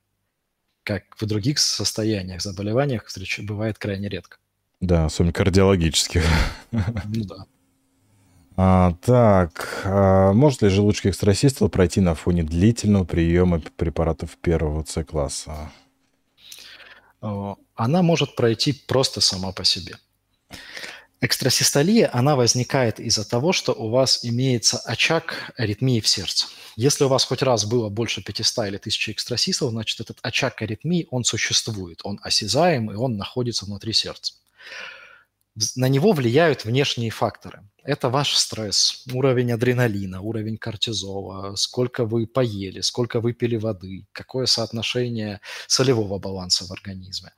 Как 0.82 1.04
в 1.20 1.26
других 1.26 1.58
состояниях, 1.58 2.40
заболеваниях 2.40 3.06
бывает 3.40 3.78
крайне 3.78 4.08
редко. 4.08 4.38
Да, 4.80 5.06
особенно 5.06 5.32
кардиологических. 5.32 6.24
Ну 6.70 7.24
да. 7.24 7.46
А, 8.60 8.94
так, 9.02 9.82
а 9.84 10.32
может 10.32 10.62
ли 10.62 10.68
желудочка 10.68 11.10
экстрасистол 11.10 11.68
пройти 11.68 12.00
на 12.00 12.16
фоне 12.16 12.42
длительного 12.42 13.04
приема 13.04 13.60
препаратов 13.76 14.36
первого 14.36 14.84
С-класса? 14.84 15.70
Она 17.20 18.02
может 18.02 18.34
пройти 18.34 18.72
просто 18.72 19.20
сама 19.20 19.52
по 19.52 19.62
себе. 19.62 19.94
Экстрасистолия, 21.20 22.10
она 22.12 22.34
возникает 22.34 22.98
из-за 22.98 23.24
того, 23.24 23.52
что 23.52 23.72
у 23.72 23.90
вас 23.90 24.24
имеется 24.24 24.78
очаг 24.78 25.52
аритмии 25.56 26.00
в 26.00 26.08
сердце. 26.08 26.48
Если 26.74 27.04
у 27.04 27.08
вас 27.08 27.22
хоть 27.22 27.42
раз 27.42 27.64
было 27.64 27.88
больше 27.88 28.24
500 28.24 28.66
или 28.66 28.76
1000 28.76 29.12
экстрасистов, 29.12 29.70
значит, 29.70 30.00
этот 30.00 30.18
очаг 30.22 30.60
аритмии, 30.62 31.06
он 31.12 31.22
существует, 31.22 32.00
он 32.02 32.18
осязаем, 32.24 32.90
и 32.90 32.96
он 32.96 33.16
находится 33.16 33.66
внутри 33.66 33.92
сердца 33.92 34.34
на 35.76 35.88
него 35.88 36.12
влияют 36.12 36.64
внешние 36.64 37.10
факторы. 37.10 37.62
Это 37.82 38.10
ваш 38.10 38.36
стресс, 38.36 39.04
уровень 39.12 39.52
адреналина, 39.52 40.20
уровень 40.20 40.58
кортизола, 40.58 41.54
сколько 41.56 42.04
вы 42.04 42.26
поели, 42.26 42.80
сколько 42.80 43.20
выпили 43.20 43.56
воды, 43.56 44.06
какое 44.12 44.46
соотношение 44.46 45.40
солевого 45.66 46.18
баланса 46.18 46.66
в 46.66 46.72
организме, 46.72 47.32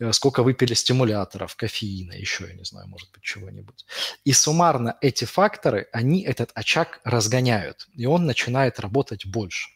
э, 0.00 0.12
сколько 0.12 0.42
выпили 0.42 0.74
стимуляторов, 0.74 1.56
кофеина, 1.56 2.12
еще, 2.12 2.46
я 2.46 2.54
не 2.54 2.64
знаю, 2.64 2.88
может 2.88 3.10
быть, 3.12 3.22
чего-нибудь. 3.22 3.86
И 4.24 4.32
суммарно 4.32 4.96
эти 5.00 5.24
факторы, 5.24 5.88
они 5.92 6.22
этот 6.22 6.50
очаг 6.54 7.00
разгоняют, 7.04 7.88
и 7.94 8.06
он 8.06 8.26
начинает 8.26 8.80
работать 8.80 9.24
больше. 9.26 9.70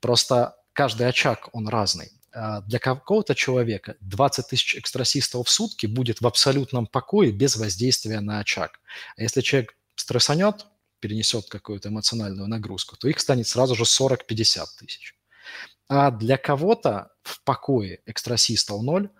Просто 0.00 0.56
каждый 0.72 1.08
очаг, 1.08 1.48
он 1.52 1.68
разный. 1.68 2.10
А, 2.32 2.60
для 2.62 2.78
какого-то 2.78 3.34
человека 3.34 3.96
20 4.00 4.48
тысяч 4.48 4.76
экстрасистов 4.76 5.46
в 5.46 5.50
сутки 5.50 5.86
будет 5.86 6.20
в 6.20 6.26
абсолютном 6.26 6.86
покое 6.86 7.30
без 7.30 7.56
воздействия 7.56 8.20
на 8.20 8.40
очаг. 8.40 8.80
А 9.16 9.22
если 9.22 9.40
человек 9.40 9.76
стрессанет, 9.94 10.66
перенесет 11.00 11.48
какую-то 11.48 11.88
эмоциональную 11.88 12.48
нагрузку, 12.48 12.96
то 12.96 13.08
их 13.08 13.18
станет 13.18 13.48
сразу 13.48 13.74
же 13.74 13.82
40-50 13.82 14.64
тысяч. 14.78 15.16
А 15.88 16.10
для 16.10 16.38
кого-то 16.38 17.10
в 17.22 17.42
покое 17.42 18.00
экстрасистов 18.06 18.82
ноль, 18.82 19.10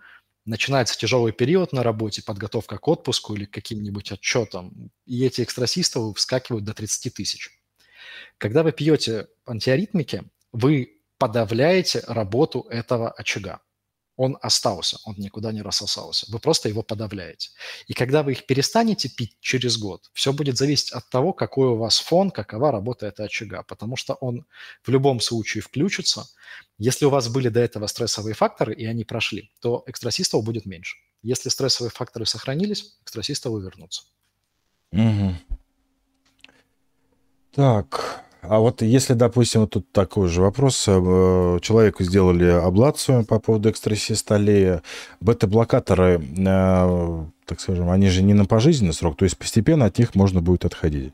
начинается 0.45 0.97
тяжелый 0.97 1.31
период 1.31 1.71
на 1.71 1.83
работе, 1.83 2.23
подготовка 2.23 2.77
к 2.77 2.87
отпуску 2.87 3.35
или 3.35 3.45
к 3.45 3.51
каким-нибудь 3.51 4.11
отчетам, 4.11 4.91
и 5.05 5.23
эти 5.23 5.41
экстрасистовы 5.41 6.13
вскакивают 6.13 6.65
до 6.65 6.73
30 6.73 7.13
тысяч. 7.13 7.49
Когда 8.37 8.63
вы 8.63 8.71
пьете 8.71 9.27
антиаритмики, 9.45 10.23
вы 10.51 10.92
подавляете 11.23 12.03
работу 12.05 12.67
этого 12.69 13.09
очага. 13.09 13.61
Он 14.17 14.37
остался, 14.41 14.97
он 15.05 15.15
никуда 15.17 15.53
не 15.53 15.61
рассосался. 15.61 16.25
Вы 16.29 16.39
просто 16.39 16.67
его 16.67 16.83
подавляете. 16.83 17.51
И 17.87 17.93
когда 17.93 18.23
вы 18.23 18.33
их 18.33 18.45
перестанете 18.45 19.07
пить 19.07 19.37
через 19.39 19.77
год, 19.77 20.11
все 20.11 20.33
будет 20.33 20.57
зависеть 20.57 20.91
от 20.91 21.09
того, 21.09 21.31
какой 21.31 21.67
у 21.67 21.77
вас 21.77 21.99
фон, 21.99 22.29
какова 22.29 22.73
работа 22.73 23.05
этого 23.05 23.27
очага. 23.27 23.63
Потому 23.63 23.95
что 23.95 24.15
он 24.15 24.45
в 24.83 24.89
любом 24.89 25.21
случае 25.21 25.61
включится. 25.61 26.25
Если 26.77 27.05
у 27.05 27.09
вас 27.09 27.29
были 27.29 27.47
до 27.47 27.61
этого 27.61 27.87
стрессовые 27.87 28.35
факторы, 28.35 28.75
и 28.75 28.85
они 28.85 29.05
прошли, 29.05 29.49
то 29.61 29.83
экстрасистов 29.87 30.43
будет 30.43 30.65
меньше. 30.65 30.97
Если 31.21 31.47
стрессовые 31.47 31.91
факторы 31.91 32.25
сохранились, 32.25 32.97
экстрасистовы 33.01 33.61
вернутся. 33.61 34.03
Угу. 34.91 35.35
Так, 37.53 38.22
а 38.43 38.59
вот 38.59 38.81
если, 38.81 39.13
допустим, 39.13 39.61
вот 39.61 39.71
тут 39.71 39.91
такой 39.91 40.27
же 40.27 40.41
вопрос. 40.41 40.85
Э, 40.87 41.59
человеку 41.61 42.03
сделали 42.03 42.45
аблацию 42.45 43.25
по 43.25 43.39
поводу 43.39 43.69
экстрасистолии. 43.69 44.81
Бета-блокаторы, 45.21 46.21
э, 46.21 47.25
так 47.45 47.61
скажем, 47.61 47.89
они 47.89 48.09
же 48.09 48.21
не 48.21 48.33
на 48.33 48.45
пожизненный 48.45 48.93
срок, 48.93 49.17
то 49.17 49.25
есть 49.25 49.37
постепенно 49.37 49.85
от 49.85 49.97
них 49.97 50.15
можно 50.15 50.41
будет 50.41 50.65
отходить. 50.65 51.13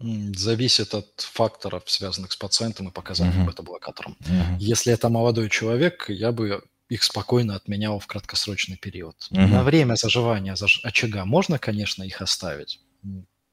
Зависит 0.00 0.94
от 0.94 1.08
факторов, 1.16 1.84
связанных 1.86 2.32
с 2.32 2.36
пациентом 2.36 2.88
и 2.88 2.90
показаний 2.90 3.40
uh-huh. 3.40 3.46
бета-блокатором. 3.46 4.16
Uh-huh. 4.20 4.56
Если 4.58 4.92
это 4.92 5.08
молодой 5.08 5.48
человек, 5.48 6.06
я 6.08 6.32
бы 6.32 6.60
их 6.88 7.04
спокойно 7.04 7.54
отменял 7.54 8.00
в 8.00 8.06
краткосрочный 8.08 8.76
период. 8.76 9.14
Uh-huh. 9.30 9.46
На 9.46 9.62
время 9.62 9.94
заживания 9.94 10.56
очага 10.82 11.24
можно, 11.24 11.60
конечно, 11.60 12.02
их 12.02 12.20
оставить 12.20 12.80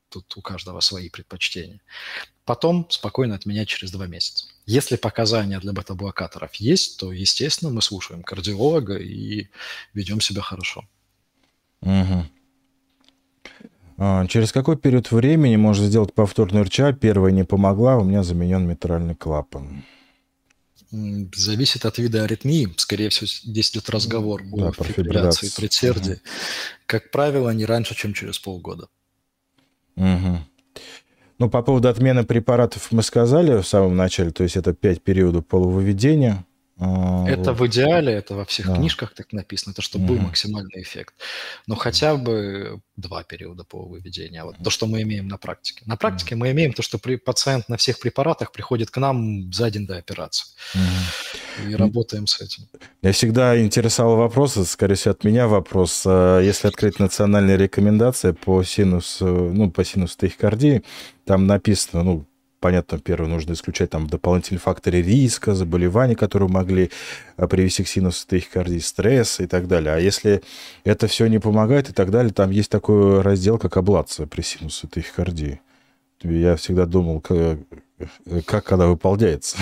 тут 0.10 0.36
у 0.38 0.42
каждого 0.42 0.80
свои 0.82 1.10
предпочтения. 1.10 1.82
Потом 2.50 2.88
спокойно 2.90 3.36
отменять 3.36 3.68
через 3.68 3.92
два 3.92 4.08
месяца. 4.08 4.48
Если 4.66 4.96
показания 4.96 5.60
для 5.60 5.72
бета-блокаторов 5.72 6.56
есть, 6.56 7.00
то, 7.00 7.12
естественно, 7.12 7.70
мы 7.70 7.84
слушаем 7.84 8.24
кардиолога 8.24 8.98
и 8.98 9.50
ведем 9.94 10.20
себя 10.20 10.42
хорошо. 10.42 10.84
Угу. 11.82 12.26
Через 14.30 14.52
какой 14.52 14.78
период 14.78 15.12
времени 15.12 15.58
можно 15.58 15.86
сделать 15.86 16.16
повторную 16.16 16.66
РЧА? 16.66 16.94
Первая 16.94 17.32
не 17.32 17.44
помогла, 17.44 17.98
у 17.98 18.04
меня 18.04 18.24
заменен 18.24 18.68
митральный 18.68 19.14
клапан. 19.14 19.86
Зависит 20.90 21.86
от 21.86 22.00
вида 22.00 22.24
аритмии. 22.24 22.74
Скорее 22.78 23.10
всего, 23.10 23.28
здесь 23.28 23.70
идет 23.70 23.92
разговор 23.92 24.42
да, 24.44 24.70
о 24.70 24.72
фибрилляции 24.72 25.52
предсердия. 25.56 26.16
Угу. 26.16 26.22
Как 26.88 27.12
правило, 27.12 27.52
не 27.52 27.66
раньше, 27.66 27.94
чем 27.94 28.16
через 28.16 28.40
полгода. 28.40 28.88
Угу. 29.98 30.40
Ну, 31.40 31.50
по 31.50 31.62
поводу 31.62 31.88
отмены 31.88 32.26
препаратов 32.26 32.92
мы 32.92 33.02
сказали 33.02 33.62
в 33.62 33.68
самом 33.68 33.96
начале, 33.96 34.32
то 34.32 34.44
есть 34.44 34.58
это 34.58 34.74
5 34.74 35.02
периодов 35.02 35.48
полувыведения. 35.48 36.46
А, 36.82 37.26
это 37.28 37.52
вот. 37.52 37.60
в 37.60 37.68
идеале, 37.68 38.14
это 38.14 38.36
во 38.36 38.46
всех 38.46 38.68
да. 38.68 38.76
книжках 38.76 39.14
так 39.14 39.34
написано, 39.34 39.72
это 39.72 39.82
чтобы 39.82 40.06
угу. 40.06 40.14
был 40.14 40.22
максимальный 40.22 40.82
эффект. 40.82 41.14
Но 41.68 41.76
хотя 41.76 42.16
бы 42.16 42.82
два 42.96 43.24
периода 43.24 43.64
по 43.64 43.86
выведению. 43.86 44.46
Вот 44.46 44.58
то, 44.64 44.70
что 44.70 44.86
мы 44.86 45.02
имеем 45.02 45.28
на 45.28 45.38
практике. 45.38 45.84
На 45.86 45.98
практике 45.98 46.36
угу. 46.36 46.42
мы 46.42 46.52
имеем 46.52 46.74
то, 46.74 46.82
что 46.82 46.98
при, 46.98 47.18
пациент 47.18 47.68
на 47.68 47.78
всех 47.78 48.00
препаратах 48.00 48.52
приходит 48.52 48.92
к 48.92 48.98
нам 48.98 49.52
за 49.52 49.70
день 49.72 49.88
до 49.88 49.98
операции. 49.98 50.48
Угу. 50.76 51.49
И 51.68 51.76
работаем 51.76 52.28
с 52.28 52.42
этим. 52.42 52.64
Я 53.02 53.12
всегда 53.12 53.60
интересовал 53.62 54.18
вопрос, 54.18 54.56
скорее 54.68 54.96
всего, 54.96 55.12
от 55.12 55.24
меня 55.24 55.48
вопрос. 55.48 56.04
А 56.06 56.40
если 56.40 56.68
открыть 56.68 57.00
национальные 57.00 57.58
рекомендации 57.58 58.32
по 58.32 58.64
синусу, 58.64 59.26
ну, 59.26 59.72
по 59.72 59.84
синусу 59.84 60.18
тахикардии, 60.18 60.84
там 61.26 61.48
написано, 61.48 62.04
ну, 62.04 62.26
понятно, 62.60 63.00
первое, 63.00 63.30
нужно 63.30 63.54
исключать 63.54 63.90
там 63.90 64.08
дополнительные 64.08 64.60
факторы 64.60 65.02
риска, 65.02 65.56
заболеваний, 65.56 66.16
которые 66.16 66.50
могли 66.50 66.92
а, 67.38 67.48
привести 67.48 67.84
к 67.84 67.88
синусу 67.88 68.28
тахикардии, 68.28 68.80
стресс 68.80 69.40
и 69.40 69.48
так 69.48 69.68
далее. 69.68 69.94
А 69.94 70.00
если 70.00 70.42
это 70.84 71.08
все 71.08 71.28
не 71.28 71.40
помогает 71.40 71.90
и 71.90 71.94
так 71.94 72.12
далее, 72.12 72.34
там 72.34 72.52
есть 72.52 72.70
такой 72.70 73.22
раздел, 73.22 73.58
как 73.58 73.78
аблация 73.78 74.28
при 74.28 74.42
синусе 74.42 74.88
тахикардии. 74.88 75.62
Я 76.22 76.58
всегда 76.58 76.86
думал, 76.86 77.22
как, 77.22 77.60
как 78.46 78.66
когда 78.66 78.88
выполняется. 78.88 79.58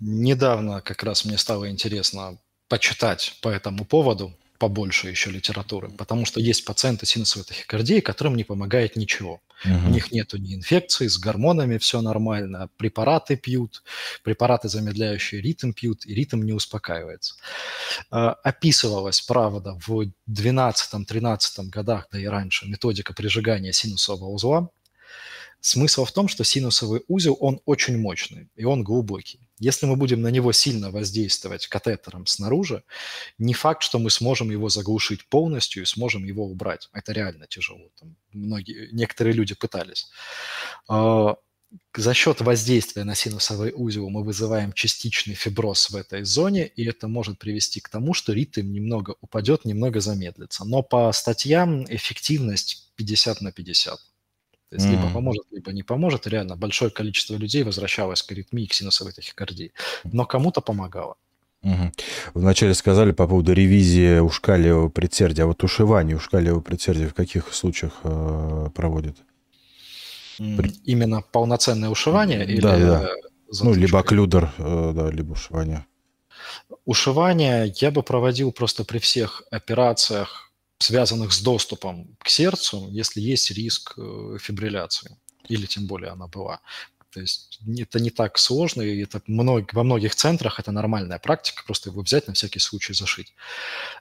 Недавно 0.00 0.80
как 0.80 1.02
раз 1.02 1.24
мне 1.24 1.38
стало 1.38 1.70
интересно 1.70 2.38
почитать 2.68 3.36
по 3.42 3.48
этому 3.48 3.84
поводу 3.84 4.34
побольше 4.58 5.08
еще 5.08 5.30
литературы, 5.30 5.88
потому 5.88 6.24
что 6.24 6.40
есть 6.40 6.64
пациенты 6.64 7.06
синусовой 7.06 7.44
тахикардии, 7.44 8.00
которым 8.00 8.36
не 8.36 8.44
помогает 8.44 8.96
ничего. 8.96 9.40
Угу. 9.64 9.88
У 9.88 9.90
них 9.90 10.12
нет 10.12 10.32
ни 10.34 10.54
инфекции, 10.54 11.08
с 11.08 11.18
гормонами 11.18 11.78
все 11.78 12.00
нормально, 12.00 12.68
препараты 12.76 13.36
пьют, 13.36 13.82
препараты, 14.22 14.68
замедляющие 14.68 15.40
ритм, 15.40 15.72
пьют, 15.72 16.06
и 16.06 16.14
ритм 16.14 16.42
не 16.42 16.52
успокаивается. 16.52 17.34
А, 18.10 18.32
описывалась, 18.32 19.20
правда, 19.20 19.78
в 19.86 20.10
12-13 20.28 21.68
годах, 21.70 22.08
да 22.12 22.18
и 22.18 22.26
раньше, 22.26 22.68
методика 22.68 23.14
прижигания 23.14 23.72
синусового 23.72 24.28
узла. 24.28 24.68
Смысл 25.60 26.04
в 26.04 26.12
том, 26.12 26.28
что 26.28 26.44
синусовый 26.44 27.02
узел, 27.08 27.36
он 27.40 27.60
очень 27.64 27.98
мощный, 27.98 28.48
и 28.54 28.64
он 28.64 28.84
глубокий. 28.84 29.48
Если 29.58 29.86
мы 29.86 29.96
будем 29.96 30.22
на 30.22 30.28
него 30.28 30.52
сильно 30.52 30.90
воздействовать 30.90 31.66
катетером 31.66 32.26
снаружи, 32.26 32.84
не 33.38 33.54
факт, 33.54 33.82
что 33.82 33.98
мы 33.98 34.10
сможем 34.10 34.50
его 34.50 34.68
заглушить 34.68 35.28
полностью 35.28 35.82
и 35.82 35.86
сможем 35.86 36.24
его 36.24 36.46
убрать. 36.46 36.88
Это 36.92 37.12
реально 37.12 37.46
тяжело. 37.48 37.90
Там 37.98 38.14
многие, 38.32 38.88
некоторые 38.92 39.34
люди 39.34 39.56
пытались. 39.56 40.08
А, 40.88 41.34
за 41.96 42.14
счет 42.14 42.40
воздействия 42.40 43.02
на 43.02 43.16
синусовой 43.16 43.72
узел 43.74 44.08
мы 44.08 44.22
вызываем 44.22 44.72
частичный 44.72 45.34
фиброз 45.34 45.90
в 45.90 45.96
этой 45.96 46.22
зоне, 46.22 46.66
и 46.68 46.84
это 46.84 47.08
может 47.08 47.38
привести 47.38 47.80
к 47.80 47.88
тому, 47.88 48.14
что 48.14 48.32
ритм 48.32 48.70
немного 48.72 49.16
упадет, 49.20 49.64
немного 49.64 50.00
замедлится. 50.00 50.64
Но 50.64 50.82
по 50.82 51.10
статьям 51.12 51.84
эффективность 51.92 52.92
50 52.94 53.40
на 53.40 53.50
50. 53.50 53.98
То 54.70 54.76
есть 54.76 54.86
mm. 54.86 54.90
либо 54.90 55.10
поможет, 55.10 55.44
либо 55.50 55.72
не 55.72 55.82
поможет. 55.82 56.26
реально 56.26 56.56
большое 56.56 56.90
количество 56.90 57.36
людей 57.36 57.62
возвращалось 57.62 58.22
к 58.22 58.32
аритмии, 58.32 58.66
к 58.66 58.74
синусовой 58.74 59.12
тахикардии. 59.12 59.72
Но 60.04 60.26
кому-то 60.26 60.60
помогало. 60.60 61.16
Угу. 61.62 61.92
Вначале 62.34 62.74
сказали 62.74 63.10
по 63.12 63.26
поводу 63.26 63.52
ревизии 63.52 64.20
ушкалиевого 64.20 64.90
предсердия. 64.90 65.44
А 65.44 65.46
вот 65.46 65.64
ушивание 65.64 66.16
ушкалиевого 66.16 66.60
предсердия 66.60 67.08
в 67.08 67.14
каких 67.14 67.52
случаях 67.52 67.92
э, 68.04 68.68
проводят? 68.74 69.16
Именно 70.38 71.22
полноценное 71.32 71.88
ушивание 71.88 72.44
или 72.44 72.60
да, 72.60 72.78
да. 72.78 73.08
Ну, 73.60 73.74
либо 73.74 74.02
клюдер, 74.02 74.50
э, 74.58 74.92
да, 74.94 75.10
либо 75.10 75.32
ушивание. 75.32 75.84
Ушивание 76.84 77.72
я 77.76 77.90
бы 77.90 78.02
проводил 78.02 78.52
просто 78.52 78.84
при 78.84 78.98
всех 78.98 79.42
операциях, 79.50 80.47
связанных 80.78 81.32
с 81.32 81.40
доступом 81.40 82.16
к 82.20 82.28
сердцу, 82.28 82.88
если 82.90 83.20
есть 83.20 83.50
риск 83.50 83.94
э, 83.96 84.38
фибрилляции, 84.40 85.16
или 85.48 85.66
тем 85.66 85.86
более 85.86 86.10
она 86.10 86.26
была. 86.26 86.60
То 87.10 87.20
есть 87.20 87.60
это 87.78 88.00
не 88.00 88.10
так 88.10 88.38
сложно, 88.38 88.82
и 88.82 89.02
это 89.02 89.22
мног, 89.26 89.72
во 89.72 89.82
многих 89.82 90.14
центрах 90.14 90.60
это 90.60 90.72
нормальная 90.72 91.18
практика, 91.18 91.62
просто 91.66 91.88
его 91.90 92.02
взять 92.02 92.28
на 92.28 92.34
всякий 92.34 92.58
случай 92.60 92.92
зашить. 92.92 93.34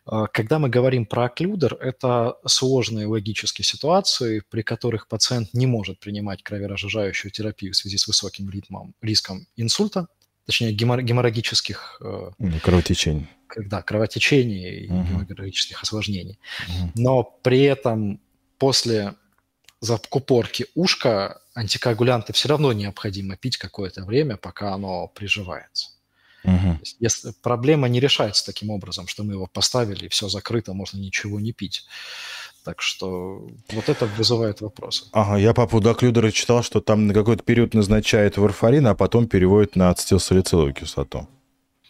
А, 0.05 0.28
когда 0.28 0.59
мы 0.59 0.69
говорим 0.69 1.05
про 1.05 1.25
оклюдер, 1.25 1.75
это 1.75 2.38
сложные 2.45 3.07
логические 3.07 3.65
ситуации, 3.65 4.43
при 4.49 4.61
которых 4.61 5.07
пациент 5.07 5.53
не 5.53 5.65
может 5.65 5.99
принимать 5.99 6.43
кроверазжижающую 6.43 7.32
терапию 7.32 7.73
в 7.73 7.78
связи 7.78 7.97
с 7.97 8.07
высоким 8.07 8.49
ритмом, 8.49 8.93
риском 9.01 9.47
инсульта, 9.55 10.07
точнее 10.47 10.73
гемор- 10.73 11.03
геморрагических... 11.03 12.01
Э, 12.01 12.31
кровотечений. 12.63 13.27
Да, 13.55 13.81
кровотечений 13.83 14.85
и 14.85 14.89
uh-huh. 14.89 15.25
геморрагических 15.25 15.81
осложнений. 15.83 16.39
Uh-huh. 16.67 16.91
Но 16.95 17.23
при 17.23 17.61
этом 17.61 18.19
после 18.57 19.13
закупорки 19.79 20.65
ушка 20.73 21.41
антикоагулянты 21.53 22.33
все 22.33 22.49
равно 22.49 22.73
необходимо 22.73 23.35
пить 23.37 23.57
какое-то 23.57 24.03
время, 24.05 24.37
пока 24.37 24.73
оно 24.73 25.07
приживается. 25.07 25.89
Угу. 26.43 26.79
Если 26.99 27.33
проблема 27.41 27.89
не 27.89 27.99
решается 27.99 28.45
таким 28.45 28.69
образом, 28.69 29.07
что 29.07 29.23
мы 29.23 29.33
его 29.33 29.47
поставили, 29.47 30.05
и 30.05 30.09
все 30.09 30.29
закрыто, 30.29 30.73
можно 30.73 30.97
ничего 30.97 31.39
не 31.39 31.51
пить. 31.51 31.85
Так 32.64 32.82
что 32.82 33.47
вот 33.72 33.89
это 33.89 34.05
вызывает 34.05 34.62
вопросы. 34.62 35.05
Ага, 35.14 35.38
я 35.38 35.53
по 35.53 35.68
поводу 35.68 35.89
оклюдера 35.89 36.32
читал, 36.32 36.64
что 36.64 36.82
там 36.82 37.08
на 37.08 37.14
какой-то 37.14 37.43
период 37.43 37.74
назначают 37.74 38.38
варфарин, 38.38 38.88
а 38.88 38.95
потом 38.95 39.28
переводят 39.28 39.76
на 39.76 39.89
ацетилсалициловую 39.89 40.74
кислоту. 40.74 41.28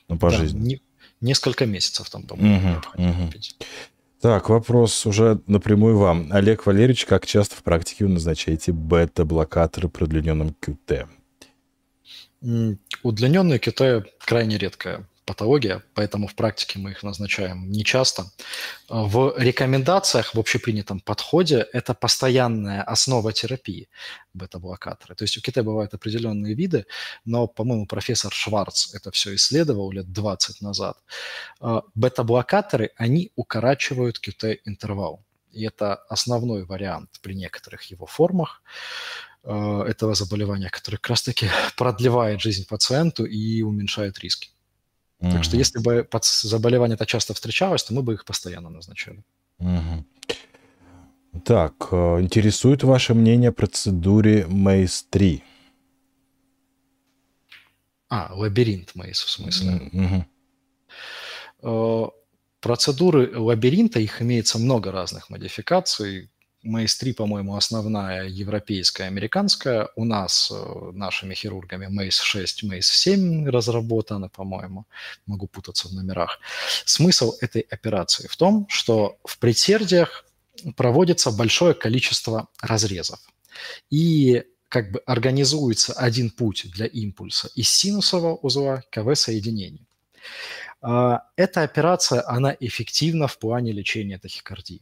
Ну, 0.07 0.18
по 0.18 0.30
да, 0.30 0.38
жизни. 0.38 0.59
Не, 0.59 0.82
несколько 1.20 1.65
месяцев 1.65 2.09
там, 2.09 2.24
по-моему, 2.24 2.57
угу, 2.57 2.68
необходимо 2.68 3.24
угу. 3.24 3.32
пить. 3.32 3.55
Так, 4.22 4.49
вопрос 4.49 5.05
уже 5.05 5.41
напрямую 5.47 5.97
вам. 5.97 6.30
Олег 6.32 6.65
Валерьевич, 6.65 7.05
как 7.05 7.26
часто 7.26 7.55
в 7.55 7.63
практике 7.63 8.05
вы 8.05 8.11
назначаете 8.11 8.72
бета-блокаторы 8.72 9.89
при 9.89 10.05
удлиненном 10.05 10.55
QT? 10.61 11.07
Удлиненный 13.03 13.57
QT 13.57 14.05
крайне 14.20 14.57
редкая 14.57 15.07
патология, 15.28 15.84
поэтому 15.93 16.28
в 16.28 16.36
практике 16.36 16.80
мы 16.80 16.91
их 16.91 17.03
назначаем 17.03 17.69
нечасто. 17.69 18.32
В 18.89 19.34
рекомендациях, 19.38 20.34
в 20.34 20.39
общепринятом 20.39 21.01
подходе, 21.01 21.67
это 21.73 21.93
постоянная 21.93 22.82
основа 22.82 23.34
терапии 23.34 23.89
бета-блокаторы. 24.34 25.15
То 25.15 25.23
есть 25.23 25.38
у 25.38 25.41
кита 25.41 25.63
бывают 25.63 25.93
определенные 25.93 26.55
виды, 26.55 26.86
но, 27.25 27.47
по-моему, 27.47 27.86
профессор 27.86 28.32
Шварц 28.32 28.95
это 28.95 29.11
все 29.11 29.36
исследовал 29.36 29.91
лет 29.91 30.11
20 30.11 30.61
назад. 30.61 30.97
А, 31.59 31.82
бета-блокаторы, 31.93 32.91
они 32.95 33.32
укорачивают 33.36 34.21
QT-интервал. 34.25 35.25
И 35.51 35.65
это 35.65 35.95
основной 36.09 36.63
вариант 36.63 37.09
при 37.21 37.34
некоторых 37.34 37.84
его 37.91 38.05
формах 38.05 38.61
а, 39.43 39.84
этого 39.84 40.15
заболевания, 40.15 40.69
который 40.69 40.95
как 40.95 41.09
раз-таки 41.09 41.49
продлевает 41.75 42.39
жизнь 42.39 42.65
пациенту 42.65 43.25
и 43.25 43.61
уменьшает 43.61 44.19
риски. 44.19 44.49
Mm-hmm. 45.22 45.32
Так 45.32 45.43
что 45.43 45.57
если 45.57 45.80
бы 45.80 46.07
заболевание 46.22 46.95
это 46.95 47.05
часто 47.05 47.34
встречалось, 47.34 47.84
то 47.84 47.93
мы 47.93 48.03
бы 48.03 48.13
их 48.13 48.26
постоянно 48.26 48.70
назначали. 48.70 49.24
Mm-hmm. 49.59 50.03
Так, 51.43 51.88
э, 51.91 52.22
интересует 52.22 52.84
ваше 52.84 53.13
мнение 53.13 53.49
о 53.49 53.53
процедуре 53.53 54.45
MACE-3? 54.49 55.41
А, 58.09 58.34
лабиринт 58.34 58.91
MACE 58.95 59.26
в 59.26 59.30
смысле. 59.30 59.91
Mm-hmm. 61.61 62.11
Процедуры 62.59 63.38
лабиринта, 63.38 63.99
их 63.99 64.22
имеется 64.22 64.57
много 64.59 64.91
разных 64.91 65.30
модификаций. 65.30 66.30
Maze 66.68 66.99
3, 66.99 67.13
по-моему, 67.13 67.55
основная 67.55 68.28
европейская, 68.28 69.05
американская. 69.05 69.89
У 69.95 70.05
нас 70.05 70.51
э, 70.51 70.91
нашими 70.93 71.34
хирургами 71.34 71.88
Maze 71.88 72.22
6, 72.22 72.63
Maze 72.63 72.82
7 72.82 73.47
разработаны, 73.49 74.30
по-моему. 74.30 74.86
Могу 75.26 75.47
путаться 75.47 75.88
в 75.88 75.93
номерах. 75.93 76.39
Смысл 76.86 77.34
этой 77.41 77.61
операции 77.61 78.28
в 78.28 78.36
том, 78.36 78.65
что 78.70 79.18
в 79.24 79.39
предсердиях 79.39 80.26
проводится 80.76 81.32
большое 81.32 81.74
количество 81.74 82.47
разрезов. 82.61 83.20
И 83.89 84.43
как 84.70 84.91
бы 84.91 84.99
организуется 85.05 85.93
один 85.93 86.30
путь 86.30 86.70
для 86.72 86.86
импульса 86.86 87.49
из 87.55 87.70
синусового 87.70 88.36
узла 88.36 88.84
к 88.91 88.97
АВ-соединению. 88.97 89.86
А, 90.82 91.24
эта 91.36 91.63
операция, 91.63 92.28
она 92.28 92.55
эффективна 92.59 93.28
в 93.28 93.39
плане 93.39 93.72
лечения 93.72 94.20
тахикардии. 94.20 94.82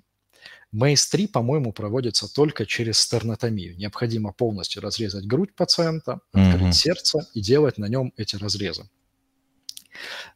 Мейс-3, 0.76 1.30
по-моему, 1.30 1.72
проводится 1.72 2.28
только 2.28 2.66
через 2.66 3.00
стернотомию. 3.00 3.78
Необходимо 3.78 4.34
полностью 4.34 4.82
разрезать 4.82 5.26
грудь 5.26 5.56
пациента, 5.56 6.20
открыть 6.34 6.62
mm-hmm. 6.62 6.72
сердце 6.74 7.28
и 7.34 7.42
делать 7.42 7.78
на 7.78 7.86
нем 7.86 8.12
эти 8.18 8.36
разрезы. 8.36 8.90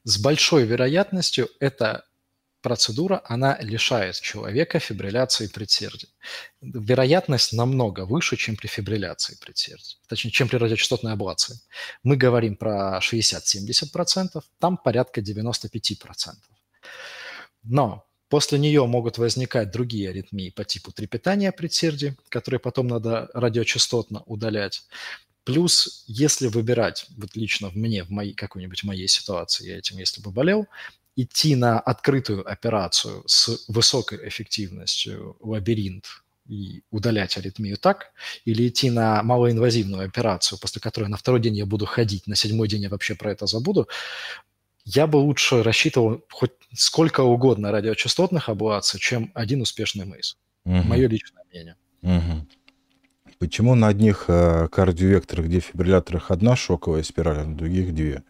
С 0.06 0.18
большой 0.18 0.64
вероятностью 0.64 1.50
эта 1.60 2.06
процедура, 2.62 3.22
она 3.26 3.58
лишает 3.60 4.16
человека 4.22 4.80
фибрилляции 4.80 5.48
предсердия. 5.48 6.10
Вероятность 6.62 7.52
намного 7.52 8.06
выше, 8.06 8.38
чем 8.38 8.56
при 8.56 8.68
фибрилляции 8.68 9.38
предсердия, 9.42 9.98
точнее, 10.08 10.32
чем 10.32 10.48
при 10.48 10.56
радиочастотной 10.56 11.14
аблации. 11.14 11.60
Мы 12.04 12.16
говорим 12.16 12.56
про 12.56 13.00
60-70%, 13.02 14.42
там 14.60 14.78
порядка 14.78 15.20
95%. 15.20 16.36
Но 17.64 18.09
После 18.30 18.60
нее 18.60 18.86
могут 18.86 19.18
возникать 19.18 19.72
другие 19.72 20.10
аритмии 20.10 20.52
по 20.52 20.64
типу 20.64 20.92
трепетания 20.92 21.52
предсердий, 21.52 22.16
которые 22.30 22.60
потом 22.60 22.88
надо 22.88 23.30
радиочастотно 23.34 24.22
удалять. 24.28 24.84
Плюс, 25.44 26.04
если 26.08 26.48
выбирать, 26.48 27.08
вот 27.18 27.36
лично 27.36 27.70
в 27.70 27.76
мне, 27.76 28.04
в 28.04 28.12
моей, 28.12 28.34
какой-нибудь 28.34 28.84
моей 28.84 29.08
ситуации, 29.08 29.68
я 29.70 29.78
этим 29.80 29.98
если 29.98 30.22
бы 30.22 30.30
болел, 30.30 30.68
идти 31.16 31.56
на 31.56 31.80
открытую 31.80 32.50
операцию 32.50 33.24
с 33.26 33.66
высокой 33.68 34.28
эффективностью, 34.28 35.36
лабиринт, 35.40 36.06
и 36.50 36.82
удалять 36.90 37.38
аритмию 37.38 37.78
так, 37.78 38.12
или 38.44 38.68
идти 38.68 38.90
на 38.90 39.22
малоинвазивную 39.22 40.06
операцию, 40.06 40.58
после 40.60 40.82
которой 40.82 41.08
на 41.08 41.18
второй 41.18 41.40
день 41.40 41.56
я 41.56 41.66
буду 41.66 41.86
ходить, 41.86 42.26
на 42.26 42.36
седьмой 42.36 42.68
день 42.68 42.82
я 42.82 42.90
вообще 42.90 43.14
про 43.14 43.32
это 43.32 43.46
забуду, 43.46 43.88
я 44.86 45.08
бы 45.08 45.18
лучше 45.18 45.64
рассчитывал 45.64 46.24
хоть 46.32 46.52
сколько 46.74 47.22
угодно 47.22 47.72
радиочастотных 47.72 48.50
аблаций, 48.50 49.00
чем 49.00 49.32
один 49.34 49.62
успешный 49.62 50.06
мейс. 50.06 50.38
Угу. 50.66 50.84
Мое 50.88 51.08
личное 51.08 51.44
мнение. 51.52 51.76
Угу. 52.02 52.48
Почему 53.40 53.76
на 53.76 53.88
одних 53.88 54.26
э, 54.28 54.68
кардиовекторах, 54.70 55.48
дефибрилляторах 55.48 56.32
одна 56.32 56.56
шоковая 56.56 57.04
спираль, 57.04 57.40
а 57.40 57.46
на 57.46 57.56
других 57.56 57.94
две? 57.94 58.24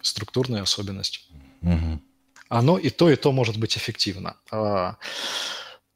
Структурная 0.00 0.62
особенность. 0.62 1.28
Угу. 1.62 2.00
Оно 2.48 2.78
и 2.78 2.90
то, 2.90 3.10
и 3.10 3.16
то 3.16 3.32
может 3.32 3.58
быть 3.58 3.76
эффективно. 3.76 4.36
А, 4.50 4.96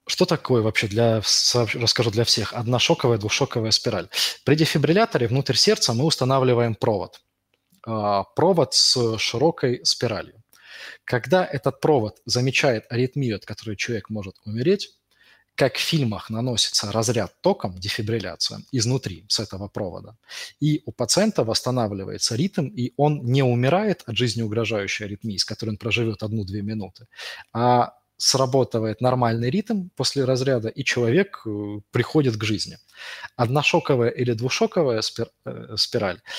что 0.06 0.24
такое 0.24 0.62
вообще 0.62 0.88
для, 0.88 1.18
расскажу 1.18 2.10
для 2.10 2.24
всех, 2.24 2.54
одна 2.54 2.78
шоковая, 2.78 3.18
двухшоковая 3.18 3.70
спираль? 3.70 4.08
При 4.44 4.56
дефибрилляторе 4.56 5.28
внутрь 5.28 5.54
сердца 5.54 5.92
мы 5.92 6.04
устанавливаем 6.04 6.74
провод. 6.74 7.20
А, 7.88 8.24
провод 8.24 8.74
с 8.74 9.16
широкой 9.18 9.80
спиралью. 9.82 10.42
Когда 11.04 11.46
этот 11.46 11.80
провод 11.80 12.20
замечает 12.26 12.84
аритмию, 12.90 13.36
от 13.36 13.46
которой 13.46 13.76
человек 13.76 14.10
может 14.10 14.36
умереть, 14.44 14.90
как 15.54 15.76
в 15.76 15.80
фильмах 15.80 16.28
наносится 16.28 16.92
разряд 16.92 17.32
током, 17.40 17.74
дефибрилляция, 17.78 18.60
изнутри, 18.72 19.24
с 19.28 19.40
этого 19.40 19.68
провода. 19.68 20.16
И 20.60 20.82
у 20.84 20.92
пациента 20.92 21.44
восстанавливается 21.44 22.36
ритм, 22.36 22.66
и 22.66 22.92
он 22.98 23.24
не 23.24 23.42
умирает 23.42 24.02
от 24.06 24.16
жизнеугрожающей 24.16 25.06
аритмии, 25.06 25.38
с 25.38 25.46
которой 25.46 25.70
он 25.70 25.78
проживет 25.78 26.22
одну-две 26.22 26.60
минуты, 26.60 27.06
а 27.54 27.94
сработывает 28.18 29.00
нормальный 29.00 29.48
ритм 29.48 29.88
после 29.96 30.24
разряда, 30.24 30.68
и 30.68 30.84
человек 30.84 31.42
э, 31.46 31.80
приходит 31.90 32.36
к 32.36 32.44
жизни. 32.44 32.76
Одношоковая 33.36 34.10
или 34.10 34.34
двушоковая 34.34 35.00
э, 35.00 35.76
спираль– 35.76 36.20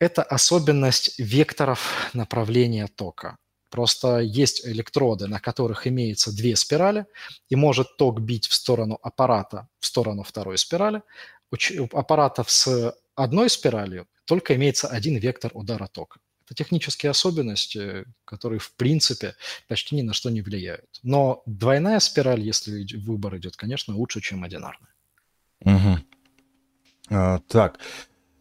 это 0.00 0.22
особенность 0.22 1.18
векторов 1.18 2.10
направления 2.14 2.88
тока. 2.88 3.36
Просто 3.68 4.18
есть 4.18 4.66
электроды, 4.66 5.28
на 5.28 5.38
которых 5.38 5.86
имеется 5.86 6.34
две 6.34 6.56
спирали, 6.56 7.06
и 7.48 7.54
может 7.54 7.96
ток 7.96 8.20
бить 8.20 8.48
в 8.48 8.54
сторону 8.54 8.98
аппарата, 9.00 9.68
в 9.78 9.86
сторону 9.86 10.24
второй 10.24 10.58
спирали. 10.58 11.02
У 11.52 11.96
аппаратов 11.96 12.50
с 12.50 12.96
одной 13.14 13.48
спиралью 13.50 14.08
только 14.24 14.56
имеется 14.56 14.88
один 14.88 15.16
вектор 15.16 15.50
удара 15.54 15.86
тока. 15.86 16.18
Это 16.46 16.54
технические 16.54 17.10
особенности, 17.10 18.04
которые, 18.24 18.58
в 18.58 18.72
принципе, 18.72 19.36
почти 19.68 19.94
ни 19.94 20.02
на 20.02 20.14
что 20.14 20.30
не 20.30 20.42
влияют. 20.42 20.98
Но 21.04 21.42
двойная 21.46 22.00
спираль, 22.00 22.40
если 22.40 22.84
выбор 22.96 23.36
идет, 23.36 23.56
конечно, 23.56 23.94
лучше, 23.94 24.20
чем 24.20 24.42
одинарная. 24.42 24.94
Угу. 25.60 25.98
А, 27.10 27.38
так, 27.46 27.78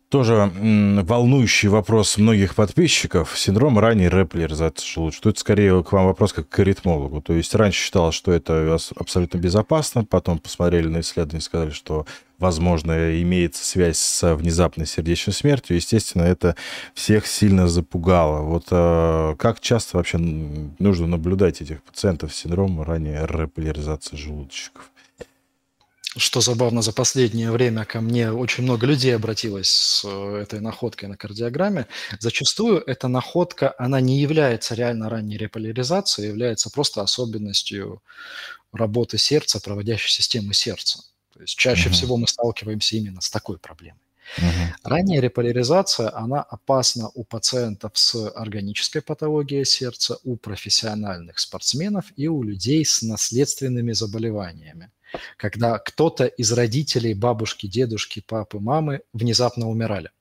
тоже 0.10 0.51
волнующий 0.53 1.70
вопрос 1.70 2.18
многих 2.18 2.55
подписчиков. 2.55 3.38
Синдром 3.38 3.78
ранней 3.78 4.10
рэплеризации 4.10 4.86
желудочка. 4.86 5.24
Тут 5.24 5.38
скорее 5.38 5.84
к 5.84 5.91
вам 5.91 6.07
вопрос 6.07 6.34
как 6.34 6.49
к 6.49 6.60
аритмологу. 6.60 7.22
То 7.22 7.34
есть 7.34 7.53
раньше 7.53 7.80
считалось, 7.80 8.16
что 8.16 8.32
это 8.32 8.78
абсолютно 8.95 9.38
безопасно, 9.38 10.03
потом 10.03 10.39
посмотрели 10.39 10.88
на 10.88 11.01
исследования 11.01 11.39
и 11.39 11.43
сказали, 11.43 11.70
что, 11.70 12.07
возможно, 12.39 13.22
имеется 13.22 13.64
связь 13.64 13.99
с 13.99 14.36
внезапной 14.36 14.88
сердечной 14.88 15.34
смертью. 15.34 15.76
Естественно, 15.76 16.24
это 16.24 16.55
всех 16.95 17.28
сильно 17.28 17.68
запугало. 17.68 18.41
Вот 18.41 18.66
э, 18.72 19.36
как 19.38 19.60
часто 19.60 19.97
вообще 19.97 20.18
нужно 20.18 21.05
наблюдать 21.05 21.62
этих 21.62 21.84
пациентов 21.84 22.34
с 22.34 22.38
синдромом 22.38 22.82
ранней 22.82 23.20
рэплеризации 23.20 24.16
желудочков? 24.16 24.89
Что 26.18 26.41
забавно, 26.41 26.82
за 26.82 26.91
последнее 26.91 27.51
время 27.51 27.86
ко 27.86 28.01
мне 28.01 28.32
очень 28.32 28.64
много 28.64 28.88
людей 28.88 29.16
обратилось 29.16 29.70
с 29.70 30.01
э, 30.03 30.38
этой 30.41 30.60
находкой 30.60 31.07
на 31.07 31.16
кардиограмме. 31.16 31.86
Зачастую 32.20 32.82
эта 32.82 33.07
находка, 33.07 33.76
она 33.78 34.01
не 34.01 34.20
является 34.20 34.74
реально 34.74 35.10
ранней 35.10 35.38
реполяризацией, 35.38 36.28
а 36.28 36.32
является 36.32 36.72
просто 36.72 37.03
особенностью 37.03 38.01
работы 38.72 39.20
сердца, 39.20 39.60
проводящей 39.60 40.10
системы 40.10 40.55
сердца. 40.55 41.03
То 41.32 41.41
есть 41.41 41.55
чаще 41.55 41.89
uh-huh. 41.89 41.93
всего 41.93 42.18
мы 42.18 42.28
сталкиваемся 42.28 42.95
именно 42.95 43.22
с 43.22 43.30
такой 43.30 43.60
проблемой. 43.60 44.01
Uh-huh. 44.38 44.74
Ранняя 44.84 45.22
реполяризация, 45.22 46.12
она 46.16 46.41
опасна 46.41 47.12
у 47.14 47.24
пациентов 47.24 47.91
с 47.93 48.32
органической 48.32 49.01
патологией 49.01 49.64
сердца, 49.64 50.18
у 50.24 50.38
профессиональных 50.38 51.38
спортсменов 51.38 52.05
и 52.16 52.28
у 52.28 52.41
людей 52.41 52.84
с 52.84 53.03
наследственными 53.03 53.91
заболеваниями 53.91 54.89
когда 55.38 55.80
кто-то 55.80 56.26
из 56.26 56.51
родителей, 56.51 57.14
бабушки, 57.14 57.68
дедушки, 57.68 58.24
папы, 58.26 58.60
мамы 58.60 59.01
внезапно 59.14 59.70
умирали. 59.70 60.12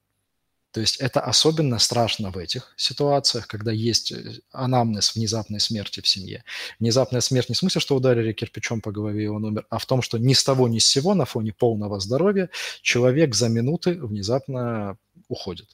То 0.70 0.80
есть 0.80 0.96
это 0.96 1.20
особенно 1.20 1.78
страшно 1.78 2.30
в 2.30 2.36
этих 2.36 2.74
ситуациях, 2.76 3.46
когда 3.46 3.72
есть 3.72 4.12
э, 4.12 4.40
анамнез 4.52 5.14
внезапной 5.14 5.60
смерти 5.60 6.00
в 6.00 6.08
семье. 6.08 6.44
Внезапная 6.78 7.22
смерть 7.22 7.48
не 7.48 7.54
в 7.54 7.58
смысле, 7.58 7.80
что 7.80 7.96
ударили 7.96 8.32
кирпичом 8.32 8.82
по 8.82 8.92
голове 8.92 9.24
и 9.24 9.28
он 9.28 9.44
умер, 9.44 9.66
а 9.70 9.78
в 9.78 9.86
том, 9.86 10.02
что 10.02 10.18
ни 10.18 10.34
с 10.34 10.44
того 10.44 10.68
ни 10.68 10.78
с 10.78 10.86
сего 10.86 11.14
на 11.14 11.24
фоне 11.24 11.52
полного 11.52 11.98
здоровья 12.00 12.50
человек 12.82 13.34
за 13.34 13.48
минуты 13.48 13.94
внезапно 13.94 14.98
уходит. 15.28 15.68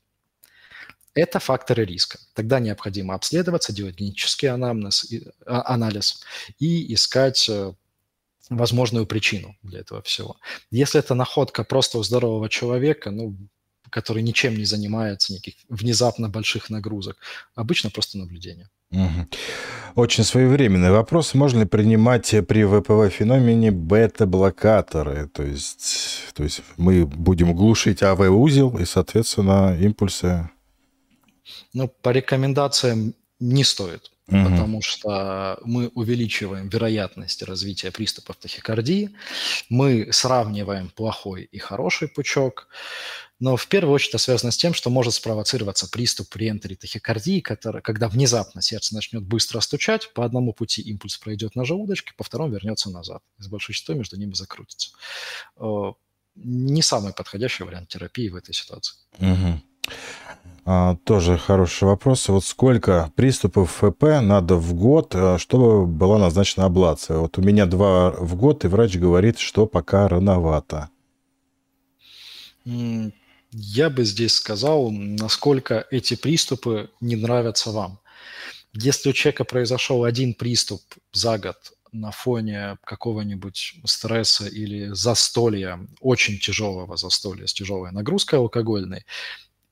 Это 1.15 1.39
факторы 1.39 1.85
риска. 1.85 2.19
Тогда 2.33 2.59
необходимо 2.59 3.15
обследоваться, 3.15 3.73
делать 3.73 3.97
генетический 3.97 4.49
анамнез, 4.49 5.13
а, 5.47 5.75
анализ 5.75 6.23
и 6.59 6.93
искать 6.93 7.49
э, 7.49 7.73
возможную 8.51 9.07
причину 9.07 9.57
для 9.63 9.81
этого 9.81 10.03
всего. 10.03 10.37
Если 10.71 10.99
это 11.01 11.15
находка 11.15 11.65
просто 11.65 11.99
у 11.99 12.03
здорового 12.03 12.49
человека, 12.49 13.11
ну, 13.11 13.37
который 13.91 14.23
ничем 14.23 14.57
не 14.57 14.65
занимается, 14.65 15.33
никаких 15.33 15.55
внезапно 15.69 16.29
больших 16.29 16.71
нагрузок, 16.71 17.17
обычно 17.55 17.91
просто 17.91 18.19
наблюдение. 18.19 18.69
Угу. 18.91 19.29
Очень 19.97 20.25
своевременный 20.25 20.91
вопрос. 20.91 21.35
Можно 21.35 21.61
ли 21.61 21.67
принимать 21.67 22.31
при 22.49 22.65
ВПВ-феномене 22.65 23.71
бета-блокаторы? 23.71 25.29
То 25.29 25.43
есть, 25.43 26.33
то 26.35 26.43
есть 26.43 26.63
мы 26.77 27.07
будем 27.07 27.55
глушить 27.55 28.03
АВ-узел 28.03 28.77
и, 28.79 28.85
соответственно, 28.85 29.77
импульсы? 29.81 30.51
Ну, 31.73 31.89
по 31.89 32.11
рекомендациям 32.11 33.15
не 33.39 33.65
стоит 33.65 34.11
угу. 34.29 34.45
потому 34.45 34.83
что 34.83 35.59
мы 35.65 35.89
увеличиваем 35.89 36.69
вероятность 36.69 37.43
развития 37.43 37.91
приступов 37.91 38.37
тахикардии, 38.37 39.15
мы 39.69 40.13
сравниваем 40.13 40.91
плохой 40.91 41.45
и 41.45 41.59
хороший 41.59 42.09
пучок, 42.09 42.69
но 43.41 43.57
в 43.57 43.67
первую 43.67 43.95
очередь 43.95 44.11
это 44.11 44.19
связано 44.19 44.53
с 44.53 44.57
тем, 44.57 44.75
что 44.75 44.91
может 44.91 45.15
спровоцироваться 45.15 45.89
приступ 45.91 46.29
при 46.29 46.49
энтере 46.49 46.77
тахикардии, 46.77 47.41
который, 47.41 47.83
когда 47.83 48.09
внезапно 48.09 48.63
сердце 48.63 48.95
начнет 48.95 49.23
быстро 49.23 49.61
стучать, 49.61 50.13
по 50.15 50.25
одному 50.25 50.53
пути 50.53 50.83
импульс 50.83 51.17
пройдет 51.19 51.57
на 51.57 51.65
желудочке, 51.65 52.13
по 52.17 52.25
второму 52.25 52.53
вернется 52.53 52.91
назад. 52.91 53.23
С 53.39 53.49
большой 53.49 53.75
частотой 53.75 53.97
между 53.97 54.17
ними 54.17 54.33
закрутится. 54.33 54.91
Не 56.37 56.83
самый 56.83 57.13
подходящий 57.13 57.65
вариант 57.65 57.89
терапии 57.89 58.29
в 58.29 58.37
этой 58.37 58.55
ситуации. 58.55 58.97
Угу. 59.19 59.61
А, 60.67 60.97
тоже 61.05 61.37
хороший 61.37 61.85
вопрос. 61.85 62.29
Вот 62.29 62.45
сколько 62.45 63.13
приступов 63.17 63.71
ФП 63.71 64.03
надо 64.23 64.57
в 64.57 64.73
год, 64.75 65.15
э, 65.15 65.37
чтобы 65.39 65.87
была 65.87 66.19
назначена 66.19 66.67
аблация? 66.67 67.19
Вот 67.19 67.37
у 67.37 67.43
меня 67.43 67.67
два 67.67 68.11
в 68.13 68.35
год, 68.35 68.65
и 68.65 68.69
врач 68.69 68.97
говорит, 68.97 69.39
что 69.39 69.67
пока 69.67 70.09
рановато. 70.09 70.89
Я 72.65 73.91
бы 73.91 74.05
здесь 74.05 74.35
сказал, 74.35 74.91
насколько 74.91 75.87
эти 75.91 76.17
приступы 76.17 76.91
не 77.01 77.17
нравятся 77.17 77.71
вам. 77.71 78.01
Если 78.73 79.11
у 79.11 79.13
человека 79.13 79.45
произошел 79.45 80.03
один 80.03 80.35
приступ 80.35 80.81
за 81.13 81.39
год 81.39 81.57
на 81.93 82.11
фоне 82.11 82.79
какого-нибудь 82.85 83.75
стресса 83.85 84.49
или 84.49 84.89
застолья, 84.95 85.79
очень 86.01 86.39
тяжелого 86.39 86.97
застолья 86.97 87.47
с 87.47 87.53
тяжелой 87.53 87.93
нагрузкой 87.93 88.41
алкогольной, 88.41 89.05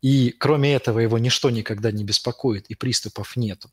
и 0.02 0.30
кроме 0.30 0.74
этого 0.74 0.98
его 0.98 1.18
ничто 1.18 1.50
никогда 1.50 1.90
не 1.92 2.04
беспокоит, 2.04 2.66
и 2.66 2.74
приступов 2.74 3.36
нету. 3.36 3.70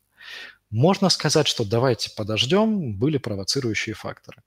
Можно 0.70 1.08
сказать, 1.10 1.48
что 1.48 1.64
давайте 1.64 2.10
подождем, 2.16 2.94
были 2.94 3.18
провоцирующие 3.18 3.94
факторы. 3.94 4.42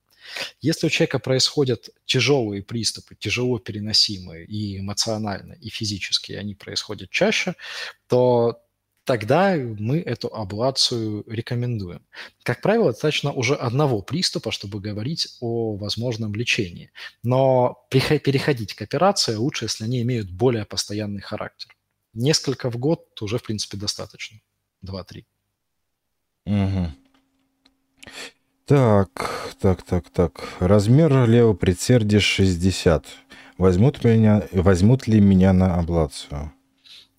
Если 0.62 0.88
у 0.88 0.90
человека 0.90 1.20
происходят 1.20 1.90
тяжелые 2.06 2.64
приступы, 2.64 3.16
тяжело 3.16 3.60
переносимые 3.60 4.46
и 4.46 4.80
эмоционально, 4.80 5.54
и 5.54 5.70
физически, 5.70 6.32
они 6.32 6.56
происходят 6.56 7.10
чаще, 7.10 7.56
то 8.08 8.62
тогда 9.04 9.56
мы 9.56 10.00
эту 10.00 10.34
аблацию 10.34 11.26
рекомендуем. 11.28 12.06
Как 12.44 12.62
правило, 12.62 12.92
достаточно 12.92 13.34
уже 13.34 13.56
одного 13.56 14.02
приступа, 14.02 14.52
чтобы 14.52 14.80
говорить 14.80 15.28
о 15.42 15.76
возможном 15.76 16.34
лечении. 16.36 16.92
Но 17.22 17.86
переходить 17.90 18.74
к 18.76 18.82
операции 18.82 19.36
лучше, 19.36 19.66
если 19.66 19.84
они 19.84 20.02
имеют 20.02 20.32
более 20.32 20.66
постоянный 20.66 21.22
характер. 21.22 21.73
Несколько 22.14 22.70
в 22.70 22.78
год 22.78 23.22
уже, 23.22 23.38
в 23.38 23.44
принципе, 23.44 23.78
достаточно. 23.78 24.40
Два-три. 24.82 25.26
Угу. 26.46 26.92
Так, 28.66 29.56
так, 29.60 29.84
так, 29.84 30.10
так. 30.10 30.48
Размер 30.60 31.28
левого 31.28 31.54
предсердия 31.54 32.20
60. 32.20 33.06
Возьмут, 33.58 34.04
меня, 34.04 34.48
возьмут 34.52 35.08
ли 35.08 35.20
меня 35.20 35.54
на 35.54 35.76
аблацию? 35.76 36.52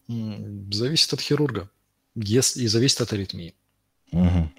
Зависит 0.09 1.13
от 1.13 1.21
хирурга 1.21 1.71
если, 2.15 2.63
и 2.63 2.67
зависит 2.67 3.01
от 3.01 3.13
аритмии. 3.13 3.55
Угу. 4.13 4.51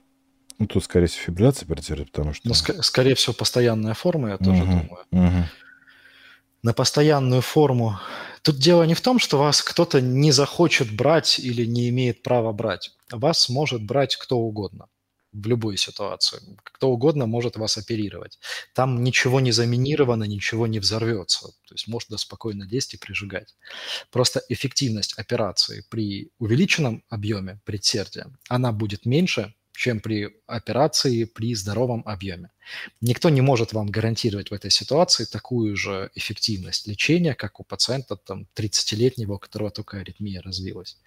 Ну, 0.60 0.68
тут, 0.68 0.84
скорее 0.84 1.08
всего, 1.08 1.24
фибрилляция 1.26 1.68
предсердия, 1.68 2.06
потому 2.06 2.34
что... 2.34 2.48
Ну, 2.48 2.54
ск- 2.54 2.82
скорее 2.82 3.16
всего, 3.16 3.34
постоянная 3.34 3.94
форма, 3.94 4.30
я 4.30 4.38
тоже 4.38 4.64
угу. 4.64 4.72
думаю. 4.72 5.06
Угу. 5.12 5.50
На 6.66 6.74
постоянную 6.74 7.42
форму... 7.42 8.00
Тут 8.42 8.58
дело 8.58 8.82
не 8.84 8.96
в 8.96 9.02
том, 9.02 9.20
что 9.20 9.38
вас 9.38 9.62
кто-то 9.62 10.02
не 10.02 10.32
захочет 10.32 10.92
брать 10.92 11.40
или 11.40 11.64
не 11.64 11.90
имеет 11.90 12.24
права 12.24 12.54
брать. 12.54 12.92
Вас 13.12 13.50
может 13.50 13.84
брать 13.84 14.16
кто 14.16 14.38
угодно 14.40 14.88
в 15.32 15.48
любой 15.48 15.78
ситуации. 15.78 16.40
Кто 16.64 16.90
угодно 16.90 17.28
может 17.28 17.56
вас 17.58 17.78
оперировать. 17.78 18.40
Там 18.74 19.04
ничего 19.04 19.40
не 19.40 19.52
заминировано, 19.52 20.24
ничего 20.24 20.66
не 20.66 20.80
взорвется. 20.80 21.50
То 21.68 21.76
есть 21.76 21.88
можно 21.88 22.18
спокойно 22.18 22.66
действовать 22.66 23.04
и 23.04 23.06
прижигать. 23.06 23.56
Просто 24.12 24.42
эффективность 24.50 25.20
операции 25.20 25.86
при 25.90 26.32
увеличенном 26.40 27.04
объеме 27.10 27.60
предсердия, 27.66 28.28
она 28.50 28.72
будет 28.72 29.06
меньше, 29.06 29.54
чем 29.76 30.00
при 30.00 30.30
операции 30.48 31.26
при 31.26 31.56
здоровом 31.56 32.04
объеме. 32.06 32.50
Никто 33.02 33.30
не 33.30 33.42
может 33.42 33.74
вам 33.74 33.88
гарантировать 33.88 34.50
в 34.50 34.54
этой 34.54 34.72
ситуации 34.72 35.26
такую 35.26 35.76
же 35.76 36.10
эффективность 36.16 36.88
лечения, 36.88 37.36
как 37.36 37.60
у 37.60 37.64
пациента 37.64 38.16
там, 38.16 38.48
30-летнего, 38.56 39.34
у 39.34 39.40
которого 39.40 39.72
только 39.72 40.00
аритмия 40.00 40.42
развилась. 40.42 40.98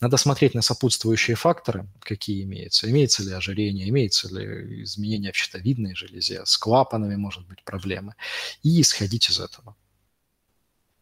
Надо 0.00 0.16
смотреть 0.16 0.54
на 0.54 0.62
сопутствующие 0.62 1.36
факторы, 1.36 1.86
какие 2.00 2.42
имеются. 2.42 2.90
Имеется 2.90 3.22
ли 3.22 3.32
ожирение, 3.32 3.88
имеется 3.88 4.28
ли 4.28 4.82
изменение 4.82 5.32
в 5.32 5.36
щитовидной 5.36 5.94
железе, 5.94 6.44
с 6.44 6.58
клапанами 6.58 7.16
может 7.16 7.46
быть 7.46 7.62
проблемы, 7.64 8.14
и 8.62 8.80
исходить 8.80 9.30
из 9.30 9.40
этого. 9.40 9.76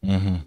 Угу. 0.03 0.45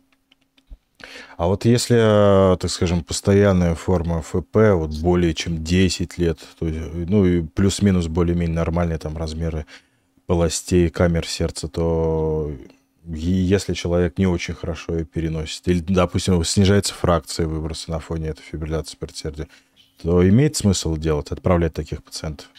А 1.38 1.48
вот 1.48 1.66
если, 1.66 2.54
э, 2.54 2.58
так 2.58 2.70
скажем, 2.70 3.04
постоянная 3.04 3.76
форма 3.76 4.22
ФП, 4.22 4.56
вот 4.74 4.92
более 5.02 5.34
чем 5.34 5.64
10 5.64 6.18
лет, 6.18 6.40
то, 6.60 6.66
ну 6.66 7.26
и 7.26 7.42
плюс-минус 7.42 8.08
более-менее 8.08 8.56
нормальные 8.56 8.98
там 8.98 9.18
размеры 9.18 9.66
полостей, 10.26 10.90
камер 10.90 11.28
сердца, 11.28 11.68
то 11.68 12.52
если 13.06 13.74
человек 13.74 14.18
не 14.18 14.28
очень 14.28 14.54
хорошо 14.54 14.96
ее 14.96 15.06
переносит, 15.06 15.68
или, 15.68 15.80
допустим, 15.80 16.44
снижается 16.44 16.94
фракция 16.94 17.48
выброса 17.48 17.92
на 17.92 18.00
фоне 18.00 18.30
этой 18.30 18.44
фибрилляции 18.44 18.98
предсердия, 18.98 19.48
то 20.02 20.28
имеет 20.28 20.56
смысл 20.56 20.96
делать, 20.98 21.32
отправлять 21.32 21.74
таких 21.74 22.04
пациентов? 22.04 22.50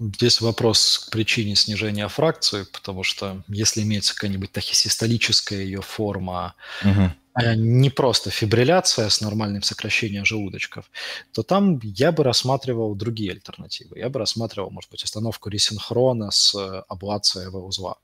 Здесь 0.00 0.40
вопрос 0.40 1.06
к 1.06 1.12
причине 1.12 1.54
снижения 1.54 2.08
фракции, 2.08 2.64
потому 2.72 3.04
что 3.04 3.44
если 3.46 3.82
имеется 3.82 4.14
какая-нибудь 4.14 4.50
тахисистолическая 4.50 5.60
ее 5.60 5.82
форма, 5.82 6.54
угу. 6.82 7.12
а 7.32 7.54
не 7.54 7.90
просто 7.90 8.30
фибрилляция 8.30 9.08
с 9.08 9.20
нормальным 9.20 9.62
сокращением 9.62 10.24
желудочков, 10.24 10.90
то 11.32 11.44
там 11.44 11.78
я 11.82 12.10
бы 12.10 12.24
рассматривал 12.24 12.96
другие 12.96 13.32
альтернативы. 13.32 13.98
Я 13.98 14.08
бы 14.08 14.18
рассматривал, 14.18 14.70
может 14.70 14.90
быть, 14.90 15.04
остановку 15.04 15.48
ресинхрона 15.48 16.32
с 16.32 16.54
аблацией 16.88 17.48
узла. 17.48 17.96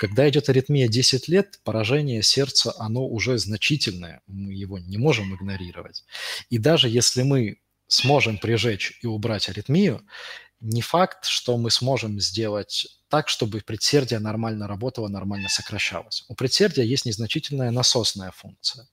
Когда 0.00 0.28
идет 0.28 0.48
аритмия 0.48 0.88
10 0.88 1.28
лет, 1.28 1.60
поражение 1.62 2.22
сердца, 2.22 2.74
оно 2.78 3.06
уже 3.06 3.38
значительное, 3.38 4.20
мы 4.26 4.52
его 4.52 4.78
не 4.78 4.98
можем 4.98 5.32
игнорировать. 5.34 6.04
И 6.50 6.58
даже 6.58 6.88
если 6.88 7.22
мы 7.22 7.58
сможем 7.86 8.38
прижечь 8.38 8.98
и 9.02 9.06
убрать 9.06 9.48
аритмию, 9.48 10.02
не 10.60 10.80
факт, 10.80 11.26
что 11.26 11.56
мы 11.56 11.70
сможем 11.70 12.20
сделать 12.20 12.86
так, 13.08 13.28
чтобы 13.28 13.60
предсердие 13.60 14.18
нормально 14.18 14.66
работало, 14.66 15.08
нормально 15.08 15.48
сокращалось. 15.48 16.24
У 16.28 16.34
предсердия 16.34 16.84
есть 16.84 17.06
незначительная 17.06 17.70
насосная 17.70 18.32
функция. 18.32 18.88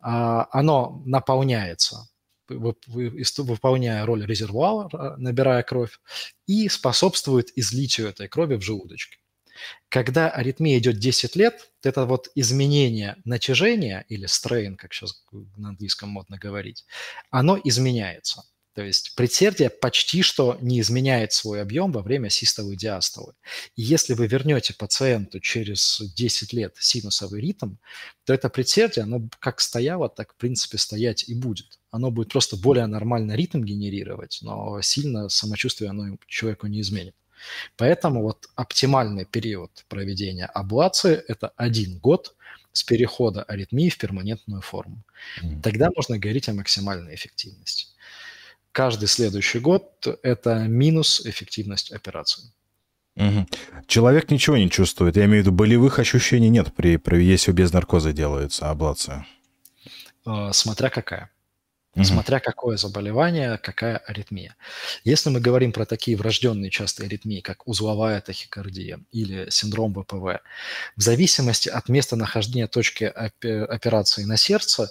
А, 0.00 0.48
оно 0.52 1.02
наполняется, 1.04 2.08
выполняя 2.48 4.06
роль 4.06 4.24
резервуара, 4.24 5.16
набирая 5.16 5.62
кровь, 5.62 6.00
и 6.46 6.68
способствует 6.68 7.50
излитию 7.56 8.08
этой 8.08 8.28
крови 8.28 8.56
в 8.56 8.62
желудочке. 8.62 9.18
Когда 9.88 10.30
аритмия 10.30 10.78
идет 10.78 10.98
10 10.98 11.36
лет, 11.36 11.70
это 11.82 12.06
вот 12.06 12.28
изменение 12.34 13.16
натяжения 13.24 14.04
или 14.08 14.26
стрейн, 14.26 14.76
как 14.76 14.92
сейчас 14.92 15.24
на 15.56 15.70
английском 15.70 16.08
модно 16.08 16.38
говорить, 16.38 16.86
оно 17.30 17.58
изменяется. 17.62 18.44
То 18.80 18.86
есть 18.86 19.14
предсердие 19.14 19.68
почти 19.68 20.22
что 20.22 20.56
не 20.62 20.80
изменяет 20.80 21.34
свой 21.34 21.60
объем 21.60 21.92
во 21.92 22.00
время 22.00 22.30
систолы 22.30 22.72
и 22.72 22.76
диастолы. 22.78 23.34
И 23.76 23.82
если 23.82 24.14
вы 24.14 24.26
вернете 24.26 24.72
пациенту 24.72 25.38
через 25.38 26.00
10 26.16 26.54
лет 26.54 26.76
синусовый 26.80 27.42
ритм, 27.42 27.74
то 28.24 28.32
это 28.32 28.48
предсердие, 28.48 29.02
оно 29.02 29.28
как 29.38 29.60
стояло, 29.60 30.08
так 30.08 30.32
в 30.32 30.36
принципе 30.36 30.78
стоять 30.78 31.28
и 31.28 31.34
будет. 31.34 31.78
Оно 31.90 32.10
будет 32.10 32.32
просто 32.32 32.56
более 32.56 32.86
нормально 32.86 33.32
ритм 33.32 33.62
генерировать, 33.62 34.38
но 34.40 34.80
сильно 34.80 35.28
самочувствие 35.28 35.90
оно 35.90 36.16
человеку 36.26 36.66
не 36.66 36.80
изменит. 36.80 37.14
Поэтому 37.76 38.22
вот 38.22 38.48
оптимальный 38.54 39.26
период 39.26 39.84
проведения 39.90 40.46
аблации– 40.46 41.22
это 41.28 41.52
один 41.56 41.98
год 41.98 42.34
с 42.72 42.82
перехода 42.82 43.42
аритмии 43.42 43.90
в 43.90 43.98
перманентную 43.98 44.62
форму. 44.62 45.02
Тогда 45.62 45.90
можно 45.94 46.18
говорить 46.18 46.48
о 46.48 46.54
максимальной 46.54 47.14
эффективности 47.14 47.88
каждый 48.72 49.08
следующий 49.08 49.58
год 49.58 50.06
это 50.22 50.64
минус 50.66 51.24
эффективность 51.24 51.92
операции. 51.92 52.52
Угу. 53.16 53.46
Человек 53.86 54.30
ничего 54.30 54.56
не 54.56 54.70
чувствует. 54.70 55.16
Я 55.16 55.24
имею 55.24 55.42
в 55.42 55.46
виду, 55.46 55.52
болевых 55.52 55.98
ощущений 55.98 56.48
нет, 56.48 56.74
при, 56.74 56.96
при, 56.96 57.22
если 57.22 57.52
без 57.52 57.72
наркоза 57.72 58.12
делается 58.12 58.70
аблация. 58.70 59.26
А, 60.24 60.52
смотря 60.52 60.90
какая. 60.90 61.30
Угу. 61.96 62.04
Смотря 62.04 62.38
какое 62.38 62.76
заболевание, 62.76 63.58
какая 63.58 63.98
аритмия. 63.98 64.54
Если 65.02 65.28
мы 65.28 65.40
говорим 65.40 65.72
про 65.72 65.86
такие 65.86 66.16
врожденные 66.16 66.70
частые 66.70 67.08
аритмии, 67.08 67.40
как 67.40 67.66
узловая 67.66 68.20
тахикардия 68.20 69.00
или 69.10 69.50
синдром 69.50 69.92
ВПВ, 69.92 70.40
в 70.96 71.02
зависимости 71.02 71.68
от 71.68 71.88
места 71.88 72.14
нахождения 72.14 72.68
точки 72.68 73.04
операции 73.04 74.22
на 74.22 74.36
сердце, 74.36 74.88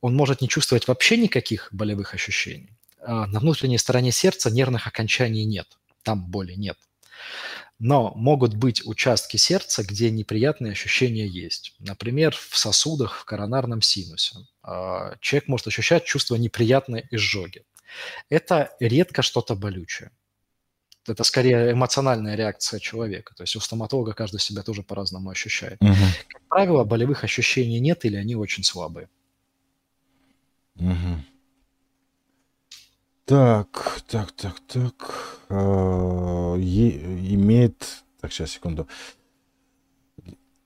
он 0.00 0.16
может 0.16 0.40
не 0.40 0.48
чувствовать 0.48 0.88
вообще 0.88 1.18
никаких 1.18 1.68
болевых 1.70 2.14
ощущений, 2.14 2.76
на 3.06 3.40
внутренней 3.40 3.78
стороне 3.78 4.12
сердца 4.12 4.50
нервных 4.50 4.86
окончаний 4.86 5.44
нет, 5.44 5.66
там 6.02 6.24
боли 6.24 6.54
нет. 6.54 6.76
Но 7.78 8.12
могут 8.14 8.54
быть 8.54 8.86
участки 8.86 9.38
сердца, 9.38 9.82
где 9.82 10.10
неприятные 10.10 10.72
ощущения 10.72 11.26
есть. 11.26 11.74
Например, 11.78 12.36
в 12.36 12.58
сосудах, 12.58 13.16
в 13.16 13.24
коронарном 13.24 13.80
синусе. 13.80 14.36
А, 14.62 15.16
человек 15.20 15.48
может 15.48 15.66
ощущать 15.66 16.04
чувство 16.04 16.36
неприятной 16.36 17.06
изжоги. 17.10 17.64
Это 18.28 18.76
редко 18.80 19.22
что-то 19.22 19.54
болючее. 19.56 20.10
Это 21.06 21.24
скорее 21.24 21.72
эмоциональная 21.72 22.36
реакция 22.36 22.78
человека. 22.80 23.34
То 23.34 23.44
есть 23.44 23.56
у 23.56 23.60
стоматолога 23.60 24.12
каждый 24.12 24.40
себя 24.40 24.62
тоже 24.62 24.82
по-разному 24.82 25.30
ощущает. 25.30 25.78
Угу. 25.80 25.94
Как 26.28 26.42
правило, 26.48 26.84
болевых 26.84 27.24
ощущений 27.24 27.80
нет 27.80 28.04
или 28.04 28.16
они 28.16 28.36
очень 28.36 28.62
слабые. 28.62 29.08
Угу. 30.76 31.24
Так, 33.30 34.02
так, 34.08 34.32
так, 34.32 34.58
так. 34.66 35.38
А, 35.50 36.56
имеет... 36.56 38.02
Так, 38.20 38.32
сейчас, 38.32 38.50
секунду. 38.50 38.88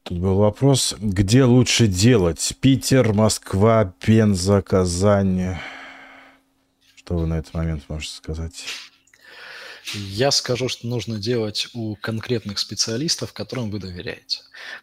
Тут 0.03 0.19
был 0.19 0.37
вопрос, 0.37 0.97
где 0.99 1.45
лучше 1.45 1.89
делать? 1.89 2.57
Питер, 2.63 3.13
Москва, 3.13 3.93
Пенза, 4.01 4.63
Казань. 4.63 5.59
Что 6.97 7.19
вы 7.19 7.27
на 7.27 7.35
этот 7.41 7.53
момент 7.53 7.85
можете 7.91 8.15
сказать? 8.15 8.65
Я 9.93 10.31
скажу, 10.31 10.69
что 10.69 10.87
нужно 10.87 11.19
делать 11.19 11.69
у 11.75 11.97
конкретных 11.97 12.59
специалистов, 12.59 13.33
которым 13.33 13.71
вы 13.71 13.79
доверяете. 13.79 14.41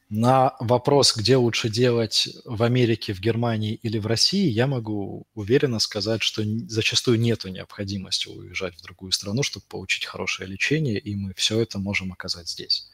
На 0.10 0.56
вопрос, 0.60 1.16
где 1.16 1.38
лучше 1.38 1.70
делать 1.70 2.30
в 2.45 2.62
Америке, 2.62 3.14
в 3.14 3.20
Германии 3.20 3.74
или 3.74 3.97
в 3.97 4.06
России, 4.06 4.47
я 4.47 4.68
могу 4.68 5.26
уверенно 5.34 5.80
сказать, 5.80 6.22
что 6.22 6.43
зачастую 6.68 7.20
нет 7.20 7.43
необходимости 7.45 8.28
уезжать 8.28 8.76
в 8.78 8.84
другую 8.84 9.12
страну, 9.12 9.41
чтобы 9.41 9.66
получить 9.68 10.06
хорошее 10.06 10.47
лечение, 10.47 10.99
и 10.99 11.16
мы 11.16 11.34
все 11.36 11.60
это 11.60 11.80
можем 11.80 12.12
оказать 12.12 12.47
здесь. 12.47 12.89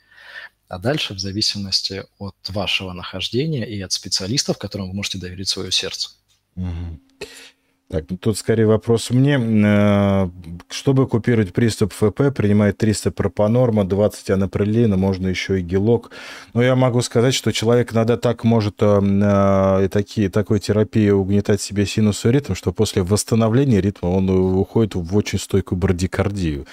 А 0.69 0.79
дальше, 0.79 1.13
в 1.13 1.19
зависимости 1.19 2.05
от 2.19 2.35
вашего 2.49 2.93
нахождения 2.93 3.65
и 3.65 3.81
от 3.81 3.91
специалистов, 3.91 4.57
которым 4.57 4.89
вы 4.89 4.95
можете 4.95 5.17
доверить 5.17 5.49
свое 5.49 5.71
сердце. 5.71 6.09
Угу. 6.55 6.99
Так, 7.89 8.03
ну, 8.09 8.17
тут 8.17 8.37
скорее 8.37 8.65
вопрос 8.65 9.11
мне. 9.11 9.39
Э, 9.39 10.29
чтобы 10.69 11.07
купировать 11.07 11.53
приступ 11.53 11.93
ФП, 11.93 12.35
принимает 12.35 12.77
300 12.77 13.11
пропанорма, 13.11 13.85
20 13.85 14.29
анаприлина, 14.31 14.97
можно 14.97 15.27
еще 15.27 15.59
и 15.59 15.63
гелок. 15.63 16.11
Но 16.53 16.61
я 16.61 16.75
могу 16.75 17.01
сказать, 17.01 17.33
что 17.33 17.53
человек 17.53 17.93
иногда 17.93 18.17
так 18.17 18.43
может 18.43 18.75
э, 18.81 18.99
э, 19.01 19.85
и 19.85 19.87
такие, 19.87 20.29
такой 20.29 20.59
терапии 20.59 21.09
угнетать 21.11 21.61
себе 21.61 21.85
синусу 21.85 22.29
ритм, 22.29 22.55
что 22.55 22.73
после 22.73 23.03
восстановления 23.03 23.79
ритма 23.79 24.07
он 24.07 24.29
уходит 24.29 24.95
в 24.95 25.15
очень 25.15 25.39
стойкую 25.39 25.79
брадикардию. 25.79 26.65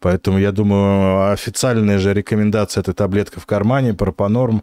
Поэтому, 0.00 0.38
я 0.38 0.52
думаю, 0.52 1.32
официальная 1.32 1.98
же 1.98 2.14
рекомендация 2.14 2.82
этой 2.82 2.94
таблетка 2.94 3.40
в 3.40 3.46
кармане, 3.46 3.94
пропанорм 3.94 4.62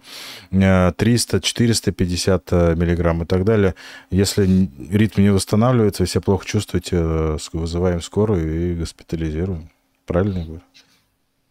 300, 0.52 1.42
450 1.42 2.52
миллиграмм 2.52 3.24
и 3.24 3.26
так 3.26 3.44
далее. 3.44 3.76
Если 4.12 4.70
ритм 4.90 5.22
не 5.22 5.30
восстанавливается, 5.30 6.04
вы 6.04 6.08
себя 6.08 6.22
плохо 6.22 6.46
чувствуете, 6.46 6.98
э, 7.00 7.38
вызываем 7.54 8.02
скорую 8.02 8.72
и 8.72 8.76
госпитализируем. 8.76 9.70
Правильно 10.06 10.40
я 10.40 10.46
говорю? 10.46 10.62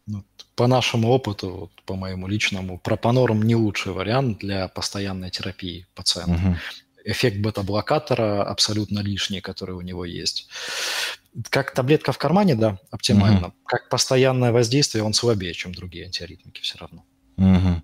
Ну, 0.07 0.24
по 0.55 0.66
нашему 0.66 1.09
опыту, 1.09 1.70
по 1.87 1.95
моему 1.95 2.28
личному, 2.28 2.78
пропанорм 2.78 3.43
не 3.43 3.57
лучший 3.57 3.93
вариант 3.93 4.39
для 4.39 4.68
постоянной 4.68 5.30
терапии 5.30 5.87
пациента. 5.95 6.32
Угу. 6.32 6.57
Эффект 7.05 7.39
бета-блокатора 7.39 8.43
абсолютно 8.43 9.01
лишний, 9.01 9.41
который 9.41 9.75
у 9.75 9.83
него 9.83 10.05
есть. 10.05 10.49
Как 11.51 11.75
таблетка 11.75 12.13
в 12.13 12.19
кармане, 12.19 12.55
да, 12.55 12.79
оптимально. 12.91 13.49
Угу. 13.49 13.55
Как 13.67 13.89
постоянное 13.89 14.53
воздействие, 14.53 15.05
он 15.05 15.13
слабее, 15.13 15.53
чем 15.53 15.75
другие 15.75 16.07
антиаритмики 16.07 16.63
все 16.63 16.79
равно. 16.79 17.05
Угу. 17.37 17.83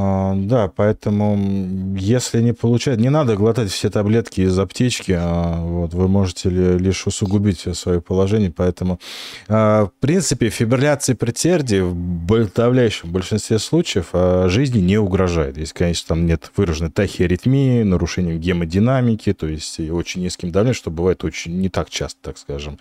А, 0.00 0.32
да, 0.36 0.68
поэтому 0.68 1.96
если 1.96 2.40
не 2.40 2.52
получать, 2.52 3.00
не 3.00 3.08
надо 3.10 3.34
глотать 3.34 3.68
все 3.72 3.90
таблетки 3.90 4.42
из 4.42 4.56
аптечки, 4.56 5.16
а, 5.18 5.60
вот, 5.60 5.92
вы 5.92 6.06
можете 6.06 6.50
лишь 6.50 7.04
усугубить 7.08 7.66
свое 7.76 8.00
положение, 8.00 8.52
поэтому, 8.52 9.00
а, 9.48 9.86
в 9.86 9.92
принципе, 9.98 10.50
фибрилляции 10.50 11.14
предсердий 11.14 11.80
в 11.80 12.26
подавляющем 12.28 13.10
большинстве 13.10 13.58
случаев 13.58 14.10
жизни 14.48 14.78
не 14.78 14.98
угрожает. 14.98 15.58
Если, 15.58 15.74
конечно, 15.74 16.14
там 16.14 16.26
нет 16.26 16.52
выраженной 16.56 16.92
тахиаритмии, 16.92 17.82
нарушения 17.82 18.36
гемодинамики, 18.36 19.32
то 19.32 19.48
есть 19.48 19.80
очень 19.80 20.22
низким 20.22 20.52
давлением, 20.52 20.76
что 20.76 20.92
бывает 20.92 21.24
очень 21.24 21.58
не 21.58 21.70
так 21.70 21.90
часто, 21.90 22.20
так 22.22 22.38
скажем. 22.38 22.78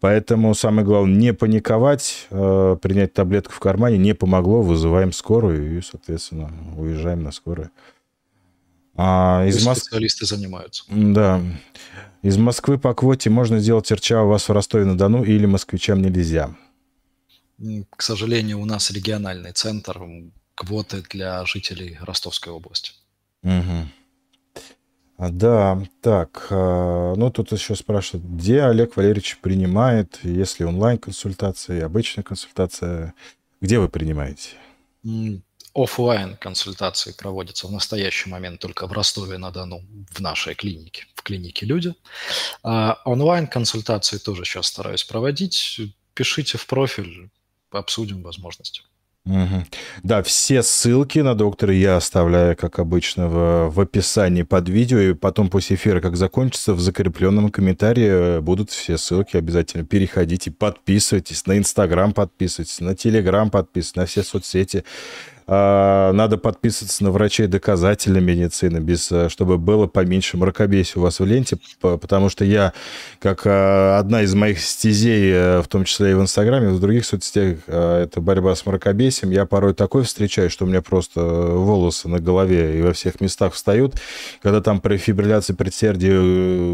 Поэтому 0.00 0.54
самое 0.54 0.86
главное 0.86 1.16
не 1.16 1.32
паниковать, 1.32 2.28
э, 2.30 2.76
принять 2.80 3.14
таблетку 3.14 3.52
в 3.52 3.58
кармане 3.58 3.98
не 3.98 4.14
помогло, 4.14 4.62
вызываем 4.62 5.12
скорую 5.12 5.78
и, 5.78 5.82
соответственно, 5.82 6.52
уезжаем 6.76 7.24
на 7.24 7.32
скорую. 7.32 7.70
А 8.94 9.44
из 9.46 9.64
Моск... 9.64 9.82
Специалисты 9.82 10.26
занимаются. 10.26 10.84
Да. 10.88 11.40
Из 12.22 12.36
Москвы 12.36 12.78
по 12.78 12.94
квоте 12.94 13.30
можно 13.30 13.58
сделать 13.58 13.90
РЧА 13.90 14.22
у 14.22 14.28
вас 14.28 14.48
в 14.48 14.52
Ростове-на-Дону 14.52 15.24
или 15.24 15.46
москвичам 15.46 16.02
нельзя? 16.02 16.54
К 17.90 18.02
сожалению, 18.02 18.60
у 18.60 18.64
нас 18.64 18.90
региональный 18.90 19.52
центр 19.52 20.00
квоты 20.54 21.02
для 21.10 21.44
жителей 21.44 21.98
Ростовской 22.00 22.52
области. 22.52 22.92
Угу. 23.42 23.88
Да, 25.18 25.82
так, 26.00 26.46
а, 26.50 27.14
ну 27.16 27.30
тут 27.30 27.50
еще 27.50 27.74
спрашивают, 27.74 28.24
где 28.24 28.62
Олег 28.62 28.96
Валерьевич 28.96 29.38
принимает, 29.38 30.20
если 30.22 30.62
онлайн-консультация 30.62 31.78
и 31.78 31.82
обычная 31.82 32.22
консультация, 32.22 33.14
где 33.60 33.80
вы 33.80 33.88
принимаете? 33.88 34.50
Оффлайн 35.74 36.36
консультации 36.36 37.12
проводятся 37.12 37.66
в 37.66 37.72
настоящий 37.72 38.30
момент 38.30 38.60
только 38.60 38.86
в 38.86 38.92
Ростове-на-Дону, 38.92 39.82
в 40.08 40.20
нашей 40.20 40.54
клинике, 40.54 41.06
в 41.14 41.22
клинике 41.22 41.66
«Люди». 41.66 41.94
А 42.62 43.00
онлайн 43.04 43.48
консультации 43.48 44.18
тоже 44.18 44.44
сейчас 44.44 44.66
стараюсь 44.66 45.02
проводить. 45.02 45.80
Пишите 46.14 46.58
в 46.58 46.66
профиль, 46.66 47.28
обсудим 47.72 48.22
возможности. 48.22 48.82
Угу. 49.28 49.64
Да, 50.04 50.22
все 50.22 50.62
ссылки 50.62 51.18
на 51.18 51.34
доктора 51.34 51.74
я 51.74 51.96
оставляю, 51.96 52.56
как 52.56 52.78
обычно, 52.78 53.28
в, 53.28 53.68
в 53.68 53.80
описании 53.80 54.42
под 54.42 54.70
видео, 54.70 54.98
и 54.98 55.12
потом 55.12 55.50
после 55.50 55.76
эфира, 55.76 56.00
как 56.00 56.16
закончится, 56.16 56.72
в 56.72 56.80
закрепленном 56.80 57.50
комментарии 57.50 58.08
э, 58.08 58.40
будут 58.40 58.70
все 58.70 58.96
ссылки. 58.96 59.36
Обязательно 59.36 59.84
переходите, 59.84 60.50
подписывайтесь, 60.50 61.44
на 61.44 61.58
Инстаграм 61.58 62.14
подписывайтесь, 62.14 62.80
на 62.80 62.94
Телеграм 62.94 63.50
подписывайтесь, 63.50 63.96
на 63.96 64.06
все 64.06 64.22
соцсети. 64.22 64.84
А, 65.50 66.12
надо 66.12 66.36
подписываться 66.36 67.02
на 67.02 67.10
врачей 67.10 67.46
доказательной 67.46 68.20
медицины, 68.20 68.80
без, 68.80 69.10
э, 69.10 69.30
чтобы 69.30 69.56
было 69.56 69.86
поменьше 69.86 70.36
мракобесия 70.36 71.00
у 71.00 71.00
вас 71.00 71.20
в 71.20 71.24
ленте, 71.24 71.56
потому 71.80 72.28
что 72.28 72.44
я, 72.44 72.74
как 73.18 73.46
э, 73.46 73.96
одна 73.96 74.20
из 74.20 74.34
моих 74.34 74.60
стезей, 74.60 75.32
э, 75.32 75.62
в 75.62 75.68
том 75.68 75.84
числе 75.84 76.10
и 76.10 76.14
в 76.14 76.20
Инстаграме, 76.20 76.68
в 76.68 76.80
других 76.80 77.06
соцсетях, 77.06 77.60
это 77.66 78.20
борьба 78.20 78.54
с 78.54 78.66
мракобесием, 78.66 79.32
я 79.32 79.46
порой 79.46 79.72
такой 79.72 80.02
встречаю, 80.02 80.50
что 80.50 80.66
у 80.66 80.68
меня 80.68 80.82
просто 80.82 81.22
волосы 81.22 82.08
на 82.08 82.18
голове 82.18 82.78
и 82.78 82.82
во 82.82 82.92
всех 82.92 83.22
местах 83.22 83.54
встают, 83.54 83.94
когда 84.42 84.60
там 84.60 84.82
при 84.82 84.98
фибрилляции 84.98 85.54
предсердия 85.54 86.18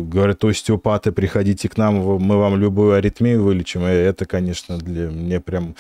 говорят, 0.03 0.45
остеопаты, 0.45 1.13
приходите 1.13 1.69
к 1.69 1.77
нам, 1.77 1.95
мы 1.95 2.39
вам 2.39 2.59
любую 2.59 2.95
аритмию 2.95 3.45
вылечим, 3.45 3.83
и 3.83 3.91
это, 3.91 4.25
конечно, 4.25 4.79
для 4.79 5.11
мне 5.11 5.39
прям 5.39 5.77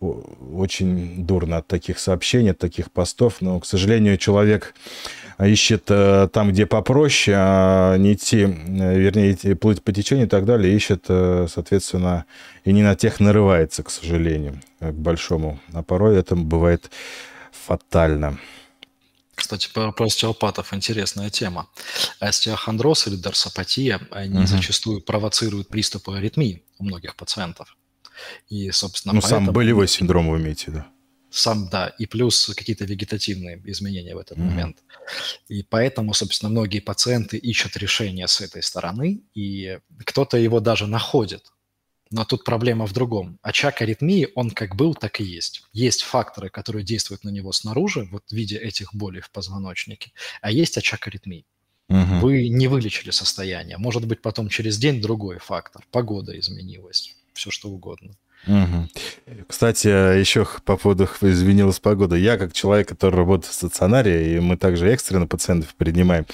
очень 0.00 1.24
дурно 1.24 1.58
от 1.58 1.66
таких 1.66 1.98
сообщений, 1.98 2.50
от 2.50 2.58
таких 2.58 2.90
постов, 2.90 3.40
но, 3.40 3.60
к 3.60 3.66
сожалению, 3.66 4.18
человек 4.18 4.74
ищет 5.38 5.84
э, 5.88 6.28
там, 6.32 6.50
где 6.50 6.66
попроще, 6.66 7.36
а 7.38 7.96
не 7.96 8.14
идти, 8.14 8.42
э, 8.42 8.98
вернее, 8.98 9.32
идти, 9.32 9.54
плыть 9.54 9.82
по 9.82 9.92
течению 9.92 10.26
и 10.26 10.28
так 10.28 10.44
далее, 10.44 10.74
ищет, 10.74 11.04
э, 11.08 11.46
соответственно, 11.52 12.24
и 12.64 12.72
не 12.72 12.82
на 12.82 12.94
тех 12.94 13.20
нарывается, 13.20 13.82
к 13.82 13.90
сожалению, 13.90 14.60
к 14.80 14.92
большому. 14.92 15.60
А 15.72 15.82
порой 15.82 16.18
это 16.18 16.36
бывает 16.36 16.90
фатально. 17.66 18.38
Кстати, 19.34 19.68
про, 19.72 19.92
остеопатов 19.98 20.72
интересная 20.72 21.28
тема. 21.28 21.68
Остеохондроз 22.20 23.06
или 23.06 23.16
дорсопатия, 23.16 24.00
они 24.10 24.38
угу. 24.38 24.46
зачастую 24.46 25.02
провоцируют 25.02 25.68
приступы 25.68 26.16
аритмии 26.16 26.62
у 26.78 26.84
многих 26.84 27.14
пациентов. 27.16 27.76
И, 28.48 28.70
собственно, 28.70 29.14
Ну, 29.14 29.20
поэтому... 29.20 29.46
сам 29.46 29.54
болевой 29.54 29.88
синдром 29.88 30.30
вы 30.30 30.38
имеете, 30.38 30.70
да? 30.70 30.86
Сам, 31.30 31.68
да, 31.68 31.88
и 31.98 32.06
плюс 32.06 32.46
какие-то 32.56 32.84
вегетативные 32.84 33.60
изменения 33.64 34.14
в 34.14 34.18
этот 34.18 34.38
mm-hmm. 34.38 34.44
момент. 34.44 34.78
И 35.48 35.62
поэтому, 35.62 36.14
собственно, 36.14 36.50
многие 36.50 36.80
пациенты 36.80 37.36
ищут 37.36 37.76
решение 37.76 38.26
с 38.28 38.40
этой 38.40 38.62
стороны, 38.62 39.20
и 39.34 39.78
кто-то 40.04 40.38
его 40.38 40.60
даже 40.60 40.86
находит. 40.86 41.52
Но 42.10 42.24
тут 42.24 42.44
проблема 42.44 42.86
в 42.86 42.92
другом. 42.92 43.38
Очаг 43.42 43.82
аритмии, 43.82 44.28
он 44.34 44.50
как 44.50 44.76
был, 44.76 44.94
так 44.94 45.20
и 45.20 45.24
есть. 45.24 45.64
Есть 45.72 46.02
факторы, 46.02 46.48
которые 46.48 46.84
действуют 46.84 47.24
на 47.24 47.30
него 47.30 47.52
снаружи, 47.52 48.08
вот 48.10 48.22
в 48.28 48.32
виде 48.32 48.56
этих 48.56 48.94
болей 48.94 49.20
в 49.20 49.30
позвоночнике, 49.30 50.12
а 50.40 50.52
есть 50.52 50.78
очаг 50.78 51.06
аритмии. 51.08 51.44
Угу. 51.88 52.20
Вы 52.20 52.48
не 52.48 52.68
вылечили 52.68 53.10
состояние. 53.10 53.76
Может 53.78 54.06
быть, 54.06 54.22
потом 54.22 54.48
через 54.48 54.78
день 54.78 55.00
другой 55.00 55.38
фактор. 55.38 55.84
Погода 55.90 56.38
изменилась 56.38 57.15
все 57.36 57.50
что 57.50 57.68
угодно. 57.68 58.12
Кстати, 59.48 59.88
еще 60.18 60.46
по 60.64 60.76
поводу 60.76 61.08
изменилась 61.20 61.80
погода. 61.80 62.16
Я, 62.16 62.36
как 62.36 62.52
человек, 62.52 62.88
который 62.88 63.16
работает 63.16 63.52
в 63.52 63.54
стационаре, 63.54 64.36
и 64.36 64.40
мы 64.40 64.56
также 64.56 64.88
экстренно 64.88 65.26
пациентов 65.26 65.74
принимаем, 65.74 66.26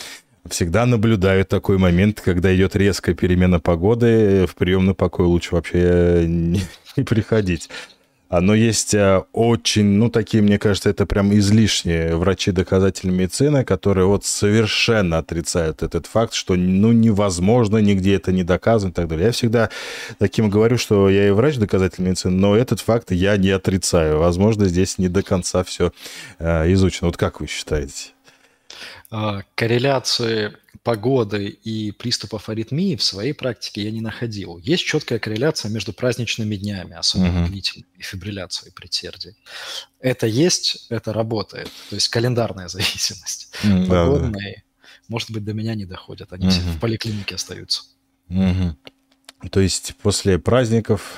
всегда 0.49 0.87
наблюдаю 0.87 1.45
такой 1.45 1.79
момент, 1.79 2.21
когда 2.21 2.55
идет 2.55 2.77
резкая 2.77 3.15
перемена 3.15 3.61
погоды, 3.61 4.47
в 4.47 4.55
приемный 4.55 4.95
покой 4.95 5.27
лучше 5.27 5.55
вообще 5.55 6.25
не, 6.27 6.61
не 6.97 7.05
приходить. 7.05 7.71
Но 8.41 8.55
есть 8.55 8.95
э, 8.95 9.25
очень, 9.33 9.85
ну, 9.85 10.09
такие, 10.09 10.43
мне 10.43 10.59
кажется, 10.59 10.89
это 10.89 11.05
прям 11.05 11.35
излишние 11.35 12.17
врачи 12.17 12.51
доказательной 12.51 13.15
медицины, 13.15 13.63
которые 13.63 14.07
вот 14.07 14.25
совершенно 14.25 15.19
отрицают 15.19 15.83
этот 15.83 16.07
факт, 16.07 16.33
что, 16.33 16.55
ну, 16.55 16.93
невозможно, 16.93 17.77
нигде 17.77 18.15
это 18.15 18.33
не 18.33 18.43
доказано 18.43 18.91
и 18.91 18.95
так 18.95 19.09
далее. 19.09 19.27
Я 19.27 19.33
всегда 19.33 19.69
таким 20.19 20.49
говорю, 20.49 20.79
что 20.79 21.11
я 21.11 21.29
и 21.29 21.31
врач 21.31 21.57
доказательной 21.57 22.11
медицины, 22.11 22.35
но 22.35 22.57
этот 22.57 22.81
факт 22.81 23.11
я 23.11 23.37
не 23.37 23.51
отрицаю. 23.51 24.19
Возможно, 24.19 24.67
здесь 24.67 24.97
не 24.97 25.09
до 25.09 25.23
конца 25.23 25.63
все 25.63 25.93
э, 26.39 26.73
изучено. 26.73 27.09
Вот 27.09 27.19
как 27.19 27.41
вы 27.41 27.47
считаете? 27.47 28.13
А, 29.11 29.43
корреляции 29.55 30.57
погоды 30.83 31.47
и 31.49 31.93
приступов 31.93 32.49
аритмии 32.49 32.97
в 32.97 33.03
своей 33.03 33.33
практике 33.33 33.83
я 33.83 33.91
не 33.91 34.01
находил. 34.01 34.59
Есть 34.59 34.85
четкая 34.85 35.19
корреляция 35.19 35.71
между 35.71 35.93
праздничными 35.93 36.57
днями, 36.57 36.95
особенно 36.95 37.45
uh-huh. 37.45 37.49
длительной, 37.49 37.87
и 37.99 38.03
фибрилляцией 38.03 38.73
предсердий. 38.73 39.37
Это 40.01 40.27
есть, 40.27 40.87
это 40.89 41.13
работает. 41.13 41.71
То 41.91 41.95
есть 41.95 42.09
календарная 42.09 42.69
зависимость. 42.69 43.55
Mm, 43.63 43.87
Погодные, 43.87 44.65
да, 44.67 44.87
может 45.09 45.31
быть, 45.31 45.45
до 45.45 45.53
меня 45.53 45.75
не 45.75 45.85
доходят. 45.85 46.33
Они 46.33 46.49
uh-huh. 46.49 46.77
в 46.77 46.81
поликлинике 46.81 47.37
остаются. 47.37 47.83
Uh-huh. 48.29 48.75
То 49.51 49.61
есть 49.61 49.95
после 50.03 50.39
праздников, 50.39 51.17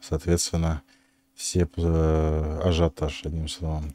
соответственно, 0.00 0.82
все 1.34 1.68
э, 1.76 2.60
ажиотаж, 2.64 3.22
одним 3.24 3.48
словом. 3.48 3.92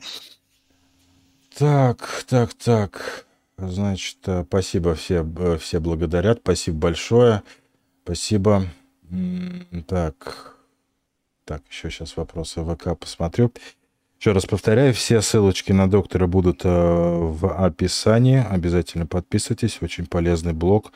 Так, 1.57 2.23
так, 2.27 2.53
так. 2.53 3.25
Значит, 3.57 4.17
э, 4.27 4.43
спасибо, 4.47 4.95
все, 4.95 5.25
все 5.59 5.79
благодарят. 5.79 6.39
Спасибо 6.43 6.77
большое. 6.77 7.43
Спасибо. 8.03 8.65
Так, 9.87 10.55
так, 11.45 11.63
еще 11.69 11.89
сейчас 11.89 12.15
вопросы 12.15 12.63
ВК 12.63 12.97
посмотрю. 12.97 13.51
Еще 14.19 14.33
раз 14.33 14.45
повторяю, 14.45 14.93
все 14.93 15.21
ссылочки 15.21 15.71
на 15.71 15.89
доктора 15.89 16.27
будут 16.27 16.61
э, 16.63 16.69
в 16.69 17.65
описании. 17.65 18.45
Обязательно 18.49 19.07
подписывайтесь. 19.07 19.79
Очень 19.81 20.05
полезный 20.05 20.53
блог. 20.53 20.91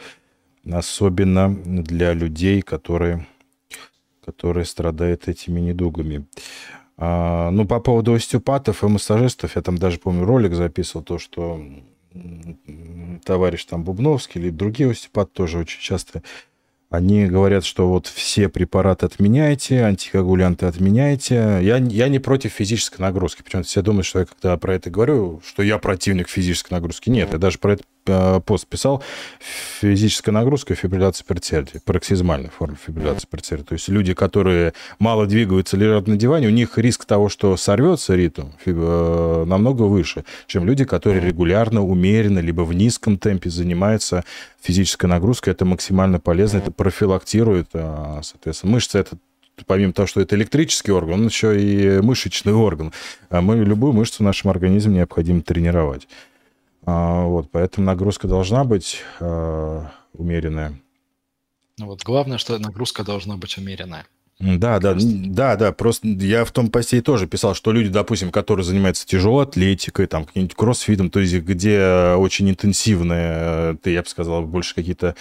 Особенно 0.69 1.49
для 1.49 2.13
людей, 2.13 2.61
которые, 2.61 3.25
которые 4.25 4.65
страдают 4.65 5.27
этими 5.27 5.59
недугами. 5.59 6.25
А, 6.97 7.49
ну, 7.51 7.65
по 7.65 7.79
поводу 7.79 8.13
остеопатов 8.13 8.83
и 8.83 8.87
массажистов, 8.87 9.55
я 9.55 9.61
там 9.61 9.77
даже, 9.77 9.97
помню, 9.97 10.25
ролик 10.25 10.53
записывал, 10.53 11.03
то, 11.03 11.17
что 11.17 11.61
товарищ 13.25 13.65
там 13.65 13.83
Бубновский 13.83 14.41
или 14.41 14.49
другие 14.49 14.91
остеопаты 14.91 15.31
тоже 15.33 15.57
очень 15.57 15.81
часто, 15.81 16.21
они 16.93 17.25
говорят, 17.25 17.65
что 17.65 17.89
вот 17.89 18.05
все 18.05 18.49
препараты 18.49 19.07
отменяйте, 19.07 19.83
антикоагулянты 19.83 20.67
отменяйте. 20.67 21.59
Я, 21.63 21.77
я 21.77 22.07
не 22.07 22.19
против 22.19 22.51
физической 22.51 23.01
нагрузки. 23.01 23.41
Почему-то 23.41 23.67
все 23.67 23.81
думают, 23.81 24.05
что 24.05 24.19
я 24.19 24.25
когда 24.25 24.55
про 24.57 24.75
это 24.75 24.91
говорю, 24.91 25.41
что 25.43 25.63
я 25.63 25.79
противник 25.79 26.29
физической 26.29 26.73
нагрузки. 26.73 27.09
Нет, 27.09 27.29
я 27.33 27.39
даже 27.39 27.57
про 27.57 27.73
это 27.73 27.83
пост 28.45 28.67
писал, 28.67 29.03
физическая 29.39 30.33
нагрузка, 30.33 30.75
фибрилляция 30.75 31.25
предсердия, 31.25 31.81
пароксизмальная 31.85 32.49
форма 32.49 32.75
фибрилляции 32.75 33.27
предсердия. 33.29 33.65
То 33.65 33.73
есть 33.73 33.87
люди, 33.89 34.13
которые 34.13 34.73
мало 34.99 35.25
двигаются, 35.25 35.77
лежат 35.77 36.07
на 36.07 36.17
диване, 36.17 36.47
у 36.47 36.51
них 36.51 36.77
риск 36.77 37.05
того, 37.05 37.29
что 37.29 37.55
сорвется 37.57 38.15
ритм, 38.15 38.47
э, 38.65 39.43
намного 39.45 39.83
выше, 39.83 40.25
чем 40.47 40.65
люди, 40.65 40.85
которые 40.85 41.21
регулярно, 41.21 41.83
умеренно, 41.83 42.39
либо 42.39 42.61
в 42.61 42.73
низком 42.73 43.17
темпе 43.17 43.49
занимаются 43.49 44.23
физической 44.61 45.05
нагрузкой. 45.05 45.53
Это 45.53 45.65
максимально 45.65 46.19
полезно, 46.19 46.57
это 46.57 46.71
профилактирует, 46.71 47.69
а, 47.73 48.21
соответственно, 48.23 48.73
мышцы 48.73 48.99
это 48.99 49.17
помимо 49.67 49.93
того, 49.93 50.07
что 50.07 50.19
это 50.19 50.35
электрический 50.35 50.91
орган, 50.91 51.21
он 51.21 51.27
еще 51.27 51.59
и 51.59 52.01
мышечный 52.01 52.53
орган. 52.53 52.91
А 53.29 53.41
мы 53.41 53.57
любую 53.57 53.93
мышцу 53.93 54.23
в 54.23 54.25
нашем 54.25 54.49
организме 54.49 54.97
необходимо 54.97 55.41
тренировать. 55.41 56.07
А, 56.85 57.25
вот, 57.25 57.49
поэтому 57.51 57.85
нагрузка 57.87 58.27
должна 58.27 58.63
быть 58.63 59.01
а, 59.19 59.91
умеренная. 60.13 60.79
Ну 61.77 61.87
вот 61.87 62.03
главное, 62.03 62.37
что 62.37 62.57
нагрузка 62.59 63.03
должна 63.03 63.37
быть 63.37 63.57
умеренная. 63.57 64.05
Да, 64.39 64.79
да, 64.79 64.95
да, 64.97 65.55
да. 65.55 65.71
Просто 65.71 66.07
я 66.07 66.43
в 66.43 66.51
том 66.51 66.69
посте 66.69 67.01
тоже 67.01 67.27
писал, 67.27 67.55
что 67.55 67.71
люди, 67.71 67.89
допустим, 67.89 68.31
которые 68.31 68.65
занимаются 68.65 69.05
тяжелой 69.05 69.45
атлетикой, 69.45 70.07
там, 70.07 70.25
каким-нибудь 70.25 70.55
кроссфитом, 70.55 71.09
то 71.09 71.19
есть 71.19 71.33
где 71.35 72.15
очень 72.17 72.49
интенсивные, 72.49 73.77
ты, 73.81 73.91
я 73.91 74.01
бы 74.01 74.09
сказал, 74.09 74.43
больше 74.43 74.75
какие-то 74.75 75.15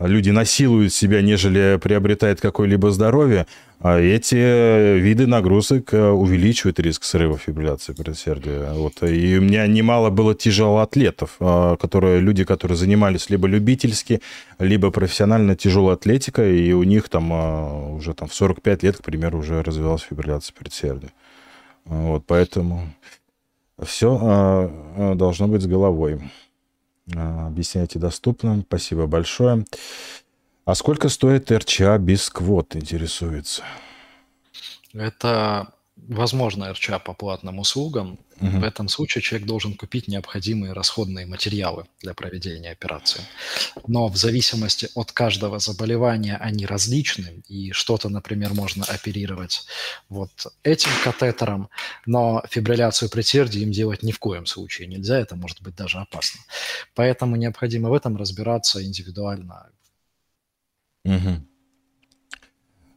люди 0.00 0.30
насилуют 0.30 0.92
себя, 0.92 1.22
нежели 1.22 1.78
приобретают 1.82 2.40
какое-либо 2.40 2.90
здоровье, 2.90 3.46
а 3.80 3.98
эти 3.98 4.98
виды 4.98 5.28
нагрузок 5.28 5.94
э, 5.94 6.10
увеличивают 6.10 6.80
риск 6.80 7.04
срыва 7.04 7.38
фибрилляции 7.38 7.92
предсердия. 7.92 8.72
Вот. 8.72 9.02
И 9.04 9.38
у 9.38 9.40
меня 9.40 9.66
немало 9.68 10.10
было 10.10 10.34
тяжелоатлетов, 10.34 11.36
э, 11.38 11.76
которые, 11.80 12.20
люди, 12.20 12.44
которые 12.44 12.76
занимались 12.76 13.30
либо 13.30 13.46
любительски, 13.46 14.20
либо 14.58 14.90
профессионально 14.90 15.54
тяжелой 15.54 15.94
атлетикой, 15.94 16.60
и 16.60 16.72
у 16.72 16.82
них 16.82 17.08
там 17.08 17.32
э, 17.32 17.94
уже 17.94 18.14
там, 18.14 18.28
в 18.28 18.34
45 18.34 18.82
лет, 18.82 18.96
к 18.96 19.02
примеру, 19.02 19.38
уже 19.38 19.62
развивалась 19.62 20.02
фибрилляция 20.02 20.54
предсердия. 20.58 21.10
Вот, 21.84 22.24
поэтому 22.26 22.92
все 23.84 24.70
должно 25.14 25.46
быть 25.46 25.62
с 25.62 25.66
головой. 25.66 26.20
Объясняйте 27.14 27.98
доступно. 27.98 28.62
Спасибо 28.62 29.06
большое. 29.06 29.64
А 30.64 30.74
сколько 30.74 31.08
стоит 31.08 31.50
РЧА 31.50 31.96
без 31.98 32.28
квот, 32.28 32.76
интересуется? 32.76 33.62
Это 34.92 35.72
возможно 36.06 36.72
РЧА 36.72 36.98
по 36.98 37.12
платным 37.14 37.58
услугам. 37.58 38.18
Угу. 38.40 38.60
В 38.60 38.64
этом 38.64 38.88
случае 38.88 39.22
человек 39.22 39.48
должен 39.48 39.74
купить 39.74 40.08
необходимые 40.08 40.72
расходные 40.72 41.26
материалы 41.26 41.86
для 42.00 42.14
проведения 42.14 42.70
операции. 42.70 43.20
Но 43.86 44.08
в 44.08 44.16
зависимости 44.16 44.88
от 44.94 45.12
каждого 45.12 45.58
заболевания 45.58 46.36
они 46.36 46.66
различны, 46.66 47.42
и 47.48 47.72
что-то, 47.72 48.08
например, 48.08 48.54
можно 48.54 48.84
оперировать 48.84 49.66
вот 50.08 50.30
этим 50.62 50.90
катетером, 51.02 51.68
но 52.06 52.42
фибрилляцию 52.48 53.10
предсердия 53.10 53.62
им 53.62 53.72
делать 53.72 54.02
ни 54.02 54.12
в 54.12 54.18
коем 54.18 54.46
случае 54.46 54.88
нельзя, 54.88 55.18
это 55.18 55.36
может 55.36 55.62
быть 55.62 55.74
даже 55.74 55.98
опасно. 55.98 56.40
Поэтому 56.94 57.36
необходимо 57.36 57.88
в 57.88 57.94
этом 57.94 58.16
разбираться 58.16 58.84
индивидуально 58.84 59.68
Угу. 61.04 61.46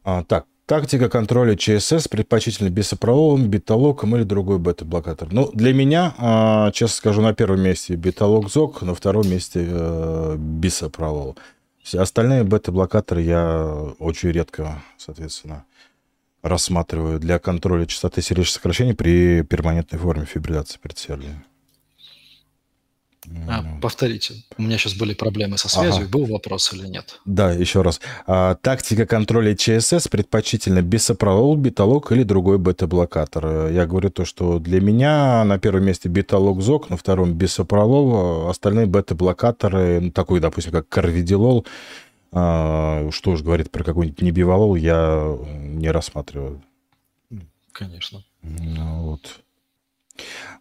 А, 0.04 0.24
так, 0.24 0.46
тактика 0.72 1.10
контроля 1.10 1.54
ЧСС 1.54 2.08
предпочтительно 2.08 2.70
бисопрололом, 2.70 3.46
беталоком 3.46 4.16
или 4.16 4.22
другой 4.22 4.58
бета-блокатор. 4.58 5.28
Ну, 5.30 5.50
для 5.52 5.74
меня, 5.74 6.14
а, 6.16 6.70
честно 6.70 6.96
скажу, 6.96 7.20
на 7.20 7.34
первом 7.34 7.60
месте 7.60 7.94
беталок 7.94 8.48
ЗОК, 8.48 8.80
на 8.80 8.94
втором 8.94 9.28
месте 9.28 9.66
э, 9.68 10.36
бисопролол. 10.38 11.36
Все 11.82 12.00
остальные 12.00 12.44
бета-блокаторы 12.44 13.20
я 13.20 13.92
очень 13.98 14.30
редко, 14.30 14.82
соответственно, 14.96 15.66
рассматриваю 16.42 17.20
для 17.20 17.38
контроля 17.38 17.84
частоты 17.84 18.22
сердечных 18.22 18.54
сокращений 18.54 18.94
при 18.94 19.42
перманентной 19.42 19.98
форме 19.98 20.24
фибрилляции 20.24 20.78
предсердия. 20.80 21.44
А, 23.48 23.64
повторите. 23.80 24.34
У 24.58 24.62
меня 24.62 24.78
сейчас 24.78 24.94
были 24.94 25.14
проблемы 25.14 25.56
со 25.56 25.68
связью. 25.68 26.02
Ага. 26.02 26.10
Был 26.10 26.26
вопрос 26.26 26.72
или 26.72 26.86
нет? 26.86 27.20
Да, 27.24 27.52
еще 27.52 27.82
раз. 27.82 28.00
А, 28.26 28.56
тактика 28.56 29.06
контроля 29.06 29.54
ЧСС 29.54 30.08
предпочтительно 30.08 30.82
бисопролол, 30.82 31.56
беталог 31.56 32.10
или 32.12 32.24
другой 32.24 32.58
бета-блокатор. 32.58 33.70
Я 33.70 33.86
говорю 33.86 34.10
то, 34.10 34.24
что 34.24 34.58
для 34.58 34.80
меня 34.80 35.44
на 35.44 35.58
первом 35.58 35.84
месте 35.84 36.08
беталог 36.08 36.62
ЗОК, 36.62 36.90
на 36.90 36.96
втором 36.96 37.34
бисопролол, 37.34 38.48
остальные 38.48 38.86
бета-блокаторы, 38.86 40.00
ну, 40.00 40.10
такой, 40.10 40.40
допустим, 40.40 40.72
как 40.72 40.88
карвидилол, 40.88 41.64
а, 42.32 43.08
что 43.12 43.32
уж 43.32 43.42
говорит 43.42 43.70
про 43.70 43.84
какой-нибудь 43.84 44.22
небивалол, 44.22 44.74
я 44.74 45.36
не 45.48 45.90
рассматриваю. 45.90 46.62
Конечно. 47.72 48.24
Ну, 48.42 49.02
вот. 49.02 49.40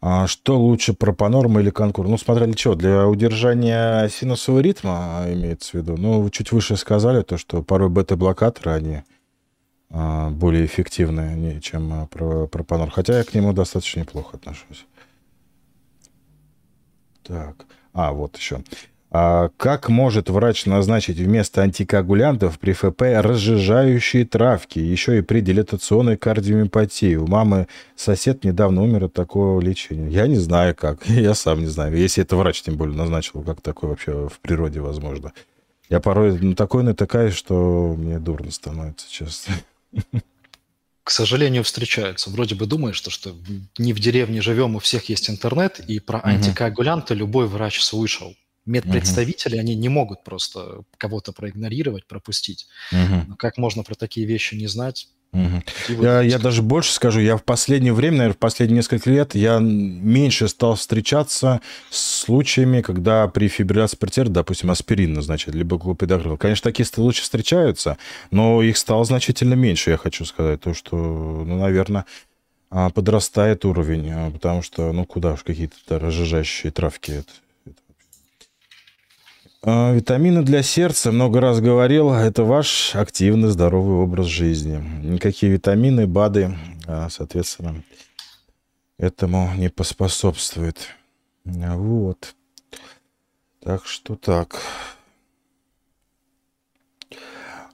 А 0.02 0.26
что 0.28 0.60
лучше, 0.60 0.94
пропанорм 0.94 1.60
или 1.60 1.70
конкур? 1.70 2.08
Ну, 2.08 2.18
смотря 2.18 2.46
для 2.46 2.56
чего. 2.56 2.76
Для 2.76 3.08
удержания 3.08 4.08
синусового 4.10 4.62
ритма 4.62 5.26
имеется 5.28 5.72
в 5.72 5.74
виду. 5.76 5.96
Ну, 5.98 6.30
чуть 6.30 6.52
выше 6.52 6.76
сказали 6.76 7.22
то, 7.22 7.38
что 7.38 7.62
порой 7.62 7.90
бета-блокаторы, 7.90 8.72
они 8.72 9.04
а, 9.92 10.30
более 10.30 10.66
эффективны, 10.66 11.60
чем 11.62 11.94
а, 11.94 12.08
пропанор. 12.08 12.90
Хотя 12.90 13.20
я 13.20 13.24
к 13.24 13.34
нему 13.34 13.54
достаточно 13.54 14.00
неплохо 14.00 14.38
отношусь. 14.38 14.86
Так. 17.24 17.66
А, 17.94 18.12
вот 18.12 18.38
еще. 18.38 18.64
А 19.14 19.50
как 19.58 19.90
может 19.90 20.30
врач 20.30 20.66
назначить 20.66 21.18
вместо 21.18 21.64
антикоагулянтов 21.64 22.58
при 22.58 22.72
ФП 22.72 23.02
разжижающие 23.02 24.26
травки, 24.26 24.80
еще 24.80 25.18
и 25.18 25.22
при 25.22 25.42
дилатационной 25.42 26.16
кардиомиопатии? 26.16 27.16
У 27.16 27.28
мамы 27.28 27.68
сосед 27.98 28.46
недавно 28.46 28.84
умер 28.84 29.06
от 29.06 29.14
такого 29.14 29.60
лечения. 29.60 30.10
Я 30.10 30.28
не 30.28 30.38
знаю 30.38 30.76
как, 30.76 31.06
я 31.10 31.34
сам 31.34 31.60
не 31.60 31.68
знаю. 31.68 31.98
Если 31.98 32.24
это 32.24 32.38
врач 32.38 32.62
тем 32.62 32.78
более 32.78 32.96
назначил, 32.96 33.42
как 33.42 33.60
такое 33.60 33.90
вообще 33.90 34.30
в 34.30 34.40
природе 34.40 34.80
возможно. 34.80 35.34
Я 35.90 36.00
порой 36.00 36.40
на 36.40 36.56
такой 36.56 36.84
натыкаюсь, 36.84 37.34
что 37.34 37.94
мне 37.98 38.18
дурно 38.18 38.50
становится, 38.50 39.12
честно. 39.12 39.56
К 41.04 41.12
сожалению, 41.12 41.66
встречаются. 41.66 42.30
Вроде 42.30 42.56
бы 42.56 42.66
думаешь, 42.66 42.96
что, 42.96 43.10
что 43.10 43.36
не 43.78 43.92
в 43.92 44.00
деревне 44.00 44.42
живем, 44.42 44.78
у 44.78 44.80
всех 44.80 45.10
есть 45.10 45.30
интернет, 45.30 45.82
и 45.86 46.00
про 46.00 46.22
антикоагулянты 46.24 47.14
любой 47.14 47.48
врач 47.48 47.82
слышал 47.82 48.34
медпредставители, 48.66 49.56
угу. 49.56 49.62
они 49.62 49.76
не 49.76 49.90
могут 49.90 50.24
просто 50.24 50.84
кого-то 50.98 51.32
проигнорировать, 51.32 52.06
пропустить. 52.08 52.68
Угу. 52.92 53.26
Но 53.30 53.36
как 53.36 53.58
можно 53.58 53.84
про 53.84 53.96
такие 53.96 54.26
вещи 54.26 54.56
не 54.56 54.68
знать? 54.68 55.08
Угу. 55.34 56.04
Я, 56.04 56.22
я 56.22 56.40
даже 56.40 56.62
больше 56.62 56.92
скажу, 56.92 57.22
я 57.22 57.38
в 57.38 57.44
последнее 57.44 57.94
время, 57.94 58.18
наверное, 58.18 58.36
в 58.36 58.38
последние 58.38 58.78
несколько 58.78 59.10
лет, 59.10 59.34
я 59.34 59.60
меньше 59.60 60.50
стал 60.50 60.76
встречаться 60.76 61.62
с 61.90 62.22
случаями, 62.24 62.82
когда 62.82 63.28
при 63.30 63.48
фибрилляции 63.48 63.96
предсердия, 63.96 64.34
допустим, 64.34 64.72
аспирин 64.72 65.14
назначают, 65.14 65.56
либо 65.56 65.78
глупидогрел. 65.78 66.38
Конечно, 66.38 66.70
такие 66.70 66.86
случаи 66.86 67.22
встречаются, 67.22 67.98
но 68.30 68.62
их 68.62 68.78
стало 68.78 69.06
значительно 69.06 69.54
меньше, 69.54 69.92
я 69.92 69.98
хочу 69.98 70.26
сказать. 70.26 70.60
То, 70.60 70.74
что, 70.74 70.98
ну, 70.98 71.58
наверное, 71.60 72.06
а, 72.70 72.90
подрастает 72.90 73.64
уровень, 73.64 74.12
а, 74.12 74.32
потому 74.32 74.62
что, 74.62 74.92
ну, 74.92 75.06
куда 75.06 75.34
уж 75.34 75.44
какие-то 75.44 75.98
разжижающие 75.98 76.74
травки 76.74 77.12
это 77.12 77.32
витамины 79.64 80.42
для 80.42 80.64
сердца, 80.64 81.12
много 81.12 81.40
раз 81.40 81.60
говорил, 81.62 82.12
это 82.12 82.44
ваш 82.44 82.96
активный, 82.96 83.50
здоровый 83.50 83.98
образ 83.98 84.26
жизни. 84.26 84.78
Никакие 85.04 85.52
витамины, 85.52 86.08
БАДы, 86.08 86.58
а, 86.88 87.10
соответственно, 87.10 87.84
этому 88.98 89.54
не 89.56 89.70
поспособствуют. 89.70 90.88
Вот. 91.46 92.36
Так 93.62 93.86
что 93.86 94.16
так. 94.16 94.60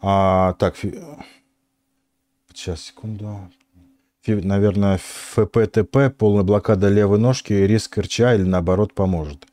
А, 0.02 0.54
так, 0.54 0.76
сейчас, 2.54 2.82
секунду. 2.82 3.50
Наверное, 4.26 4.98
ФПТП, 4.98 6.10
полная 6.18 6.44
блокада 6.44 6.90
левой 6.90 7.18
ножки, 7.18 7.54
риск 7.54 7.98
РЧА 7.98 8.36
или 8.36 8.44
наоборот 8.44 8.94
поможет. 8.94 9.48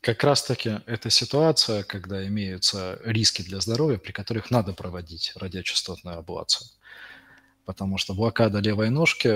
Как 0.00 0.22
раз-таки 0.22 0.80
эта 0.86 1.10
ситуация, 1.10 1.82
когда 1.82 2.26
имеются 2.26 3.00
риски 3.04 3.42
для 3.42 3.60
здоровья, 3.60 3.98
при 3.98 4.12
которых 4.12 4.50
надо 4.50 4.72
проводить 4.72 5.32
радиочастотную 5.34 6.18
аблацию. 6.18 6.68
Потому 7.64 7.98
что 7.98 8.14
блокада 8.14 8.60
левой 8.60 8.90
ножки 8.90 9.28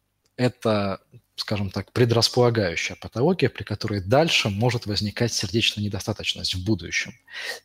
–это, 0.36 1.00
скажем 1.36 1.70
так, 1.70 1.92
предрасполагающая 1.92 2.96
патология, 2.96 3.48
при 3.48 3.62
которой 3.62 4.00
дальше 4.00 4.48
может 4.48 4.86
возникать 4.86 5.32
сердечная 5.32 5.84
недостаточность 5.84 6.54
в 6.54 6.64
будущем. 6.64 7.12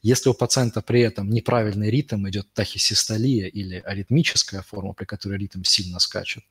Если 0.01 0.29
у 0.29 0.33
пациента 0.33 0.81
при 0.81 1.01
этом 1.01 1.29
неправильный 1.29 1.89
ритм, 1.89 2.27
идет 2.29 2.53
тахисистолия 2.53 3.47
или 3.47 3.79
аритмическая 3.79 4.61
форма, 4.61 4.93
при 4.93 5.05
которой 5.05 5.39
ритм 5.39 5.63
сильно 5.63 5.99
скачет, 5.99 6.43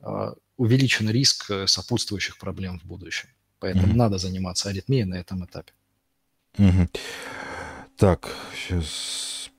э, 0.00 0.32
увеличен 0.56 1.08
риск 1.10 1.50
сопутствующих 1.66 2.38
проблем 2.38 2.78
в 2.78 2.84
будущем. 2.84 3.28
Поэтому 3.58 3.86
mm-hmm. 3.86 3.96
надо 3.96 4.18
заниматься 4.18 4.68
аритмией 4.68 5.04
на 5.04 5.14
этом 5.14 5.44
этапе. 5.44 5.72
Mm-hmm. 6.58 6.88
Так, 7.96 8.28
сейчас... 8.54 9.50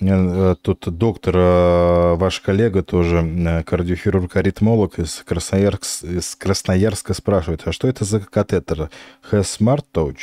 Э, 0.00 0.56
тут 0.60 0.88
доктор, 0.98 1.36
э, 1.36 2.14
ваш 2.16 2.40
коллега 2.40 2.82
тоже, 2.82 3.18
э, 3.18 3.62
кардиохирург-аритмолог 3.62 4.98
из 4.98 5.22
Красноярска, 5.22 6.06
из 6.06 6.34
Красноярска 6.34 7.14
спрашивает, 7.14 7.62
а 7.66 7.72
что 7.72 7.88
это 7.88 8.04
за 8.04 8.20
катетер? 8.20 8.90
Has 9.30 9.58
Smart 9.58 9.84
Touch? 9.92 10.16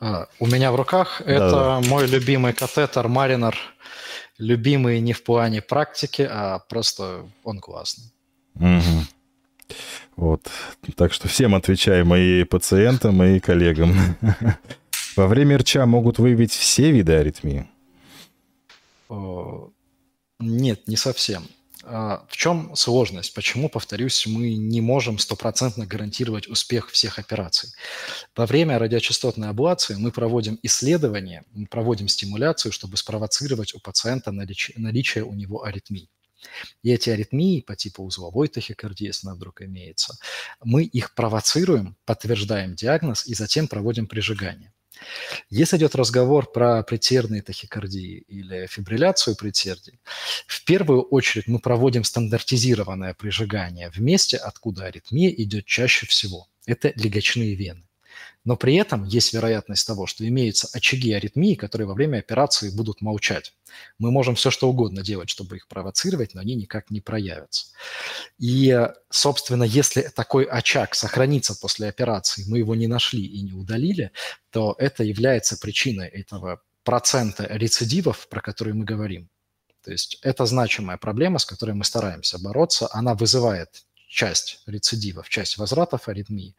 А, 0.00 0.28
у 0.38 0.46
меня 0.46 0.72
в 0.72 0.76
руках 0.76 1.22
да, 1.24 1.32
это 1.32 1.50
да. 1.50 1.80
мой 1.88 2.06
любимый 2.06 2.52
катетер 2.52 3.06
Mariner. 3.06 3.54
Любимый 4.38 5.00
не 5.00 5.12
в 5.12 5.22
плане 5.22 5.60
практики, 5.60 6.26
а 6.30 6.60
просто 6.60 7.26
он 7.44 7.58
классный. 7.58 8.10
Угу. 8.54 9.74
Вот. 10.20 10.50
Так 10.96 11.14
что 11.14 11.28
всем 11.28 11.54
отвечаем, 11.54 12.14
и 12.14 12.44
пациентам, 12.44 13.22
и 13.22 13.40
коллегам. 13.40 13.96
Во 15.16 15.26
время 15.26 15.56
РЧА 15.56 15.86
могут 15.86 16.18
выявить 16.18 16.52
все 16.52 16.90
виды 16.90 17.14
аритмии? 17.14 17.66
Нет, 20.38 20.86
не 20.86 20.96
совсем. 20.96 21.44
А, 21.84 22.26
в 22.28 22.36
чем 22.36 22.76
сложность? 22.76 23.32
Почему, 23.32 23.70
повторюсь, 23.70 24.26
мы 24.26 24.56
не 24.56 24.82
можем 24.82 25.18
стопроцентно 25.18 25.86
гарантировать 25.86 26.48
успех 26.48 26.90
всех 26.90 27.18
операций? 27.18 27.70
Во 28.36 28.44
время 28.44 28.78
радиочастотной 28.78 29.48
аблации 29.48 29.94
мы 29.94 30.12
проводим 30.12 30.58
исследования, 30.62 31.44
мы 31.52 31.66
проводим 31.66 32.08
стимуляцию, 32.08 32.72
чтобы 32.72 32.98
спровоцировать 32.98 33.74
у 33.74 33.80
пациента 33.80 34.32
наличие, 34.32 34.78
наличие 34.78 35.24
у 35.24 35.32
него 35.32 35.64
аритмий. 35.64 36.10
И 36.82 36.90
эти 36.90 37.10
аритмии 37.10 37.60
по 37.60 37.76
типу 37.76 38.04
узловой 38.04 38.48
тахикардии, 38.48 39.06
если 39.06 39.26
она 39.26 39.36
вдруг 39.36 39.62
имеется, 39.62 40.18
мы 40.62 40.84
их 40.84 41.14
провоцируем, 41.14 41.96
подтверждаем 42.04 42.74
диагноз 42.74 43.26
и 43.26 43.34
затем 43.34 43.68
проводим 43.68 44.06
прижигание. 44.06 44.72
Если 45.48 45.76
идет 45.76 45.94
разговор 45.94 46.50
про 46.50 46.82
предсердные 46.82 47.42
тахикардии 47.42 48.18
или 48.28 48.66
фибрилляцию 48.66 49.36
предсердий, 49.36 50.00
в 50.46 50.64
первую 50.64 51.02
очередь 51.02 51.46
мы 51.46 51.58
проводим 51.58 52.04
стандартизированное 52.04 53.14
прижигание 53.14 53.90
в 53.90 53.98
месте, 53.98 54.36
откуда 54.36 54.86
аритмия 54.86 55.30
идет 55.30 55.66
чаще 55.66 56.06
всего. 56.06 56.48
Это 56.66 56.92
легочные 56.96 57.54
вены. 57.54 57.89
Но 58.44 58.56
при 58.56 58.74
этом 58.76 59.04
есть 59.04 59.32
вероятность 59.32 59.86
того, 59.86 60.06
что 60.06 60.26
имеются 60.26 60.68
очаги 60.72 61.12
аритмии, 61.12 61.54
которые 61.54 61.86
во 61.86 61.94
время 61.94 62.18
операции 62.18 62.70
будут 62.70 63.02
молчать. 63.02 63.52
Мы 63.98 64.10
можем 64.10 64.34
все 64.34 64.50
что 64.50 64.68
угодно 64.68 65.02
делать, 65.02 65.28
чтобы 65.28 65.56
их 65.56 65.68
провоцировать, 65.68 66.34
но 66.34 66.40
они 66.40 66.54
никак 66.54 66.90
не 66.90 67.00
проявятся. 67.00 67.66
И, 68.38 68.88
собственно, 69.10 69.64
если 69.64 70.02
такой 70.02 70.44
очаг 70.44 70.94
сохранится 70.94 71.54
после 71.54 71.88
операции, 71.88 72.44
мы 72.48 72.58
его 72.58 72.74
не 72.74 72.86
нашли 72.86 73.24
и 73.24 73.42
не 73.42 73.52
удалили, 73.52 74.10
то 74.50 74.74
это 74.78 75.04
является 75.04 75.58
причиной 75.58 76.08
этого 76.08 76.62
процента 76.82 77.46
рецидивов, 77.50 78.26
про 78.28 78.40
которые 78.40 78.74
мы 78.74 78.84
говорим. 78.84 79.28
То 79.84 79.92
есть 79.92 80.18
это 80.22 80.44
значимая 80.46 80.98
проблема, 80.98 81.38
с 81.38 81.46
которой 81.46 81.72
мы 81.72 81.84
стараемся 81.84 82.38
бороться. 82.38 82.88
Она 82.92 83.14
вызывает 83.14 83.84
часть 84.10 84.62
рецидивов, 84.66 85.28
часть 85.28 85.56
возвратов 85.56 86.08
аритмии. 86.08 86.56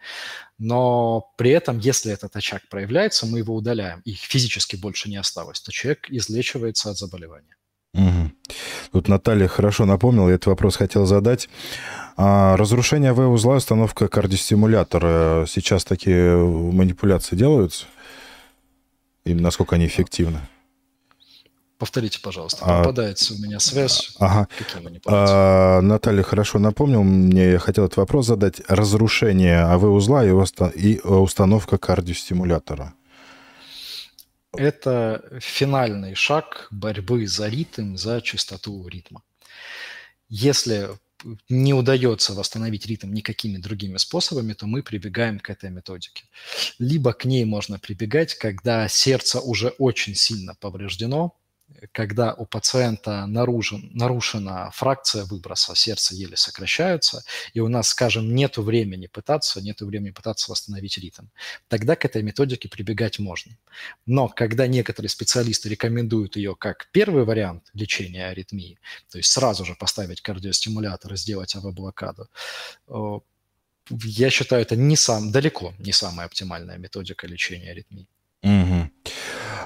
Но 0.57 1.31
при 1.37 1.51
этом, 1.51 1.79
если 1.79 2.11
этот 2.11 2.35
очаг 2.35 2.61
проявляется, 2.69 3.25
мы 3.25 3.39
его 3.39 3.53
удаляем, 3.53 4.01
их 4.05 4.19
физически 4.19 4.77
больше 4.77 5.09
не 5.09 5.17
осталось, 5.17 5.59
то 5.59 5.71
человек 5.71 6.09
излечивается 6.09 6.89
от 6.89 6.97
заболевания. 6.97 7.55
Угу. 7.93 8.31
Тут 8.93 9.07
Наталья 9.09 9.47
хорошо 9.47 9.85
напомнила, 9.85 10.29
я 10.29 10.35
этот 10.35 10.47
вопрос 10.47 10.77
хотел 10.77 11.05
задать. 11.05 11.49
А, 12.15 12.55
разрушение 12.55 13.11
В-узла, 13.11 13.57
установка 13.57 14.07
кардиостимулятора. 14.07 15.45
Сейчас 15.47 15.83
такие 15.83 16.37
манипуляции 16.37 17.35
делаются? 17.35 17.85
И 19.25 19.33
насколько 19.33 19.75
они 19.75 19.87
эффективны? 19.87 20.39
Повторите, 21.81 22.19
пожалуйста. 22.21 22.59
А, 22.61 22.83
Попадается 22.83 23.33
у 23.33 23.37
меня 23.39 23.59
связь. 23.59 24.15
Ага. 24.19 24.47
Какие? 24.55 25.01
А, 25.07 25.81
Наталья 25.81 26.21
хорошо 26.21 26.59
напомнил 26.59 27.01
мне, 27.01 27.53
я 27.53 27.57
хотел 27.57 27.85
этот 27.85 27.97
вопрос 27.97 28.27
задать. 28.27 28.61
Разрушение 28.67 29.63
АВ-узла 29.63 30.23
и 30.23 30.99
установка 30.99 31.79
кардиостимулятора. 31.79 32.93
Это 34.55 35.23
финальный 35.39 36.13
шаг 36.13 36.67
борьбы 36.69 37.25
за 37.25 37.47
ритм, 37.47 37.95
за 37.95 38.21
частоту 38.21 38.87
ритма. 38.87 39.23
Если 40.29 40.87
не 41.49 41.73
удается 41.73 42.33
восстановить 42.33 42.85
ритм 42.85 43.11
никакими 43.11 43.57
другими 43.57 43.97
способами, 43.97 44.53
то 44.53 44.67
мы 44.67 44.83
прибегаем 44.83 45.39
к 45.39 45.49
этой 45.49 45.71
методике. 45.71 46.25
Либо 46.77 47.13
к 47.13 47.25
ней 47.25 47.43
можно 47.43 47.79
прибегать, 47.79 48.35
когда 48.35 48.87
сердце 48.87 49.39
уже 49.39 49.69
очень 49.79 50.13
сильно 50.13 50.53
повреждено, 50.59 51.33
когда 51.91 52.33
у 52.33 52.45
пациента 52.45 53.25
наружен, 53.25 53.89
нарушена 53.93 54.71
фракция 54.71 55.25
выброса, 55.25 55.75
сердце 55.75 56.15
еле 56.15 56.37
сокращается, 56.37 57.23
и 57.53 57.59
у 57.59 57.67
нас, 57.67 57.89
скажем, 57.89 58.33
нет 58.33 58.57
времени 58.57 59.07
пытаться, 59.07 59.61
нет 59.61 59.81
времени 59.81 60.11
пытаться 60.11 60.51
восстановить 60.51 60.97
ритм, 60.97 61.25
тогда 61.67 61.95
к 61.95 62.05
этой 62.05 62.23
методике 62.23 62.69
прибегать 62.69 63.19
можно. 63.19 63.57
Но 64.05 64.27
когда 64.27 64.67
некоторые 64.67 65.09
специалисты 65.09 65.69
рекомендуют 65.69 66.35
ее 66.35 66.55
как 66.55 66.89
первый 66.91 67.25
вариант 67.25 67.63
лечения 67.73 68.27
аритмии, 68.27 68.77
то 69.09 69.17
есть 69.17 69.31
сразу 69.31 69.65
же 69.65 69.75
поставить 69.75 70.21
кардиостимулятор 70.21 71.13
и 71.13 71.17
сделать 71.17 71.55
АВ-блокаду, 71.55 72.29
я 73.89 74.29
считаю, 74.29 74.61
это 74.61 74.75
не 74.75 74.95
сам, 74.95 75.31
далеко 75.31 75.73
не 75.79 75.91
самая 75.91 76.27
оптимальная 76.27 76.77
методика 76.77 77.27
лечения 77.27 77.71
аритмии. 77.71 78.07
Угу. 78.43 78.90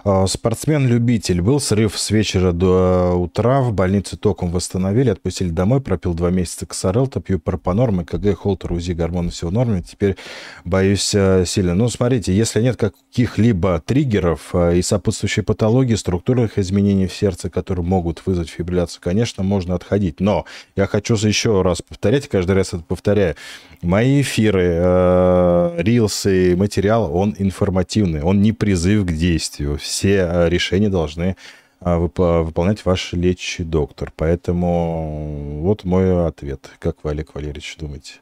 Спортсмен-любитель. 0.06 1.41
Был 1.41 1.60
срыв 1.60 1.98
с 1.98 2.11
вечера 2.11 2.52
до 2.52 3.14
утра. 3.15 3.61
В 3.61 3.73
больнице 3.73 4.18
током 4.18 4.52
восстановили, 4.52 5.10
отпустили 5.10 5.49
домой, 5.49 5.82
пропил 5.82 6.14
два 6.14 6.30
месяца 6.30 6.68
ксарелта, 6.68 7.22
пью 7.22 7.40
пропанорм, 7.40 8.06
КГ, 8.06 8.38
холтер, 8.38 8.73
УЗИ, 8.73 8.91
гормоны, 8.91 9.32
все 9.32 9.48
в 9.48 9.52
норме. 9.52 9.82
Теперь 9.82 10.15
боюсь 10.64 11.11
э, 11.15 11.45
сильно. 11.48 11.73
Ну, 11.73 11.90
смотрите, 11.90 12.36
если 12.38 12.61
нет 12.61 12.77
каких-либо 12.77 13.82
триггеров 13.84 14.53
э, 14.53 14.77
и 14.77 14.84
сопутствующей 14.84 15.41
патологии, 15.41 15.95
структурных 15.95 16.60
изменений 16.60 17.07
в 17.07 17.14
сердце, 17.14 17.49
которые 17.49 17.84
могут 17.84 18.22
вызвать 18.27 18.49
фибрилляцию, 18.49 19.02
конечно, 19.02 19.41
можно 19.41 19.73
отходить. 19.73 20.19
Но 20.19 20.45
я 20.76 20.86
хочу 20.86 21.15
еще 21.15 21.64
раз 21.64 21.82
повторять, 21.82 22.27
каждый 22.27 22.52
раз 22.52 22.76
это 22.76 22.84
повторяю. 22.84 23.36
Мои 23.82 24.22
эфиры, 24.22 24.68
э, 24.77 25.76
рилсы, 25.77 26.56
материал, 26.56 27.11
он 27.11 27.36
информативный, 27.40 28.22
он 28.22 28.44
не 28.44 28.52
призыв 28.52 29.07
к 29.07 29.11
действию 29.11 29.80
все 29.95 30.17
э, 30.17 30.49
решения 30.49 30.89
должны 30.89 31.38
э, 31.80 31.95
выполнять 31.95 32.84
ваш 32.84 33.13
лечащий 33.13 33.63
доктор. 33.63 34.11
Поэтому 34.15 35.61
вот 35.61 35.85
мой 35.85 36.27
ответ. 36.27 36.69
Как 36.80 37.03
вы, 37.03 37.11
Олег 37.11 37.34
Валерьевич, 37.34 37.77
думаете? 37.80 38.15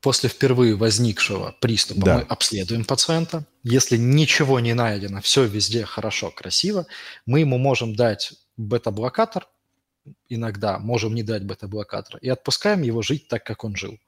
После 0.00 0.28
впервые 0.28 0.74
возникшего 0.74 1.54
приступа 1.60 2.04
да. 2.04 2.16
мы 2.16 2.22
обследуем 2.22 2.84
пациента. 2.84 3.44
Если 3.62 3.96
ничего 3.96 4.58
не 4.58 4.74
найдено, 4.74 5.20
все 5.20 5.44
везде 5.44 5.84
хорошо, 5.84 6.30
красиво, 6.30 6.86
мы 7.26 7.40
ему 7.40 7.58
можем 7.58 7.94
дать 7.94 8.32
бета-блокатор, 8.56 9.46
иногда 10.28 10.78
можем 10.78 11.14
не 11.14 11.22
дать 11.22 11.44
бета-блокатор, 11.44 12.18
и 12.18 12.28
отпускаем 12.28 12.82
его 12.82 13.02
жить 13.02 13.28
так, 13.28 13.44
как 13.44 13.64
он 13.64 13.76
жил. 13.76 13.98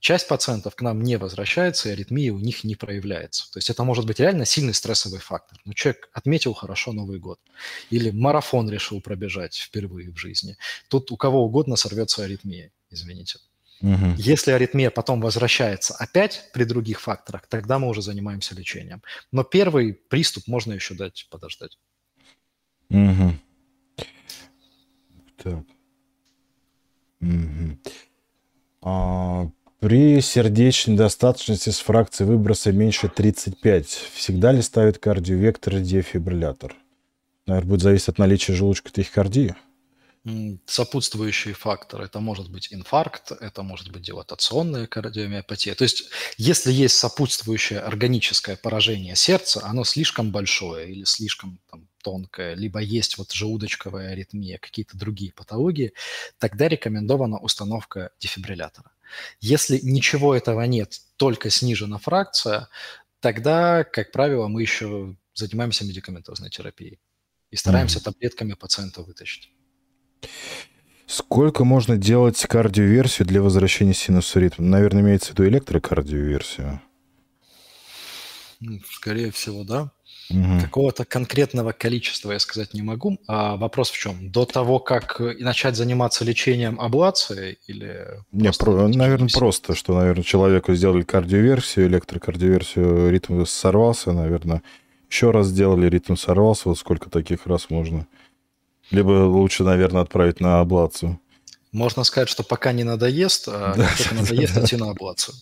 Часть 0.00 0.28
пациентов 0.28 0.76
к 0.76 0.82
нам 0.82 1.02
не 1.02 1.16
возвращается, 1.16 1.88
и 1.88 1.92
аритмия 1.92 2.30
у 2.30 2.38
них 2.38 2.62
не 2.62 2.74
проявляется. 2.74 3.50
То 3.50 3.58
есть 3.58 3.70
это 3.70 3.84
может 3.84 4.06
быть 4.06 4.20
реально 4.20 4.44
сильный 4.44 4.74
стрессовый 4.74 5.20
фактор. 5.20 5.58
Но 5.64 5.72
человек 5.72 6.10
отметил 6.12 6.52
хорошо 6.52 6.92
Новый 6.92 7.18
год. 7.18 7.40
Или 7.88 8.10
марафон 8.10 8.68
решил 8.68 9.00
пробежать 9.00 9.56
впервые 9.56 10.10
в 10.10 10.18
жизни. 10.18 10.56
Тут 10.88 11.10
у 11.10 11.16
кого 11.16 11.44
угодно 11.44 11.76
сорвется 11.76 12.22
аритмия, 12.22 12.70
извините. 12.90 13.38
Угу. 13.80 14.14
Если 14.18 14.50
аритмия 14.52 14.90
потом 14.90 15.20
возвращается 15.20 15.94
опять 15.94 16.50
при 16.52 16.64
других 16.64 17.00
факторах, 17.00 17.46
тогда 17.48 17.78
мы 17.78 17.88
уже 17.88 18.02
занимаемся 18.02 18.54
лечением. 18.54 19.02
Но 19.32 19.44
первый 19.44 19.94
приступ 19.94 20.46
можно 20.46 20.72
еще 20.72 20.94
дать 20.94 21.26
подождать. 21.30 21.78
Угу. 22.90 23.34
Так. 25.42 25.64
Угу. 27.20 27.78
А, 28.82 29.50
при 29.84 30.22
сердечной 30.22 30.96
достаточности 30.96 31.68
с 31.68 31.78
фракцией 31.80 32.26
выброса 32.26 32.72
меньше 32.72 33.10
35 33.10 33.86
всегда 34.14 34.50
ли 34.50 34.62
ставят 34.62 34.96
кардиовектор 34.96 35.76
и 35.76 35.82
дефибриллятор? 35.82 36.74
Наверное, 37.44 37.68
будет 37.68 37.82
зависеть 37.82 38.08
от 38.08 38.16
наличия 38.16 38.54
желудочка 38.54 38.90
тахикардии. 38.90 39.54
Сопутствующие 40.64 41.52
факторы. 41.52 42.06
Это 42.06 42.18
может 42.20 42.50
быть 42.50 42.72
инфаркт, 42.72 43.32
это 43.32 43.62
может 43.62 43.92
быть 43.92 44.00
дилатационная 44.00 44.86
кардиомиопатия. 44.86 45.74
То 45.74 45.84
есть, 45.84 46.04
если 46.38 46.72
есть 46.72 46.96
сопутствующее 46.96 47.80
органическое 47.80 48.56
поражение 48.56 49.16
сердца, 49.16 49.60
оно 49.64 49.84
слишком 49.84 50.32
большое 50.32 50.90
или 50.90 51.04
слишком 51.04 51.60
там, 51.70 51.88
тонкое, 52.02 52.54
либо 52.54 52.80
есть 52.80 53.18
вот 53.18 53.32
желудочковая 53.32 54.12
аритмия, 54.12 54.56
какие-то 54.56 54.96
другие 54.96 55.34
патологии, 55.34 55.92
тогда 56.38 56.68
рекомендована 56.68 57.36
установка 57.36 58.12
дефибриллятора. 58.18 58.93
Если 59.40 59.78
ничего 59.82 60.34
этого 60.34 60.62
нет, 60.62 61.00
только 61.16 61.50
снижена 61.50 61.98
фракция, 61.98 62.68
тогда, 63.20 63.84
как 63.84 64.12
правило, 64.12 64.48
мы 64.48 64.62
еще 64.62 65.16
занимаемся 65.34 65.84
медикаментозной 65.84 66.50
терапией 66.50 67.00
и 67.50 67.56
стараемся 67.56 67.98
mm-hmm. 67.98 68.02
таблетками 68.02 68.54
пациента 68.54 69.02
вытащить. 69.02 69.50
Сколько 71.06 71.64
можно 71.64 71.96
делать 71.96 72.40
кардиоверсию 72.46 73.28
для 73.28 73.42
возвращения 73.42 73.94
синуса 73.94 74.40
ритма? 74.40 74.64
Наверное, 74.64 75.02
имеется 75.02 75.28
в 75.28 75.30
виду 75.32 75.46
электрокардиоверсию. 75.48 76.80
Скорее 78.90 79.30
всего, 79.30 79.64
да. 79.64 79.92
Угу. 80.30 80.60
Какого-то 80.62 81.04
конкретного 81.04 81.72
количества 81.72 82.32
я 82.32 82.38
сказать 82.38 82.74
не 82.74 82.82
могу. 82.82 83.18
А 83.26 83.56
вопрос 83.56 83.90
в 83.90 83.98
чем? 83.98 84.30
До 84.30 84.44
того, 84.44 84.78
как 84.78 85.20
начать 85.20 85.76
заниматься 85.76 86.24
лечением 86.24 86.80
аблации 86.80 87.58
или... 87.66 88.06
Не, 88.32 88.50
про, 88.52 88.88
наверное, 88.88 89.28
просто, 89.32 89.74
что, 89.74 89.94
наверное, 89.94 90.24
человеку 90.24 90.74
сделали 90.74 91.02
кардиоверсию, 91.02 91.86
электрокардиоверсию, 91.86 93.10
ритм 93.10 93.44
сорвался, 93.44 94.12
наверное. 94.12 94.62
Еще 95.10 95.30
раз 95.30 95.48
сделали, 95.48 95.88
ритм 95.88 96.16
сорвался. 96.16 96.68
Вот 96.68 96.78
сколько 96.78 97.10
таких 97.10 97.46
раз 97.46 97.70
можно? 97.70 98.06
Либо 98.90 99.10
лучше, 99.26 99.62
наверное, 99.62 100.02
отправить 100.02 100.40
на 100.40 100.60
аблацию. 100.60 101.20
Можно 101.72 102.04
сказать, 102.04 102.28
что 102.28 102.44
пока 102.44 102.72
не 102.72 102.84
надоест, 102.84 103.48
а 103.48 103.74
да, 103.76 103.88
только 103.96 104.14
надоест 104.20 104.56
идти 104.58 104.76
на 104.76 104.90
аблацию. 104.90 105.34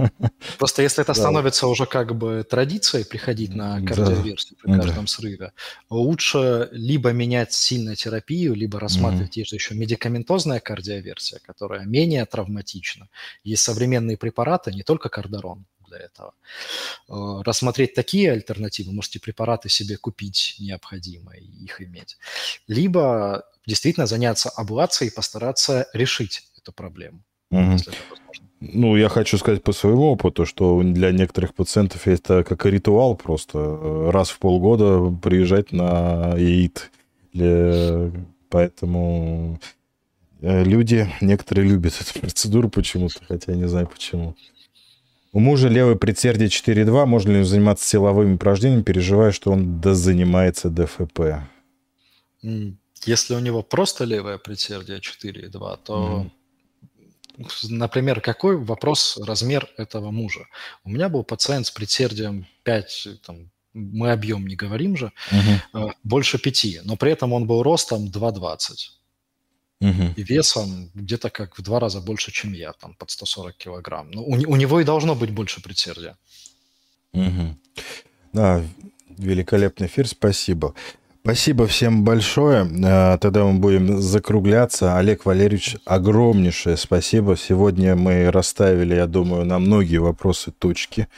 Просто 0.58 0.82
если 0.82 1.02
это 1.02 1.14
становится 1.14 1.66
уже 1.66 1.86
как 1.86 2.16
бы 2.16 2.44
традицией 2.48 3.04
приходить 3.04 3.54
на 3.54 3.80
кардиоверсию 3.84 4.58
при 4.62 4.72
каждом 4.72 5.06
срыве, 5.06 5.52
лучше 5.88 6.68
либо 6.72 7.12
менять 7.12 7.52
сильно 7.52 7.96
терапию, 7.96 8.54
либо 8.54 8.80
рассматривать 8.80 9.36
есть 9.36 9.52
еще 9.52 9.74
медикаментозная 9.74 10.60
кардиоверсия, 10.60 11.40
которая 11.46 11.84
менее 11.84 12.24
травматична. 12.26 13.08
Есть 13.44 13.62
современные 13.62 14.16
препараты, 14.16 14.72
не 14.72 14.82
только 14.82 15.08
кардарон 15.08 15.66
для 15.90 15.98
этого. 15.98 16.34
Э, 17.08 17.42
рассмотреть 17.44 17.94
такие 17.94 18.32
альтернативы, 18.32 18.92
можете 18.92 19.20
препараты 19.20 19.68
себе 19.68 19.96
купить 19.96 20.56
необходимо 20.58 21.32
и 21.36 21.44
их 21.44 21.82
иметь. 21.82 22.16
Либо 22.68 23.44
действительно 23.66 24.06
заняться 24.06 24.48
аблацией 24.50 25.10
и 25.10 25.14
постараться 25.14 25.88
решить 25.92 26.50
эту 26.56 26.72
проблему, 26.72 27.22
угу. 27.50 27.72
если 27.72 27.92
это 27.92 28.02
возможно. 28.10 28.46
Ну, 28.60 28.96
я 28.96 29.08
хочу 29.08 29.38
сказать 29.38 29.62
по 29.62 29.72
своему 29.72 30.12
опыту, 30.12 30.44
что 30.44 30.82
для 30.82 31.12
некоторых 31.12 31.54
пациентов 31.54 32.06
это 32.06 32.44
как 32.44 32.66
ритуал 32.66 33.16
просто. 33.16 34.10
Раз 34.12 34.30
в 34.30 34.38
полгода 34.38 35.10
приезжать 35.22 35.72
на 35.72 36.34
ИИТ. 36.36 36.90
Для... 37.32 38.10
Поэтому 38.50 39.58
э, 40.42 40.64
люди, 40.64 41.08
некоторые 41.20 41.68
любят 41.68 41.94
эту 42.00 42.20
процедуру 42.20 42.68
почему-то, 42.68 43.24
хотя 43.26 43.52
я 43.52 43.58
не 43.58 43.68
знаю 43.68 43.86
почему. 43.86 44.36
У 45.32 45.38
мужа 45.38 45.68
левый 45.68 45.96
предсердие 45.96 46.48
4.2. 46.48 47.06
Можно 47.06 47.38
ли 47.38 47.44
заниматься 47.44 47.88
силовыми 47.88 48.34
упражнениями, 48.34 48.82
переживая, 48.82 49.30
что 49.30 49.52
он 49.52 49.80
занимается 49.82 50.68
ДФП? 50.68 51.20
Если 52.42 53.34
у 53.34 53.38
него 53.38 53.62
просто 53.62 54.04
левое 54.04 54.38
предсердие 54.38 54.98
4.2, 54.98 55.78
то 55.82 56.26
mm 56.26 56.30
например, 57.68 58.20
какой 58.20 58.56
вопрос 58.56 59.18
размер 59.18 59.68
этого 59.76 60.10
мужа? 60.10 60.46
У 60.84 60.90
меня 60.90 61.08
был 61.08 61.24
пациент 61.24 61.66
с 61.66 61.70
предсердием 61.70 62.46
5, 62.64 63.08
там, 63.24 63.50
мы 63.72 64.12
объем 64.12 64.46
не 64.46 64.56
говорим 64.56 64.96
же, 64.96 65.12
угу. 65.32 65.92
больше 66.02 66.38
5, 66.38 66.80
но 66.84 66.96
при 66.96 67.12
этом 67.12 67.32
он 67.32 67.46
был 67.46 67.62
ростом 67.62 68.06
2,20. 68.06 68.90
Угу. 69.80 70.14
И 70.16 70.22
весом 70.22 70.90
где-то 70.94 71.30
как 71.30 71.58
в 71.58 71.62
два 71.62 71.80
раза 71.80 72.00
больше, 72.00 72.32
чем 72.32 72.52
я, 72.52 72.72
там 72.72 72.94
под 72.94 73.10
140 73.10 73.56
килограмм. 73.56 74.10
Ну, 74.10 74.22
у, 74.22 74.32
у 74.32 74.56
него 74.56 74.80
и 74.80 74.84
должно 74.84 75.14
быть 75.14 75.30
больше 75.30 75.62
предсердия. 75.62 76.18
Угу. 77.12 77.56
Да, 78.34 78.62
великолепный 79.08 79.86
эфир, 79.86 80.06
спасибо. 80.06 80.74
Спасибо 81.22 81.66
всем 81.66 82.02
большое. 82.02 82.66
Э, 82.82 83.18
тогда 83.18 83.44
мы 83.44 83.58
будем 83.58 84.00
закругляться. 84.00 84.96
Олег 84.96 85.26
Валерьевич, 85.26 85.76
огромнейшее 85.84 86.78
спасибо. 86.78 87.36
Сегодня 87.36 87.94
мы 87.94 88.30
расставили, 88.30 88.94
я 88.94 89.06
думаю, 89.06 89.44
на 89.44 89.58
многие 89.58 89.98
вопросы 89.98 90.50
точки. 90.50 91.08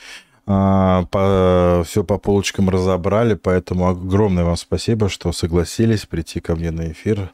А, 0.45 1.05
по, 1.05 1.83
все 1.87 2.03
по 2.03 2.17
полочкам 2.17 2.69
разобрали, 2.69 3.35
поэтому 3.35 3.87
огромное 3.87 4.43
вам 4.43 4.57
спасибо, 4.57 5.07
что 5.07 5.31
согласились 5.31 6.05
прийти 6.05 6.41
ко 6.41 6.55
мне 6.55 6.71
на 6.71 6.91
эфир. 6.91 7.31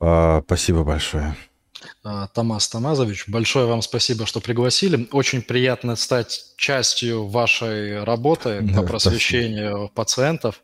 А, 0.00 0.40
спасибо 0.42 0.84
большое. 0.84 1.34
А, 2.02 2.26
Тамас 2.28 2.68
Тамазович. 2.68 3.28
Большое 3.28 3.66
вам 3.66 3.82
спасибо, 3.82 4.26
что 4.26 4.40
пригласили. 4.40 5.08
Очень 5.12 5.42
приятно 5.42 5.96
стать 5.96 6.52
частью 6.56 7.26
вашей 7.28 8.04
работы 8.04 8.60
да, 8.62 8.80
по 8.80 8.86
просвещению 8.86 9.70
спасибо. 9.70 9.88
пациентов. 9.94 10.62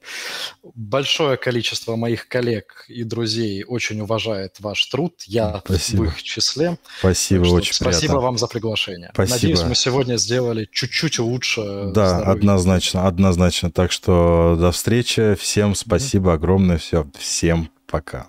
Большое 0.75 1.37
количество 1.37 1.97
моих 1.97 2.29
коллег 2.29 2.85
и 2.89 3.05
друзей 3.05 3.65
очень 3.65 4.01
уважает 4.01 4.57
ваш 4.61 4.85
труд. 4.87 5.15
Я 5.27 5.63
спасибо. 5.65 6.03
в 6.03 6.07
их 6.09 6.23
числе. 6.23 6.79
Спасибо, 6.99 7.47
очень 7.49 7.75
Спасибо 7.75 8.01
приятно. 8.01 8.21
вам 8.21 8.39
за 8.39 8.47
приглашение. 8.47 9.11
Спасибо. 9.13 9.35
Надеюсь, 9.35 9.63
мы 9.63 9.75
сегодня 9.75 10.17
сделали 10.17 10.69
чуть-чуть 10.71 11.19
лучше. 11.19 11.63
Да, 11.95 12.09
здоровье. 12.09 12.33
однозначно, 12.33 13.07
однозначно. 13.07 13.71
Так 13.71 13.93
что 13.93 14.57
до 14.59 14.73
встречи. 14.73 15.35
Всем 15.35 15.75
спасибо 15.75 16.31
mm-hmm. 16.31 16.35
огромное. 16.35 16.79
Все, 16.79 17.07
всем 17.19 17.71
пока. 17.87 18.29